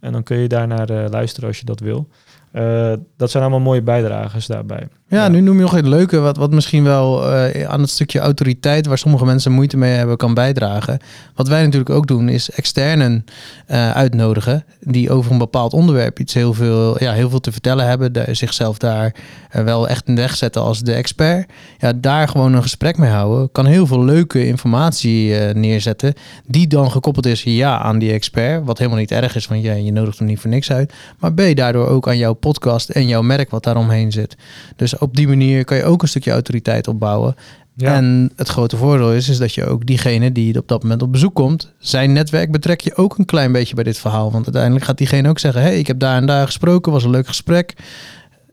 En 0.00 0.12
dan 0.12 0.22
kun 0.22 0.36
je 0.36 0.48
daar 0.48 0.66
naar 0.66 0.90
eh, 0.90 1.10
luisteren 1.10 1.48
als 1.48 1.58
je 1.58 1.64
dat 1.64 1.80
wil. 1.80 2.08
Eh, 2.52 2.92
dat 3.16 3.30
zijn 3.30 3.42
allemaal 3.42 3.62
mooie 3.62 3.82
bijdragers 3.82 4.46
daarbij. 4.46 4.88
Ja, 5.08 5.22
Ja. 5.22 5.28
nu 5.28 5.40
noem 5.40 5.56
je 5.56 5.62
nog 5.62 5.70
het 5.70 5.86
leuke, 5.86 6.18
wat, 6.18 6.36
wat 6.36 6.50
misschien 6.50 6.84
wel 6.84 7.32
eh, 7.32 7.68
aan 7.68 7.80
het 7.80 7.90
stukje 7.90 8.18
autoriteit, 8.18 8.86
waar 8.86 8.98
sommige 8.98 9.24
mensen 9.24 9.52
moeite 9.52 9.76
mee 9.76 9.92
hebben, 9.92 10.16
kan 10.16 10.34
bijdragen. 10.34 10.98
Wat 11.34 11.48
wij 11.48 11.62
natuurlijk 11.62 11.90
ook 11.90 12.06
doen, 12.06 12.28
is 12.28 12.50
externen 12.50 13.24
eh, 13.66 13.90
uitnodigen, 13.90 14.64
die 14.80 15.10
over 15.10 15.32
een 15.32 15.38
bepaald 15.38 15.72
onderwerp 15.72 16.18
iets 16.18 16.34
heel 16.34 16.54
veel, 16.54 17.02
ja, 17.02 17.12
heel 17.12 17.30
veel 17.30 17.40
te 17.40 17.52
vertellen 17.52 17.86
hebben, 17.86 18.12
de, 18.12 18.24
zichzelf 18.30 18.78
daar 18.78 19.14
wel 19.50 19.88
echt 19.88 20.08
in 20.08 20.14
de 20.14 20.20
weg 20.20 20.36
zetten 20.36 20.62
als 20.62 20.80
de 20.80 20.92
expert. 20.92 21.50
Ja, 21.78 21.92
daar 21.96 22.28
gewoon 22.28 22.54
een 22.54 22.62
gesprek 22.62 22.98
mee 22.98 23.10
houden, 23.10 23.52
kan 23.52 23.66
heel 23.66 23.86
veel 23.86 24.04
leuke 24.04 24.46
informatie 24.46 25.34
neerzetten, 25.34 26.14
die 26.46 26.66
dan 26.66 26.90
gekoppeld 26.90 27.26
is, 27.26 27.42
ja, 27.42 27.78
aan 27.78 27.98
die 27.98 28.12
expert, 28.12 28.64
wat 28.64 28.78
helemaal 28.78 28.98
niet 28.98 29.10
erg 29.10 29.34
is, 29.34 29.46
want 29.46 29.62
ja, 29.62 29.72
je 29.72 29.92
nodigt 29.92 30.18
hem 30.18 30.26
niet 30.26 30.40
voor 30.40 30.50
niks 30.50 30.72
uit. 30.72 30.92
Maar 31.18 31.34
B, 31.34 31.40
daardoor 31.54 31.86
ook 31.86 32.08
aan 32.08 32.18
jouw 32.18 32.36
podcast 32.38 32.88
en 32.88 33.08
jouw 33.08 33.22
merk 33.22 33.50
wat 33.50 33.62
daaromheen 33.64 34.12
zit. 34.12 34.36
Dus 34.76 34.98
op 34.98 35.16
die 35.16 35.28
manier 35.28 35.64
kan 35.64 35.76
je 35.76 35.84
ook 35.84 36.02
een 36.02 36.08
stukje 36.08 36.30
autoriteit 36.30 36.88
opbouwen. 36.88 37.34
Ja. 37.74 37.94
En 37.94 38.32
het 38.36 38.48
grote 38.48 38.76
voordeel 38.76 39.12
is, 39.12 39.28
is 39.28 39.38
dat 39.38 39.54
je 39.54 39.66
ook 39.66 39.86
diegene 39.86 40.32
die 40.32 40.58
op 40.58 40.68
dat 40.68 40.82
moment 40.82 41.02
op 41.02 41.12
bezoek 41.12 41.34
komt, 41.34 41.72
zijn 41.78 42.12
netwerk 42.12 42.50
betrek 42.50 42.80
je 42.80 42.96
ook 42.96 43.18
een 43.18 43.24
klein 43.24 43.52
beetje 43.52 43.74
bij 43.74 43.84
dit 43.84 43.98
verhaal. 43.98 44.32
Want 44.32 44.44
uiteindelijk 44.44 44.84
gaat 44.84 44.98
diegene 44.98 45.28
ook 45.28 45.38
zeggen, 45.38 45.62
hey, 45.62 45.78
ik 45.78 45.86
heb 45.86 45.98
daar 45.98 46.16
en 46.16 46.26
daar 46.26 46.46
gesproken, 46.46 46.92
was 46.92 47.04
een 47.04 47.10
leuk 47.10 47.26
gesprek. 47.26 47.74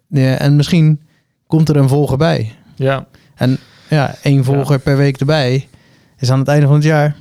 Ja, 0.08 0.36
en 0.38 0.56
misschien 0.56 1.02
komt 1.48 1.70
er 1.70 1.76
een 1.76 1.90
volger 1.90 2.18
bij. 2.18 2.52
ja. 2.76 3.08
En 3.36 3.58
ja, 3.90 4.16
één 4.22 4.44
volger 4.44 4.80
per 4.80 4.98
week 4.98 5.18
erbij 5.18 5.68
is 6.18 6.32
aan 6.32 6.40
het 6.40 6.48
einde 6.48 6.66
van 6.66 6.76
het 6.76 6.84
jaar 6.84 7.16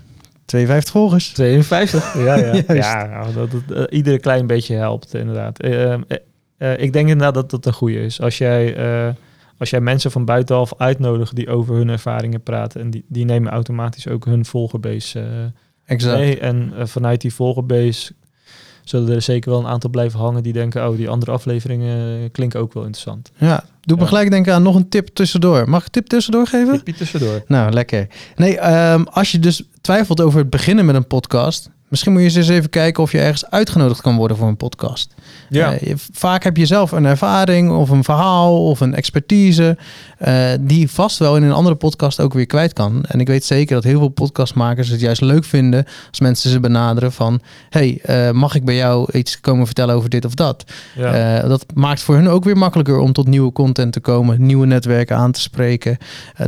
52 0.45 0.93
volgers. 0.93 1.29
52. 1.29 2.15
Ja, 2.25 2.35
ja. 2.35 2.63
Ja 2.75 3.07
nou, 3.07 3.35
dat 3.35 3.49
eh, 3.77 3.97
iedere 3.97 4.19
klein 4.19 4.47
beetje 4.47 4.75
helpt, 4.75 5.15
inderdaad. 5.15 5.61
Eh, 5.61 5.95
eh, 6.57 6.79
ik 6.79 6.93
denk 6.93 7.09
inderdaad 7.09 7.35
dat 7.35 7.51
dat 7.51 7.67
een 7.67 7.73
goede 7.73 8.05
is. 8.05 8.21
Als 8.21 8.39
jij, 8.39 8.77
eh, 8.77 9.15
als 9.59 9.71
jij 9.71 9.81
mensen 9.81 10.11
van 10.11 10.25
buitenaf 10.25 10.73
uitnodigt 10.79 11.37
die 11.37 11.49
over 11.49 11.75
hun 11.75 11.89
ervaringen 11.89 12.43
praten, 12.43 12.81
en 12.81 12.91
die, 12.91 13.05
die 13.09 13.25
nemen 13.25 13.53
automatisch 13.53 14.09
ook 14.09 14.25
hun 14.25 14.45
volgerbase 14.45 15.21
eh 15.21 15.27
Exact. 15.87 16.19
mee. 16.19 16.39
En 16.39 16.73
vanuit 16.89 17.21
die 17.21 17.35
volgerbase 17.35 18.13
zullen 18.85 19.15
er 19.15 19.23
zeker 19.23 19.51
wel 19.51 19.59
een 19.61 19.67
aantal 19.67 19.91
blijven 19.91 20.21
hangen 20.21 20.43
die 20.43 20.53
denken, 20.53 20.89
oh, 20.89 20.97
die 20.97 21.09
andere 21.09 21.31
afleveringen 21.31 22.31
klinken 22.31 22.61
ook 22.61 22.73
wel 22.73 22.83
interessant. 22.83 23.31
Ja, 23.37 23.65
doe 23.81 23.97
me 23.97 24.03
Ja. 24.03 24.09
gelijk 24.09 24.31
denken 24.31 24.55
aan 24.55 24.63
nog 24.63 24.75
een 24.75 24.89
tip 24.89 25.09
tussendoor. 25.09 25.69
Mag 25.69 25.81
ik 25.81 25.87
een 25.87 25.93
tip 25.93 26.07
tussendoor 26.07 26.47
geven? 26.47 26.77
Tipje 26.77 26.95
tussendoor. 26.95 27.43
Nou, 27.47 27.73
lekker. 27.73 28.07
Nee, 28.37 28.59
ehm, 28.59 29.03
als 29.03 29.33
je 29.33 29.39
dus 29.39 29.63
twijfelt 29.81 30.21
over 30.21 30.39
het 30.39 30.51
beginnen 30.51 30.85
met 30.85 30.95
een 30.95 31.07
podcast, 31.07 31.71
misschien 31.95 32.13
moet 32.13 32.33
je 32.33 32.39
eens 32.39 32.49
even 32.49 32.71
kijken 32.71 33.03
of 33.03 33.13
je 33.13 33.19
ergens 33.21 33.51
uitgenodigd 33.51 34.01
kan 34.01 34.17
worden 34.17 34.37
voor 34.37 34.49
een 34.49 34.57
podcast. 34.57 35.15
Ja, 35.49 35.73
Eh, 35.75 35.95
vaak 36.13 36.45
heb 36.45 36.57
je 36.57 36.67
zelf 36.67 36.93
een 36.93 37.05
ervaring 37.05 37.71
of 37.71 37.91
een 37.91 38.05
verhaal 38.05 38.67
of 38.69 38.81
een 38.81 38.95
expertise 38.95 39.77
eh, 40.19 40.47
die 40.61 40.91
vast 40.91 41.19
wel 41.19 41.37
in 41.37 41.43
een 41.43 41.53
andere 41.53 41.75
podcast 41.75 42.21
ook 42.21 42.33
weer 42.33 42.47
kwijt 42.47 42.73
kan. 42.73 43.05
En 43.09 43.21
ik 43.21 43.27
weet 43.27 43.45
zeker 43.45 43.75
dat 43.75 43.85
heel 43.85 43.99
veel 43.99 44.09
podcastmakers 44.09 44.89
het 44.89 45.01
juist 45.01 45.21
leuk 45.21 45.45
vinden 45.45 45.85
als 46.09 46.21
mensen 46.21 46.51
ze 46.51 46.61
benaderen 46.61 47.13
van, 47.13 47.41
hey, 47.71 47.99
eh, 48.03 48.31
mag 48.31 48.55
ik 48.55 48.65
bij 48.65 48.77
jou 48.77 49.13
iets 49.13 49.41
komen 49.41 49.67
vertellen 49.67 49.95
over 49.95 50.11
dit 50.11 50.25
of 50.25 50.35
dat? 50.35 50.65
ja. 50.95 51.39
Eh, 51.43 51.49
dat 51.49 51.67
maakt 51.75 52.03
voor 52.03 52.15
hun 52.15 52.29
ook 52.29 52.45
weer 52.45 52.57
makkelijker 52.57 52.99
om 52.99 53.13
tot 53.13 53.27
nieuwe 53.27 53.53
content 53.53 53.93
te 53.93 54.01
komen, 54.01 54.47
nieuwe 54.47 54.67
netwerken 54.67 55.17
aan 55.17 55.33
te 55.33 55.41
spreken. 55.41 55.99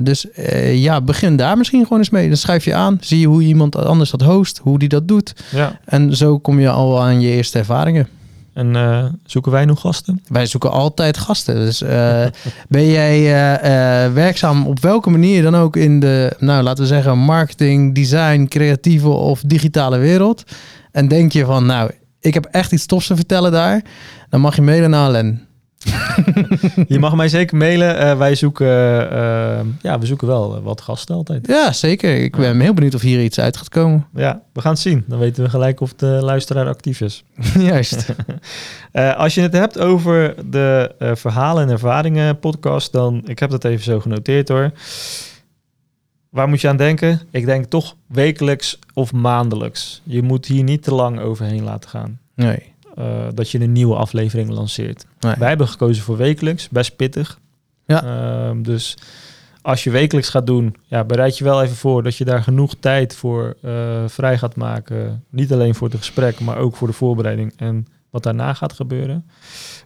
Dus 0.02 0.26
ja, 0.72 1.00
begin 1.00 1.36
daar 1.36 1.56
misschien 1.56 1.82
gewoon 1.82 1.98
eens 1.98 2.10
mee. 2.10 2.28
Dan 2.28 2.36
schrijf 2.36 2.64
je 2.64 2.74
aan, 2.74 2.98
zie 3.00 3.20
je 3.20 3.26
hoe 3.26 3.42
iemand 3.42 3.76
anders 3.76 4.10
dat 4.10 4.22
host, 4.22 4.58
hoe 4.58 4.78
die 4.78 4.88
dat 4.88 5.08
doet. 5.08 5.34
ja. 5.50 5.78
En 5.84 6.16
zo 6.16 6.38
kom 6.38 6.60
je 6.60 6.70
al 6.70 7.02
aan 7.02 7.20
je 7.20 7.28
eerste 7.28 7.58
ervaringen. 7.58 8.08
En 8.56 8.76
eh, 8.76 9.04
zoeken 9.24 9.52
wij 9.52 9.64
nog 9.64 9.80
gasten? 9.80 10.22
Wij 10.28 10.46
zoeken 10.46 10.70
altijd 10.70 11.18
gasten. 11.18 11.54
Dus 11.54 11.82
eh, 11.82 12.26
ben 12.68 12.86
jij 12.86 13.18
eh, 13.18 14.12
werkzaam 14.12 14.66
op 14.66 14.80
welke 14.80 15.10
manier 15.10 15.42
dan 15.42 15.56
ook 15.56 15.76
in 15.76 16.00
de, 16.00 16.36
nou 16.38 16.62
laten 16.62 16.82
we 16.82 16.88
zeggen, 16.88 17.18
marketing, 17.18 17.94
design, 17.94 18.46
creatieve 18.48 19.08
of 19.08 19.40
digitale 19.40 19.98
wereld? 19.98 20.42
En 20.92 21.08
denk 21.08 21.32
je 21.32 21.44
van, 21.44 21.66
nou, 21.66 21.90
ik 22.20 22.34
heb 22.34 22.44
echt 22.44 22.72
iets 22.72 22.86
tofs 22.86 23.06
te 23.06 23.16
vertellen 23.16 23.52
daar, 23.52 23.82
dan 24.28 24.40
mag 24.40 24.56
je 24.56 24.62
mailen 24.62 24.90
naar 24.90 25.10
Len. 25.10 25.45
Je 26.88 26.98
mag 26.98 27.14
mij 27.14 27.28
zeker 27.28 27.56
mailen. 27.56 27.98
Eh, 27.98 28.18
wij 28.18 28.34
zoeken, 28.34 28.66
eh, 29.10 29.60
ja, 29.82 29.98
we 29.98 30.06
zoeken 30.06 30.26
wel 30.26 30.56
eh, 30.56 30.62
wat 30.62 30.80
gasten 30.80 31.14
altijd. 31.14 31.46
Ja, 31.46 31.72
zeker. 31.72 32.16
Ik 32.22 32.36
ben 32.36 32.60
heel 32.60 32.74
benieuwd 32.74 32.94
of 32.94 33.00
hier 33.00 33.22
iets 33.22 33.40
uit 33.40 33.56
gaat 33.56 33.68
komen. 33.68 34.06
Ja, 34.14 34.42
we 34.52 34.60
gaan 34.60 34.72
het 34.72 34.80
zien. 34.80 35.04
Dan 35.06 35.18
weten 35.18 35.44
we 35.44 35.50
gelijk 35.50 35.80
of 35.80 35.94
de 35.94 36.06
luisteraar 36.06 36.66
actief 36.66 37.00
is. 37.00 37.24
Juist. 37.58 38.06
Eh, 38.92 39.16
als 39.16 39.34
je 39.34 39.40
het 39.40 39.52
hebt 39.52 39.78
over 39.78 40.34
de 40.50 40.94
eh, 40.98 41.10
verhalen 41.14 41.62
en 41.62 41.70
ervaringen 41.70 42.38
podcast, 42.38 42.92
dan, 42.92 43.22
ik 43.24 43.38
heb 43.38 43.50
dat 43.50 43.64
even 43.64 43.84
zo 43.84 44.00
genoteerd 44.00 44.48
hoor. 44.48 44.70
Waar 46.30 46.48
moet 46.48 46.60
je 46.60 46.68
aan 46.68 46.76
denken? 46.76 47.20
Ik 47.30 47.46
denk 47.46 47.64
toch 47.64 47.96
wekelijks 48.06 48.78
of 48.94 49.12
maandelijks. 49.12 50.02
Je 50.04 50.22
moet 50.22 50.46
hier 50.46 50.62
niet 50.62 50.82
te 50.82 50.94
lang 50.94 51.20
overheen 51.20 51.62
laten 51.62 51.90
gaan. 51.90 52.18
Nee. 52.34 52.74
Eh, 52.96 53.26
dat 53.34 53.50
je 53.50 53.60
een 53.60 53.72
nieuwe 53.72 53.96
aflevering 53.96 54.50
lanceert. 54.50 55.06
nee. 55.20 55.34
Wij 55.38 55.48
hebben 55.48 55.68
gekozen 55.68 56.02
voor 56.02 56.16
wekelijks, 56.16 56.68
best 56.68 56.96
pittig. 56.96 57.38
Ja. 57.86 58.02
Ehm, 58.04 58.62
dus 58.62 58.96
als 59.62 59.84
je 59.84 59.90
wekelijks 59.90 60.28
gaat 60.28 60.46
doen, 60.46 60.76
ja, 60.82 61.04
bereid 61.04 61.38
je 61.38 61.44
wel 61.44 61.62
even 61.62 61.76
voor 61.76 62.02
dat 62.02 62.16
je 62.16 62.24
daar 62.24 62.42
genoeg 62.42 62.74
tijd 62.80 63.14
voor 63.14 63.56
eh, 63.62 64.04
vrij 64.06 64.38
gaat 64.38 64.56
maken. 64.56 65.24
Niet 65.30 65.52
alleen 65.52 65.74
voor 65.74 65.88
het 65.88 65.96
gesprek, 65.96 66.40
maar 66.40 66.56
ook 66.56 66.76
voor 66.76 66.86
de 66.88 66.94
voorbereiding 66.94 67.52
en 67.56 67.86
wat 68.10 68.22
daarna 68.22 68.54
gaat 68.54 68.72
gebeuren. 68.72 69.26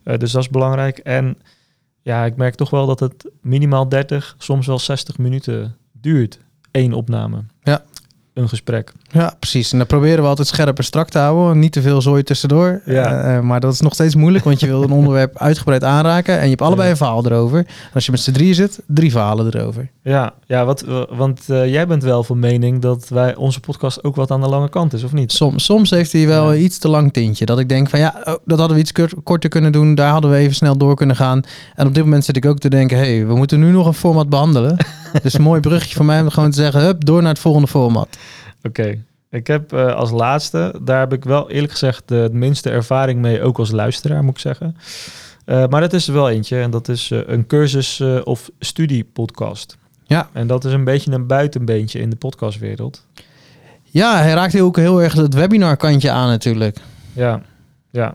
Eh, 0.03 0.19
dus 0.19 0.33
dat 0.33 0.43
is 0.43 0.49
belangrijk. 0.49 0.99
En 0.99 1.39
ja, 2.03 2.25
ik 2.25 2.37
merk 2.37 2.55
toch 2.55 2.71
wel 2.71 2.87
dat 2.87 3.01
het 3.01 3.31
minimaal 3.41 3.89
30, 3.89 4.35
soms 4.39 4.67
wel 4.67 4.79
60 4.79 5.19
minuten 5.19 5.77
duurt. 5.93 6.39
één 6.71 6.93
opname. 6.93 7.45
Ja. 7.63 7.83
Een 8.35 8.49
gesprek. 8.49 8.93
Ja, 9.13 9.35
precies. 9.39 9.73
En 9.73 9.79
dan 9.79 9.87
proberen 9.87 10.23
we 10.23 10.29
altijd 10.29 10.49
scherp 10.49 10.79
en 10.79 10.85
strak 10.85 11.09
te 11.09 11.19
houden. 11.19 11.59
Niet 11.59 11.73
te 11.73 11.83
veel 11.83 12.03
zooi 12.03 12.23
tussendoor. 12.23 12.81
Ja. 12.85 13.23
Eh, 13.37 13.41
maar 13.41 13.61
dat 13.61 13.73
is 13.73 13.81
nog 13.81 13.95
steeds 13.95 14.15
moeilijk, 14.15 14.45
want 14.45 14.61
je 14.61 14.67
wil 14.67 14.83
een 14.83 14.91
onderwerp 15.01 15.39
uitgebreid 15.39 15.85
aanraken. 15.85 16.35
En 16.37 16.43
je 16.43 16.49
hebt 16.49 16.63
allebei 16.63 16.85
Ja. 16.85 16.91
een 16.91 16.97
verhaal 16.97 17.25
erover. 17.27 17.59
En 17.59 17.67
als 17.95 18.05
je 18.05 18.11
met 18.11 18.21
z'n 18.21 18.33
drie 18.33 18.55
zit, 18.55 18.81
drie 18.87 19.11
verhalen 19.11 19.55
erover. 19.55 19.91
Ja, 20.03 20.33
ja 20.47 20.65
wat, 20.65 20.85
want 21.11 21.41
eh, 21.49 21.69
jij 21.73 21.87
bent 21.87 22.03
wel 22.03 22.25
van 22.25 22.39
mening 22.39 22.81
dat 22.83 23.09
wij 23.09 23.35
onze 23.35 23.61
podcast 23.61 24.05
ook 24.05 24.17
wat 24.17 24.31
aan 24.31 24.41
de 24.41 24.49
lange 24.49 24.69
kant 24.69 24.93
is, 24.93 25.05
of 25.05 25.13
niet? 25.13 25.33
Soms, 25.33 25.65
soms 25.65 25.91
heeft 25.91 26.13
hij 26.13 26.27
wel 26.27 26.53
Ja. 26.53 26.59
iets 26.59 26.79
te 26.79 26.89
lang 26.89 27.13
tintje. 27.13 27.45
Dat 27.47 27.59
ik 27.59 27.69
denk 27.69 27.89
van 27.89 27.99
ja, 27.99 28.15
oh, 28.25 28.35
dat 28.45 28.59
hadden 28.59 28.77
we 28.77 28.83
iets 28.83 28.93
kort- 28.93 29.15
korter 29.25 29.51
kunnen 29.51 29.73
doen. 29.73 29.95
Daar 29.95 30.11
hadden 30.11 30.31
we 30.31 30.37
even 30.37 30.55
snel 30.55 30.77
door 30.77 30.95
kunnen 30.95 31.17
gaan. 31.17 31.43
En 31.75 31.87
op 31.87 31.95
dit 31.95 32.05
moment 32.05 32.25
zit 32.25 32.37
ik 32.37 32.47
ook 32.47 32.59
te 32.59 32.69
denken, 32.71 32.99
hé, 32.99 33.17
hey, 33.17 33.27
we 33.27 33.35
moeten 33.37 33.61
nu 33.61 33.71
nog 33.71 33.87
een 33.87 33.95
format 33.95 34.29
behandelen. 34.29 34.77
dus 35.23 35.35
een 35.35 35.43
mooi 35.43 35.61
brugje 35.61 35.95
voor 35.95 36.05
mij 36.05 36.21
om 36.21 36.31
gewoon 36.31 36.51
te 36.51 36.57
zeggen, 36.61 36.81
hup, 36.81 37.05
door 37.05 37.21
naar 37.23 37.33
het 37.33 37.41
volgende 37.41 37.69
format. 37.69 38.09
Oké. 38.63 39.05
Ik 39.31 39.47
heb 39.47 39.73
eh, 39.73 39.95
als 39.95 40.11
laatste, 40.11 40.81
daar 40.83 40.99
heb 41.01 41.13
ik 41.13 41.25
wel 41.25 41.51
eerlijk 41.51 41.73
gezegd 41.73 42.09
de 42.09 42.29
minste 42.33 42.71
ervaring 42.71 43.21
mee, 43.21 43.43
ook 43.43 43.59
als 43.59 43.71
luisteraar 43.71 44.25
moet 44.25 44.35
ik 44.35 44.41
zeggen. 44.41 44.77
Eh, 45.45 45.67
maar 45.67 45.81
dat 45.81 45.93
is 45.93 46.09
er 46.09 46.15
wel 46.15 46.31
eentje 46.31 46.61
en 46.61 46.71
dat 46.71 46.89
is 46.89 47.11
eh, 47.11 47.21
een 47.27 47.47
cursus 47.47 48.01
of 48.25 48.51
studiepodcast. 48.59 49.79
Ja. 50.05 50.29
En 50.33 50.47
dat 50.47 50.65
is 50.65 50.73
een 50.73 50.85
beetje 50.85 51.13
een 51.13 51.27
buitenbeentje 51.27 51.99
in 51.99 52.11
de 52.11 52.17
podcastwereld. 52.17 53.07
Ja, 53.83 54.17
hij 54.17 54.33
raakt 54.33 54.61
ook 54.61 54.77
heel 54.77 55.03
erg 55.03 55.13
het 55.13 55.35
webinar 55.35 55.77
kantje 55.77 56.11
aan 56.11 56.29
natuurlijk. 56.29 56.79
Ja, 57.13 57.43
ja. 57.91 58.15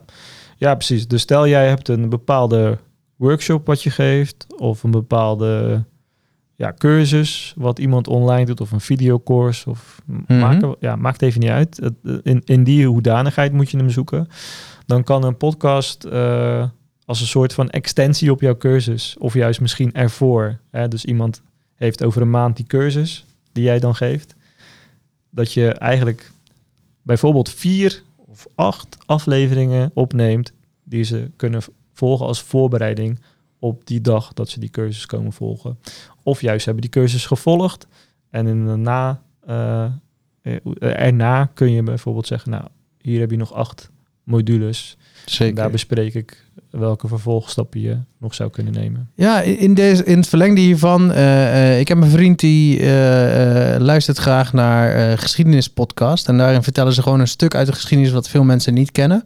ja, 0.58 0.76
precies. 0.76 1.08
Dus 1.08 1.22
stel 1.22 1.48
jij 1.48 1.68
hebt 1.68 1.88
een 1.88 2.10
bepaalde 2.10 2.78
workshop 3.16 3.66
wat 3.66 3.84
je 3.84 3.90
geeft, 3.90 4.46
of 4.58 4.84
een 4.84 4.92
bepaalde 4.92 5.84
ja, 6.56 6.74
cursus 6.78 7.54
wat 7.58 7.80
iemand 7.80 8.08
online 8.08 8.46
doet, 8.46 8.62
of 8.62 8.72
een 8.72 8.82
videocourse, 8.82 9.70
of 9.70 10.02
Mhm. 10.06 10.40
maakt, 10.40 10.66
ja, 10.80 10.96
maakt 10.96 11.22
even 11.22 11.40
niet 11.40 11.50
uit. 11.50 11.80
In, 12.24 12.42
in 12.46 12.64
die 12.64 12.88
hoedanigheid 12.88 13.54
moet 13.54 13.72
je 13.72 13.78
hem 13.78 13.90
zoeken. 13.90 14.28
Dan 14.86 15.04
kan 15.04 15.24
een 15.24 15.38
podcast 15.38 16.04
eh, 16.04 16.68
als 17.06 17.22
een 17.22 17.28
soort 17.28 17.54
van 17.54 17.70
extensie 17.70 18.32
op 18.32 18.42
jouw 18.42 18.58
cursus, 18.58 19.16
of 19.20 19.34
juist 19.34 19.62
misschien 19.62 19.94
ervoor. 19.94 20.60
Hè? 20.72 20.88
Dus 20.88 21.06
iemand 21.06 21.42
heeft 21.76 22.04
over 22.04 22.22
een 22.22 22.30
maand 22.30 22.56
die 22.56 22.66
cursus 22.66 23.26
die 23.52 23.64
jij 23.64 23.80
dan 23.80 23.96
geeft, 23.96 24.36
dat 25.30 25.54
je 25.54 25.68
eigenlijk 25.70 26.32
bijvoorbeeld 27.02 27.50
vier 27.50 28.02
of 28.16 28.48
acht 28.56 28.98
afleveringen 29.06 29.92
opneemt 29.94 30.52
die 30.84 31.04
ze 31.04 31.32
kunnen 31.36 31.62
volgen 31.94 32.26
als 32.26 32.42
voorbereiding 32.42 33.20
op 33.66 33.88
die 33.88 34.02
dag 34.02 34.34
dat 34.34 34.50
ze 34.50 34.60
die 34.60 34.70
cursus 34.70 35.06
komen 35.06 35.34
volgen. 35.34 35.80
Of 36.24 36.42
juist 36.42 36.66
hebben 36.66 36.84
die 36.84 36.92
cursus 36.92 37.26
gevolgd 37.26 37.88
en 38.30 38.48
in 38.48 38.66
de 38.66 38.76
na, 38.76 39.22
eh, 39.46 39.86
eh, 40.42 40.56
erna 40.80 41.46
kun 41.46 41.72
je 41.72 41.84
bijvoorbeeld 41.84 42.28
zeggen, 42.28 42.52
nou, 42.52 42.64
hier 43.02 43.20
heb 43.20 43.32
je 43.32 43.38
nog 43.38 43.54
acht 43.54 43.92
modules. 44.24 44.98
En 45.26 45.32
Zeker. 45.32 45.56
daar 45.56 45.70
bespreek 45.70 46.14
ik 46.14 46.44
welke 46.70 47.08
vervolgstappen 47.08 47.80
je 47.80 47.98
nog 48.18 48.34
zou 48.34 48.50
kunnen 48.50 48.74
nemen. 48.74 49.10
Ja, 49.16 49.42
in, 49.42 49.74
deze, 49.74 50.04
in 50.04 50.18
het 50.18 50.28
verlengde 50.28 50.62
hiervan, 50.62 51.12
eh, 51.12 51.74
eh, 51.74 51.80
ik 51.80 51.88
heb 51.88 51.98
een 51.98 52.10
vriend 52.10 52.40
die 52.40 52.80
eh, 52.80 53.74
eh, 53.76 53.82
luistert 53.82 54.18
graag 54.18 54.54
naar 54.54 54.96
eh 54.96 55.18
geschiedenispodcast. 55.18 56.28
En 56.28 56.38
daarin 56.38 56.64
vertellen 56.64 56.94
ze 56.94 57.02
gewoon 57.02 57.20
een 57.20 57.28
stuk 57.28 57.56
uit 57.56 57.68
de 57.68 57.74
geschiedenis 57.74 58.12
wat 58.12 58.30
veel 58.30 58.44
mensen 58.44 58.74
niet 58.74 58.92
kennen. 58.92 59.24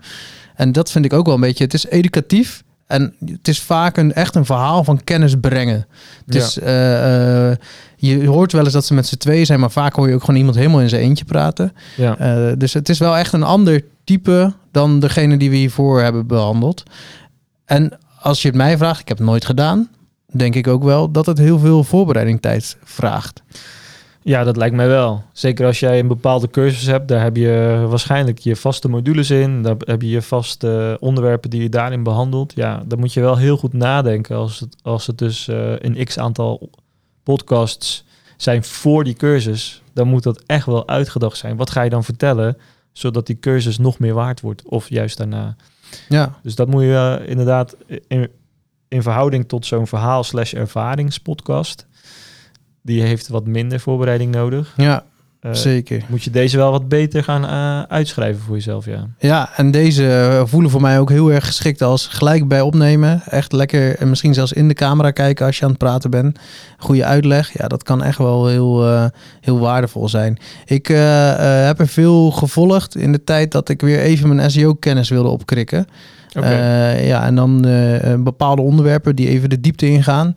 En 0.56 0.72
dat 0.72 0.92
vind 0.92 1.06
ik 1.06 1.14
ook 1.14 1.26
wel 1.26 1.36
een 1.36 1.42
beetje, 1.42 1.64
het 1.64 1.74
is 1.74 1.86
educatief. 1.86 2.64
En 2.90 3.14
het 3.26 3.48
is 3.48 3.62
vaak 3.62 3.98
een, 3.98 4.14
echt 4.14 4.36
een 4.36 4.46
verhaal 4.46 4.84
van 4.84 5.04
kennis 5.04 5.36
brengen. 5.36 5.88
Dus 6.26 6.54
je 7.96 8.28
hoort 8.28 8.52
wel 8.52 8.64
eens 8.64 8.74
dat 8.74 8.86
ze 8.86 8.94
met 8.94 9.08
z'n 9.08 9.18
tweeën 9.18 9.46
zijn, 9.46 9.60
maar 9.60 9.72
vaak 9.72 9.96
hoor 9.96 10.08
je 10.08 10.14
ook 10.14 10.24
gewoon 10.24 10.40
iemand 10.40 10.56
helemaal 10.56 10.82
in 10.82 10.90
zijn 10.90 11.02
eentje 11.02 11.26
praten. 11.26 11.74
Ja, 11.98 12.18
Eh, 12.18 12.54
dus 12.58 12.74
het 12.74 12.90
is 12.90 13.00
wel 13.00 13.18
echt 13.18 13.34
een 13.34 13.44
ander 13.44 13.84
type 14.04 14.54
dan 14.72 15.00
degene 15.00 15.38
die 15.38 15.50
we 15.50 15.56
hiervoor 15.56 16.02
hebben 16.02 16.28
behandeld. 16.28 16.84
En 17.66 17.98
als 18.20 18.42
je 18.42 18.48
het 18.48 18.58
mij 18.58 18.78
vraagt, 18.78 19.00
ik 19.00 19.08
heb 19.08 19.18
het 19.18 19.28
nooit 19.28 19.46
gedaan, 19.46 19.90
denk 20.32 20.56
ik 20.56 20.68
ook 20.68 20.84
wel 20.84 21.12
dat 21.12 21.26
het 21.26 21.38
heel 21.38 21.60
veel 21.60 21.84
voorbereiding 21.84 22.42
tijd 22.42 22.78
vraagt. 22.84 23.42
Ja, 24.30 24.44
dat 24.44 24.58
lijkt 24.58 24.76
mij 24.76 24.88
wel. 24.88 25.24
Zeker 25.34 25.66
als 25.66 25.80
jij 25.80 26.00
een 26.00 26.08
bepaalde 26.08 26.50
cursus 26.50 26.86
hebt, 26.86 27.08
daar 27.08 27.24
heb 27.24 27.36
je 27.36 27.86
waarschijnlijk 27.90 28.40
je 28.40 28.56
vaste 28.56 28.90
modules 28.90 29.30
in. 29.30 29.62
Daar 29.62 29.76
heb 29.80 30.02
je 30.02 30.10
je 30.10 30.22
vaste 30.22 30.98
onderwerpen 31.00 31.50
die 31.50 31.62
je 31.62 31.70
daarin 31.70 32.04
behandelt. 32.04 32.54
Ja, 32.56 32.84
dan 32.86 33.00
moet 33.00 33.14
je 33.14 33.22
wel 33.22 33.38
heel 33.38 33.58
goed 33.58 33.74
nadenken 33.74 34.36
als 34.36 34.60
het, 34.60 34.76
als 34.82 35.08
het 35.08 35.18
dus 35.18 35.48
eh, 35.48 35.74
een 35.78 36.06
x 36.06 36.18
aantal 36.18 36.70
podcasts 37.24 38.06
zijn 38.38 38.64
voor 38.64 39.04
die 39.04 39.14
cursus. 39.14 39.82
Dan 39.94 40.08
moet 40.08 40.24
dat 40.24 40.44
echt 40.46 40.66
wel 40.66 40.88
uitgedacht 40.88 41.38
zijn. 41.38 41.58
Wat 41.58 41.70
ga 41.70 41.82
je 41.82 41.90
dan 41.90 42.04
vertellen, 42.04 42.58
zodat 42.92 43.28
die 43.28 43.40
cursus 43.40 43.78
nog 43.78 44.00
meer 44.00 44.14
waard 44.14 44.42
wordt? 44.42 44.64
Of 44.66 44.90
juist 44.90 45.18
daarna. 45.18 45.56
Ja, 46.10 46.40
Dus 46.44 46.56
dat 46.56 46.68
moet 46.68 46.84
je 46.84 47.20
eh, 47.22 47.30
inderdaad 47.30 47.76
in, 48.08 48.30
in 48.88 49.02
verhouding 49.02 49.48
tot 49.48 49.66
zo'n 49.66 49.88
verhaal 49.88 50.24
slash 50.24 50.54
ervaringspodcast. 50.54 51.88
Die 52.82 53.02
heeft 53.02 53.28
wat 53.28 53.48
minder 53.48 53.80
voorbereiding 53.80 54.32
nodig. 54.32 54.74
ja 54.78 55.04
Eh, 55.40 55.54
zeker. 55.54 56.04
moet 56.08 56.24
je 56.24 56.30
deze 56.30 56.58
wel 56.58 56.72
wat 56.72 56.88
beter 56.88 57.24
gaan 57.24 57.46
eh, 57.46 57.82
uitschrijven 57.82 58.42
voor 58.42 58.56
jezelf, 58.56 58.86
ja. 58.86 59.08
Ja, 59.20 59.50
en 59.56 59.72
deze 59.72 60.08
eh, 60.08 60.42
voelen 60.46 60.72
voor 60.72 60.82
mij 60.82 61.00
ook 61.00 61.10
heel 61.10 61.32
erg 61.32 61.46
geschikt 61.46 61.82
als 61.82 62.08
gelijk 62.08 62.48
bij 62.48 62.62
opnemen. 62.62 63.22
Echt 63.26 63.52
lekker 63.52 63.96
en 63.96 64.10
misschien 64.10 64.34
zelfs 64.34 64.54
in 64.54 64.68
de 64.68 64.74
camera 64.74 65.12
kijken 65.12 65.46
als 65.46 65.58
je 65.58 65.64
aan 65.64 65.70
het 65.70 65.80
praten 65.80 66.10
bent. 66.10 66.40
Goede 66.78 67.06
uitleg, 67.06 67.58
ja, 67.58 67.68
dat 67.68 67.84
kan 67.84 68.04
echt 68.04 68.18
wel 68.18 68.48
heel, 68.48 69.10
heel 69.42 69.60
waardevol 69.60 70.10
zijn. 70.10 70.38
Ik 70.66 70.88
heb 70.88 71.80
er 71.80 71.88
veel 71.88 72.32
gevolgd 72.32 72.96
in 72.96 73.12
de 73.12 73.24
tijd 73.24 73.52
dat 73.52 73.70
ik 73.70 73.82
weer 73.82 74.00
even 74.00 74.36
mijn 74.36 74.52
SEO-kennis 74.52 75.10
wilde 75.10 75.30
opkrikken. 75.30 75.88
Ja, 76.30 77.26
en 77.26 77.36
dan 77.36 77.62
bepaalde 78.24 78.62
onderwerpen 78.62 79.16
die 79.16 79.28
even 79.28 79.50
de 79.50 79.60
diepte 79.60 79.90
ingaan. 79.90 80.34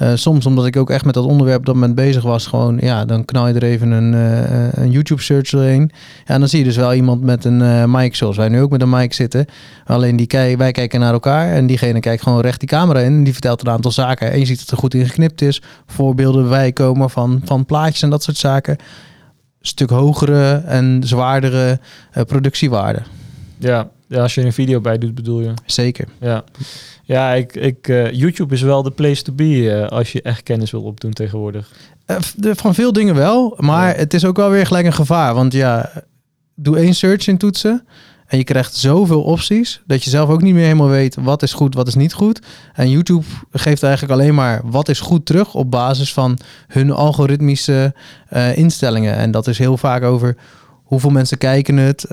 Eh, 0.00 0.12
soms 0.14 0.46
omdat 0.46 0.66
ik 0.66 0.76
ook 0.76 0.90
echt 0.90 1.04
met 1.04 1.14
dat 1.14 1.24
onderwerp 1.24 1.58
op 1.58 1.66
dat 1.66 1.74
moment 1.74 1.94
bezig 1.94 2.22
was, 2.22 2.46
gewoon, 2.46 2.78
ja, 2.80 3.04
dan 3.04 3.24
knal 3.24 3.48
je 3.48 3.54
er 3.54 3.62
even 3.62 3.90
een, 3.90 4.14
eh, 4.14 4.82
een 4.82 4.90
YouTube 4.90 5.22
search 5.22 5.50
doorheen. 5.50 5.90
Ja, 6.24 6.34
en 6.34 6.40
dan 6.40 6.48
zie 6.48 6.58
je 6.58 6.64
dus 6.64 6.76
wel 6.76 6.94
iemand 6.94 7.22
met 7.22 7.44
een 7.44 7.62
eh 7.62 7.84
mic, 7.84 8.14
zoals 8.14 8.36
wij 8.36 8.48
nu 8.48 8.60
ook 8.60 8.70
met 8.70 8.82
een 8.82 8.90
mic 8.90 9.12
zitten. 9.12 9.46
Alleen 9.84 10.16
die 10.16 10.56
wij 10.56 10.72
kijken 10.72 11.00
naar 11.00 11.12
elkaar 11.12 11.52
en 11.52 11.66
diegene 11.66 12.00
kijkt 12.00 12.22
gewoon 12.22 12.40
recht 12.40 12.60
die 12.60 12.68
camera 12.68 13.00
in. 13.00 13.12
En 13.12 13.24
die 13.24 13.32
vertelt 13.32 13.60
een 13.60 13.72
aantal 13.72 13.90
zaken. 13.90 14.32
En 14.32 14.38
je 14.38 14.44
ziet 14.44 14.58
dat 14.58 14.70
er 14.70 14.76
goed 14.76 14.94
in 14.94 15.06
geknipt 15.06 15.42
is. 15.42 15.62
Voorbeelden 15.86 16.48
bij 16.48 16.72
komen 16.72 17.10
van, 17.10 17.40
van 17.44 17.64
plaatjes 17.64 18.02
en 18.02 18.10
dat 18.10 18.22
soort 18.22 18.36
zaken. 18.36 18.76
Stuk 19.60 19.90
hogere 19.90 20.62
en 20.66 21.00
zwaardere 21.04 21.80
eh, 22.12 22.22
productiewaarde. 22.22 23.02
ja. 23.58 23.88
Ja, 24.10 24.22
als 24.22 24.34
je 24.34 24.40
er 24.40 24.46
een 24.46 24.52
video 24.52 24.80
bij 24.80 24.98
doet, 24.98 25.14
bedoel 25.14 25.40
je. 25.40 25.54
Zeker. 25.66 26.08
Ja, 26.20 26.44
ja 27.04 27.32
ik, 27.32 27.54
ik, 27.54 27.88
eh, 27.88 28.12
YouTube 28.12 28.54
is 28.54 28.62
wel 28.62 28.82
de 28.82 28.90
place 28.90 29.22
to 29.22 29.32
be 29.32 29.70
eh, 29.70 29.88
als 29.88 30.12
je 30.12 30.22
echt 30.22 30.42
kennis 30.42 30.70
wil 30.70 30.82
opdoen 30.82 31.12
tegenwoordig. 31.12 31.70
De- 32.36 32.54
van 32.54 32.74
veel 32.74 32.92
dingen 32.92 33.14
wel, 33.14 33.54
maar 33.58 33.88
Ja. 33.88 33.96
het 33.98 34.14
is 34.14 34.24
ook 34.24 34.36
wel 34.36 34.50
weer 34.50 34.66
gelijk 34.66 34.86
een 34.86 34.92
gevaar. 34.92 35.34
Want 35.34 35.52
ja, 35.52 35.90
doe 36.54 36.76
één 36.78 36.94
search 36.94 37.26
in 37.26 37.38
toetsen 37.38 37.86
en 38.26 38.38
je 38.38 38.44
krijgt 38.44 38.74
zoveel 38.76 39.22
opties 39.22 39.80
dat 39.86 40.04
je 40.04 40.10
zelf 40.10 40.28
ook 40.28 40.42
niet 40.42 40.54
meer 40.54 40.62
helemaal 40.64 40.88
weet 40.88 41.16
wat 41.20 41.42
is 41.42 41.52
goed, 41.52 41.74
wat 41.74 41.86
is 41.88 41.94
niet 41.94 42.12
goed. 42.12 42.40
En 42.74 42.90
YouTube 42.90 43.24
geeft 43.52 43.82
eigenlijk 43.82 44.12
alleen 44.20 44.34
maar 44.34 44.60
wat 44.64 44.88
is 44.88 45.00
goed 45.00 45.26
terug 45.26 45.54
op 45.54 45.70
basis 45.70 46.12
van 46.12 46.38
hun 46.66 46.90
algoritmische 46.90 47.94
instellingen. 48.54 49.14
En 49.14 49.30
dat 49.30 49.46
is 49.46 49.58
heel 49.58 49.76
vaak 49.76 50.02
over 50.02 50.36
hoeveel 50.90 51.10
mensen 51.10 51.38
kijken 51.38 51.76
het, 51.76 52.04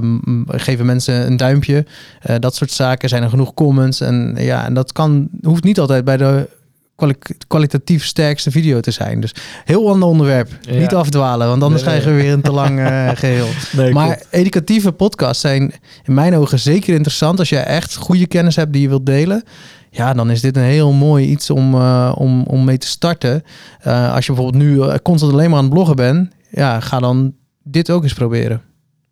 m- 0.00 0.42
geven 0.46 0.86
mensen 0.86 1.26
een 1.26 1.36
duimpje, 1.36 1.86
eh, 2.20 2.36
dat 2.38 2.54
soort 2.54 2.70
zaken. 2.70 3.08
Zijn 3.08 3.22
er 3.22 3.28
genoeg 3.28 3.54
comments? 3.54 4.00
En 4.00 4.34
ja, 4.38 4.64
en 4.64 4.74
dat 4.74 4.92
kan, 4.92 5.28
hoeft 5.42 5.64
niet 5.64 5.80
altijd 5.80 6.04
bij 6.04 6.16
de 6.16 6.48
kwali- 6.96 7.14
kwalitatief 7.46 8.04
sterkste 8.04 8.50
video 8.50 8.80
te 8.80 8.90
zijn. 8.90 9.20
Dus 9.20 9.34
heel 9.64 9.90
ander 9.90 10.08
onderwerp. 10.08 10.48
Ja. 10.60 10.78
Niet 10.78 10.94
afdwalen, 10.94 11.48
want 11.48 11.62
anders 11.62 11.82
Nee, 11.82 11.90
nee. 11.92 12.00
krijgen 12.00 12.20
we 12.20 12.26
weer 12.26 12.36
een 12.36 12.42
te 12.42 12.52
lang 12.52 12.78
eh, 12.80 13.08
geheel. 13.24 13.48
Nee, 13.72 13.92
maar 13.92 14.22
educatieve 14.30 14.92
podcasts 14.92 15.40
zijn 15.40 15.72
in 16.04 16.14
mijn 16.14 16.34
ogen 16.36 16.58
zeker 16.58 16.94
interessant 16.94 17.38
als 17.38 17.48
je 17.48 17.58
echt 17.58 17.96
goede 17.96 18.26
kennis 18.26 18.56
hebt 18.56 18.72
die 18.72 18.82
je 18.82 18.88
wilt 18.88 19.06
delen. 19.06 19.42
Ja, 19.90 20.12
dan 20.14 20.30
is 20.30 20.40
dit 20.40 20.56
een 20.56 20.62
heel 20.62 20.92
mooi 20.92 21.26
iets 21.26 21.50
om, 21.50 21.74
om, 22.10 22.42
om 22.42 22.64
mee 22.64 22.78
te 22.78 22.86
starten. 22.86 23.42
Als 23.84 24.26
je 24.26 24.32
bijvoorbeeld 24.32 24.62
nu 24.62 24.98
constant 25.02 25.32
alleen 25.32 25.48
maar 25.50 25.58
aan 25.58 25.64
het 25.64 25.72
bloggen 25.74 25.96
bent, 25.96 26.30
ja, 26.50 26.80
ga 26.80 26.98
dan 27.00 27.32
dit 27.68 27.90
ook 27.90 28.02
eens 28.02 28.12
proberen. 28.14 28.62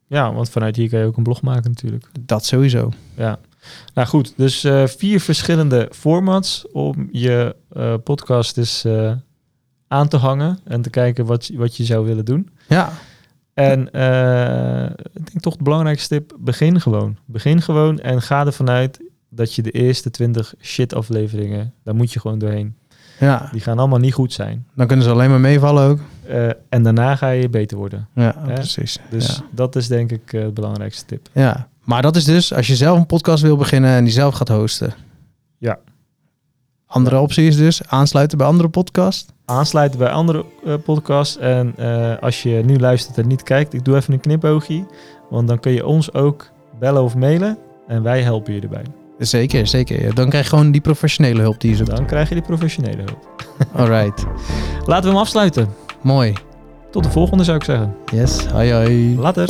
Ja, 0.06 0.32
want 0.34 0.50
vanuit 0.50 0.76
hier 0.76 0.88
kan 0.88 0.98
je 0.98 1.06
ook 1.06 1.16
een 1.16 1.22
blog 1.22 1.42
maken 1.42 1.70
natuurlijk. 1.70 2.06
Dat 2.20 2.44
sowieso. 2.44 2.90
Ja. 3.16 3.38
Nou 3.94 4.08
goed, 4.08 4.32
dus 4.36 4.64
eh, 4.64 4.86
vier 4.86 5.20
verschillende 5.20 5.88
formats 5.92 6.64
om 6.72 7.08
je 7.12 7.56
eh, 7.72 7.94
podcast 8.04 8.54
dus 8.54 8.84
eh, 8.84 9.12
aan 9.88 10.08
te 10.08 10.16
hangen 10.16 10.58
en 10.64 10.82
te 10.82 10.90
kijken 10.90 11.24
wat, 11.26 11.46
je- 11.46 11.56
wat 11.56 11.76
je 11.76 11.84
zou 11.84 12.06
willen 12.06 12.24
doen. 12.24 12.50
Ja, 12.68 12.92
En 13.54 13.80
ik 15.12 15.26
denk 15.30 15.40
toch 15.40 15.56
de 15.56 15.62
belangrijkste 15.62 16.08
tip, 16.14 16.36
begin 16.40 16.80
gewoon. 16.80 17.16
Begin 17.24 17.62
gewoon 17.62 17.98
en 17.98 18.22
ga 18.22 18.46
ervan 18.46 18.70
uit 18.70 19.00
dat 19.30 19.54
je 19.54 19.62
de 19.62 19.70
eerste 19.70 20.10
20 20.10 20.54
shit 20.60 20.94
afleveringen, 20.94 21.72
daar 21.82 21.94
moet 21.94 22.12
je 22.12 22.20
gewoon 22.20 22.38
doorheen. 22.38 22.76
Ja. 23.18 23.48
Die 23.52 23.60
gaan 23.60 23.78
allemaal 23.78 23.98
niet 23.98 24.14
goed 24.14 24.32
zijn. 24.32 24.66
dan 24.74 24.86
kunnen 24.86 25.04
ze 25.04 25.10
alleen 25.10 25.30
maar 25.30 25.40
meevallen 25.40 25.88
ook. 25.88 25.98
Eh, 26.26 26.48
en 26.68 26.82
daarna 26.82 27.16
ga 27.16 27.30
je 27.30 27.48
beter 27.48 27.76
worden. 27.76 28.08
Ja, 28.14 28.34
precies. 28.44 28.98
Dus 29.10 29.26
ja. 29.26 29.44
dat 29.50 29.76
is 29.76 29.88
denk 29.88 30.10
ik 30.10 30.32
eh, 30.32 30.44
de 30.44 30.52
belangrijkste 30.52 31.04
tip. 31.04 31.28
ja, 31.32 31.68
maar 31.84 32.02
dat 32.02 32.16
is 32.16 32.24
dus 32.24 32.54
als 32.54 32.66
je 32.66 32.76
zelf 32.76 32.98
een 32.98 33.06
podcast 33.06 33.42
wil 33.42 33.56
beginnen 33.56 33.90
en 33.90 34.04
die 34.04 34.12
zelf 34.12 34.34
gaat 34.34 34.48
hosten. 34.48 34.94
Ja. 35.58 35.78
Andere 36.86 37.18
optie 37.18 37.46
is 37.46 37.56
dus 37.56 37.86
aansluiten 37.86 38.38
bij 38.38 38.46
andere 38.46 38.68
podcast. 38.68 39.32
Aansluiten 39.44 39.98
bij 39.98 40.10
andere 40.10 40.44
eh, 40.64 40.74
podcasts. 40.84 41.38
En 41.38 41.72
eh, 41.76 42.18
als 42.20 42.42
je 42.42 42.62
nu 42.64 42.78
luistert 42.78 43.18
en 43.18 43.26
niet 43.26 43.42
kijkt, 43.42 43.74
ik 43.74 43.84
doe 43.84 43.96
even 43.96 44.12
een 44.12 44.20
knipoogje. 44.20 44.86
Want 45.30 45.48
dan 45.48 45.60
kun 45.60 45.72
je 45.72 45.86
ons 45.86 46.12
ook 46.12 46.50
bellen 46.78 47.02
of 47.02 47.16
mailen. 47.16 47.58
En 47.86 48.02
wij 48.02 48.22
helpen 48.22 48.54
je 48.54 48.60
erbij. 48.60 49.03
Zeker, 49.18 49.66
zeker. 49.66 50.14
Dan 50.14 50.28
krijg 50.28 50.44
je 50.44 50.50
gewoon 50.50 50.70
die 50.70 50.80
professionele 50.80 51.40
hulp 51.40 51.60
die 51.60 51.70
je 51.70 51.76
zoekt. 51.76 51.90
Dan 51.90 52.06
krijg 52.06 52.28
je 52.28 52.34
die 52.34 52.44
professionele 52.44 53.02
hulp. 53.02 53.44
Alright. 53.80 54.24
Laten 54.84 55.04
we 55.04 55.10
hem 55.10 55.16
afsluiten. 55.16 55.74
Mooi. 56.02 56.32
Tot 56.90 57.04
de 57.04 57.10
volgende 57.10 57.44
zou 57.44 57.56
ik 57.56 57.64
zeggen. 57.64 57.96
Yes. 58.12 58.46
Hoi 58.46 58.72
hoi. 58.72 59.18
Later. 59.18 59.48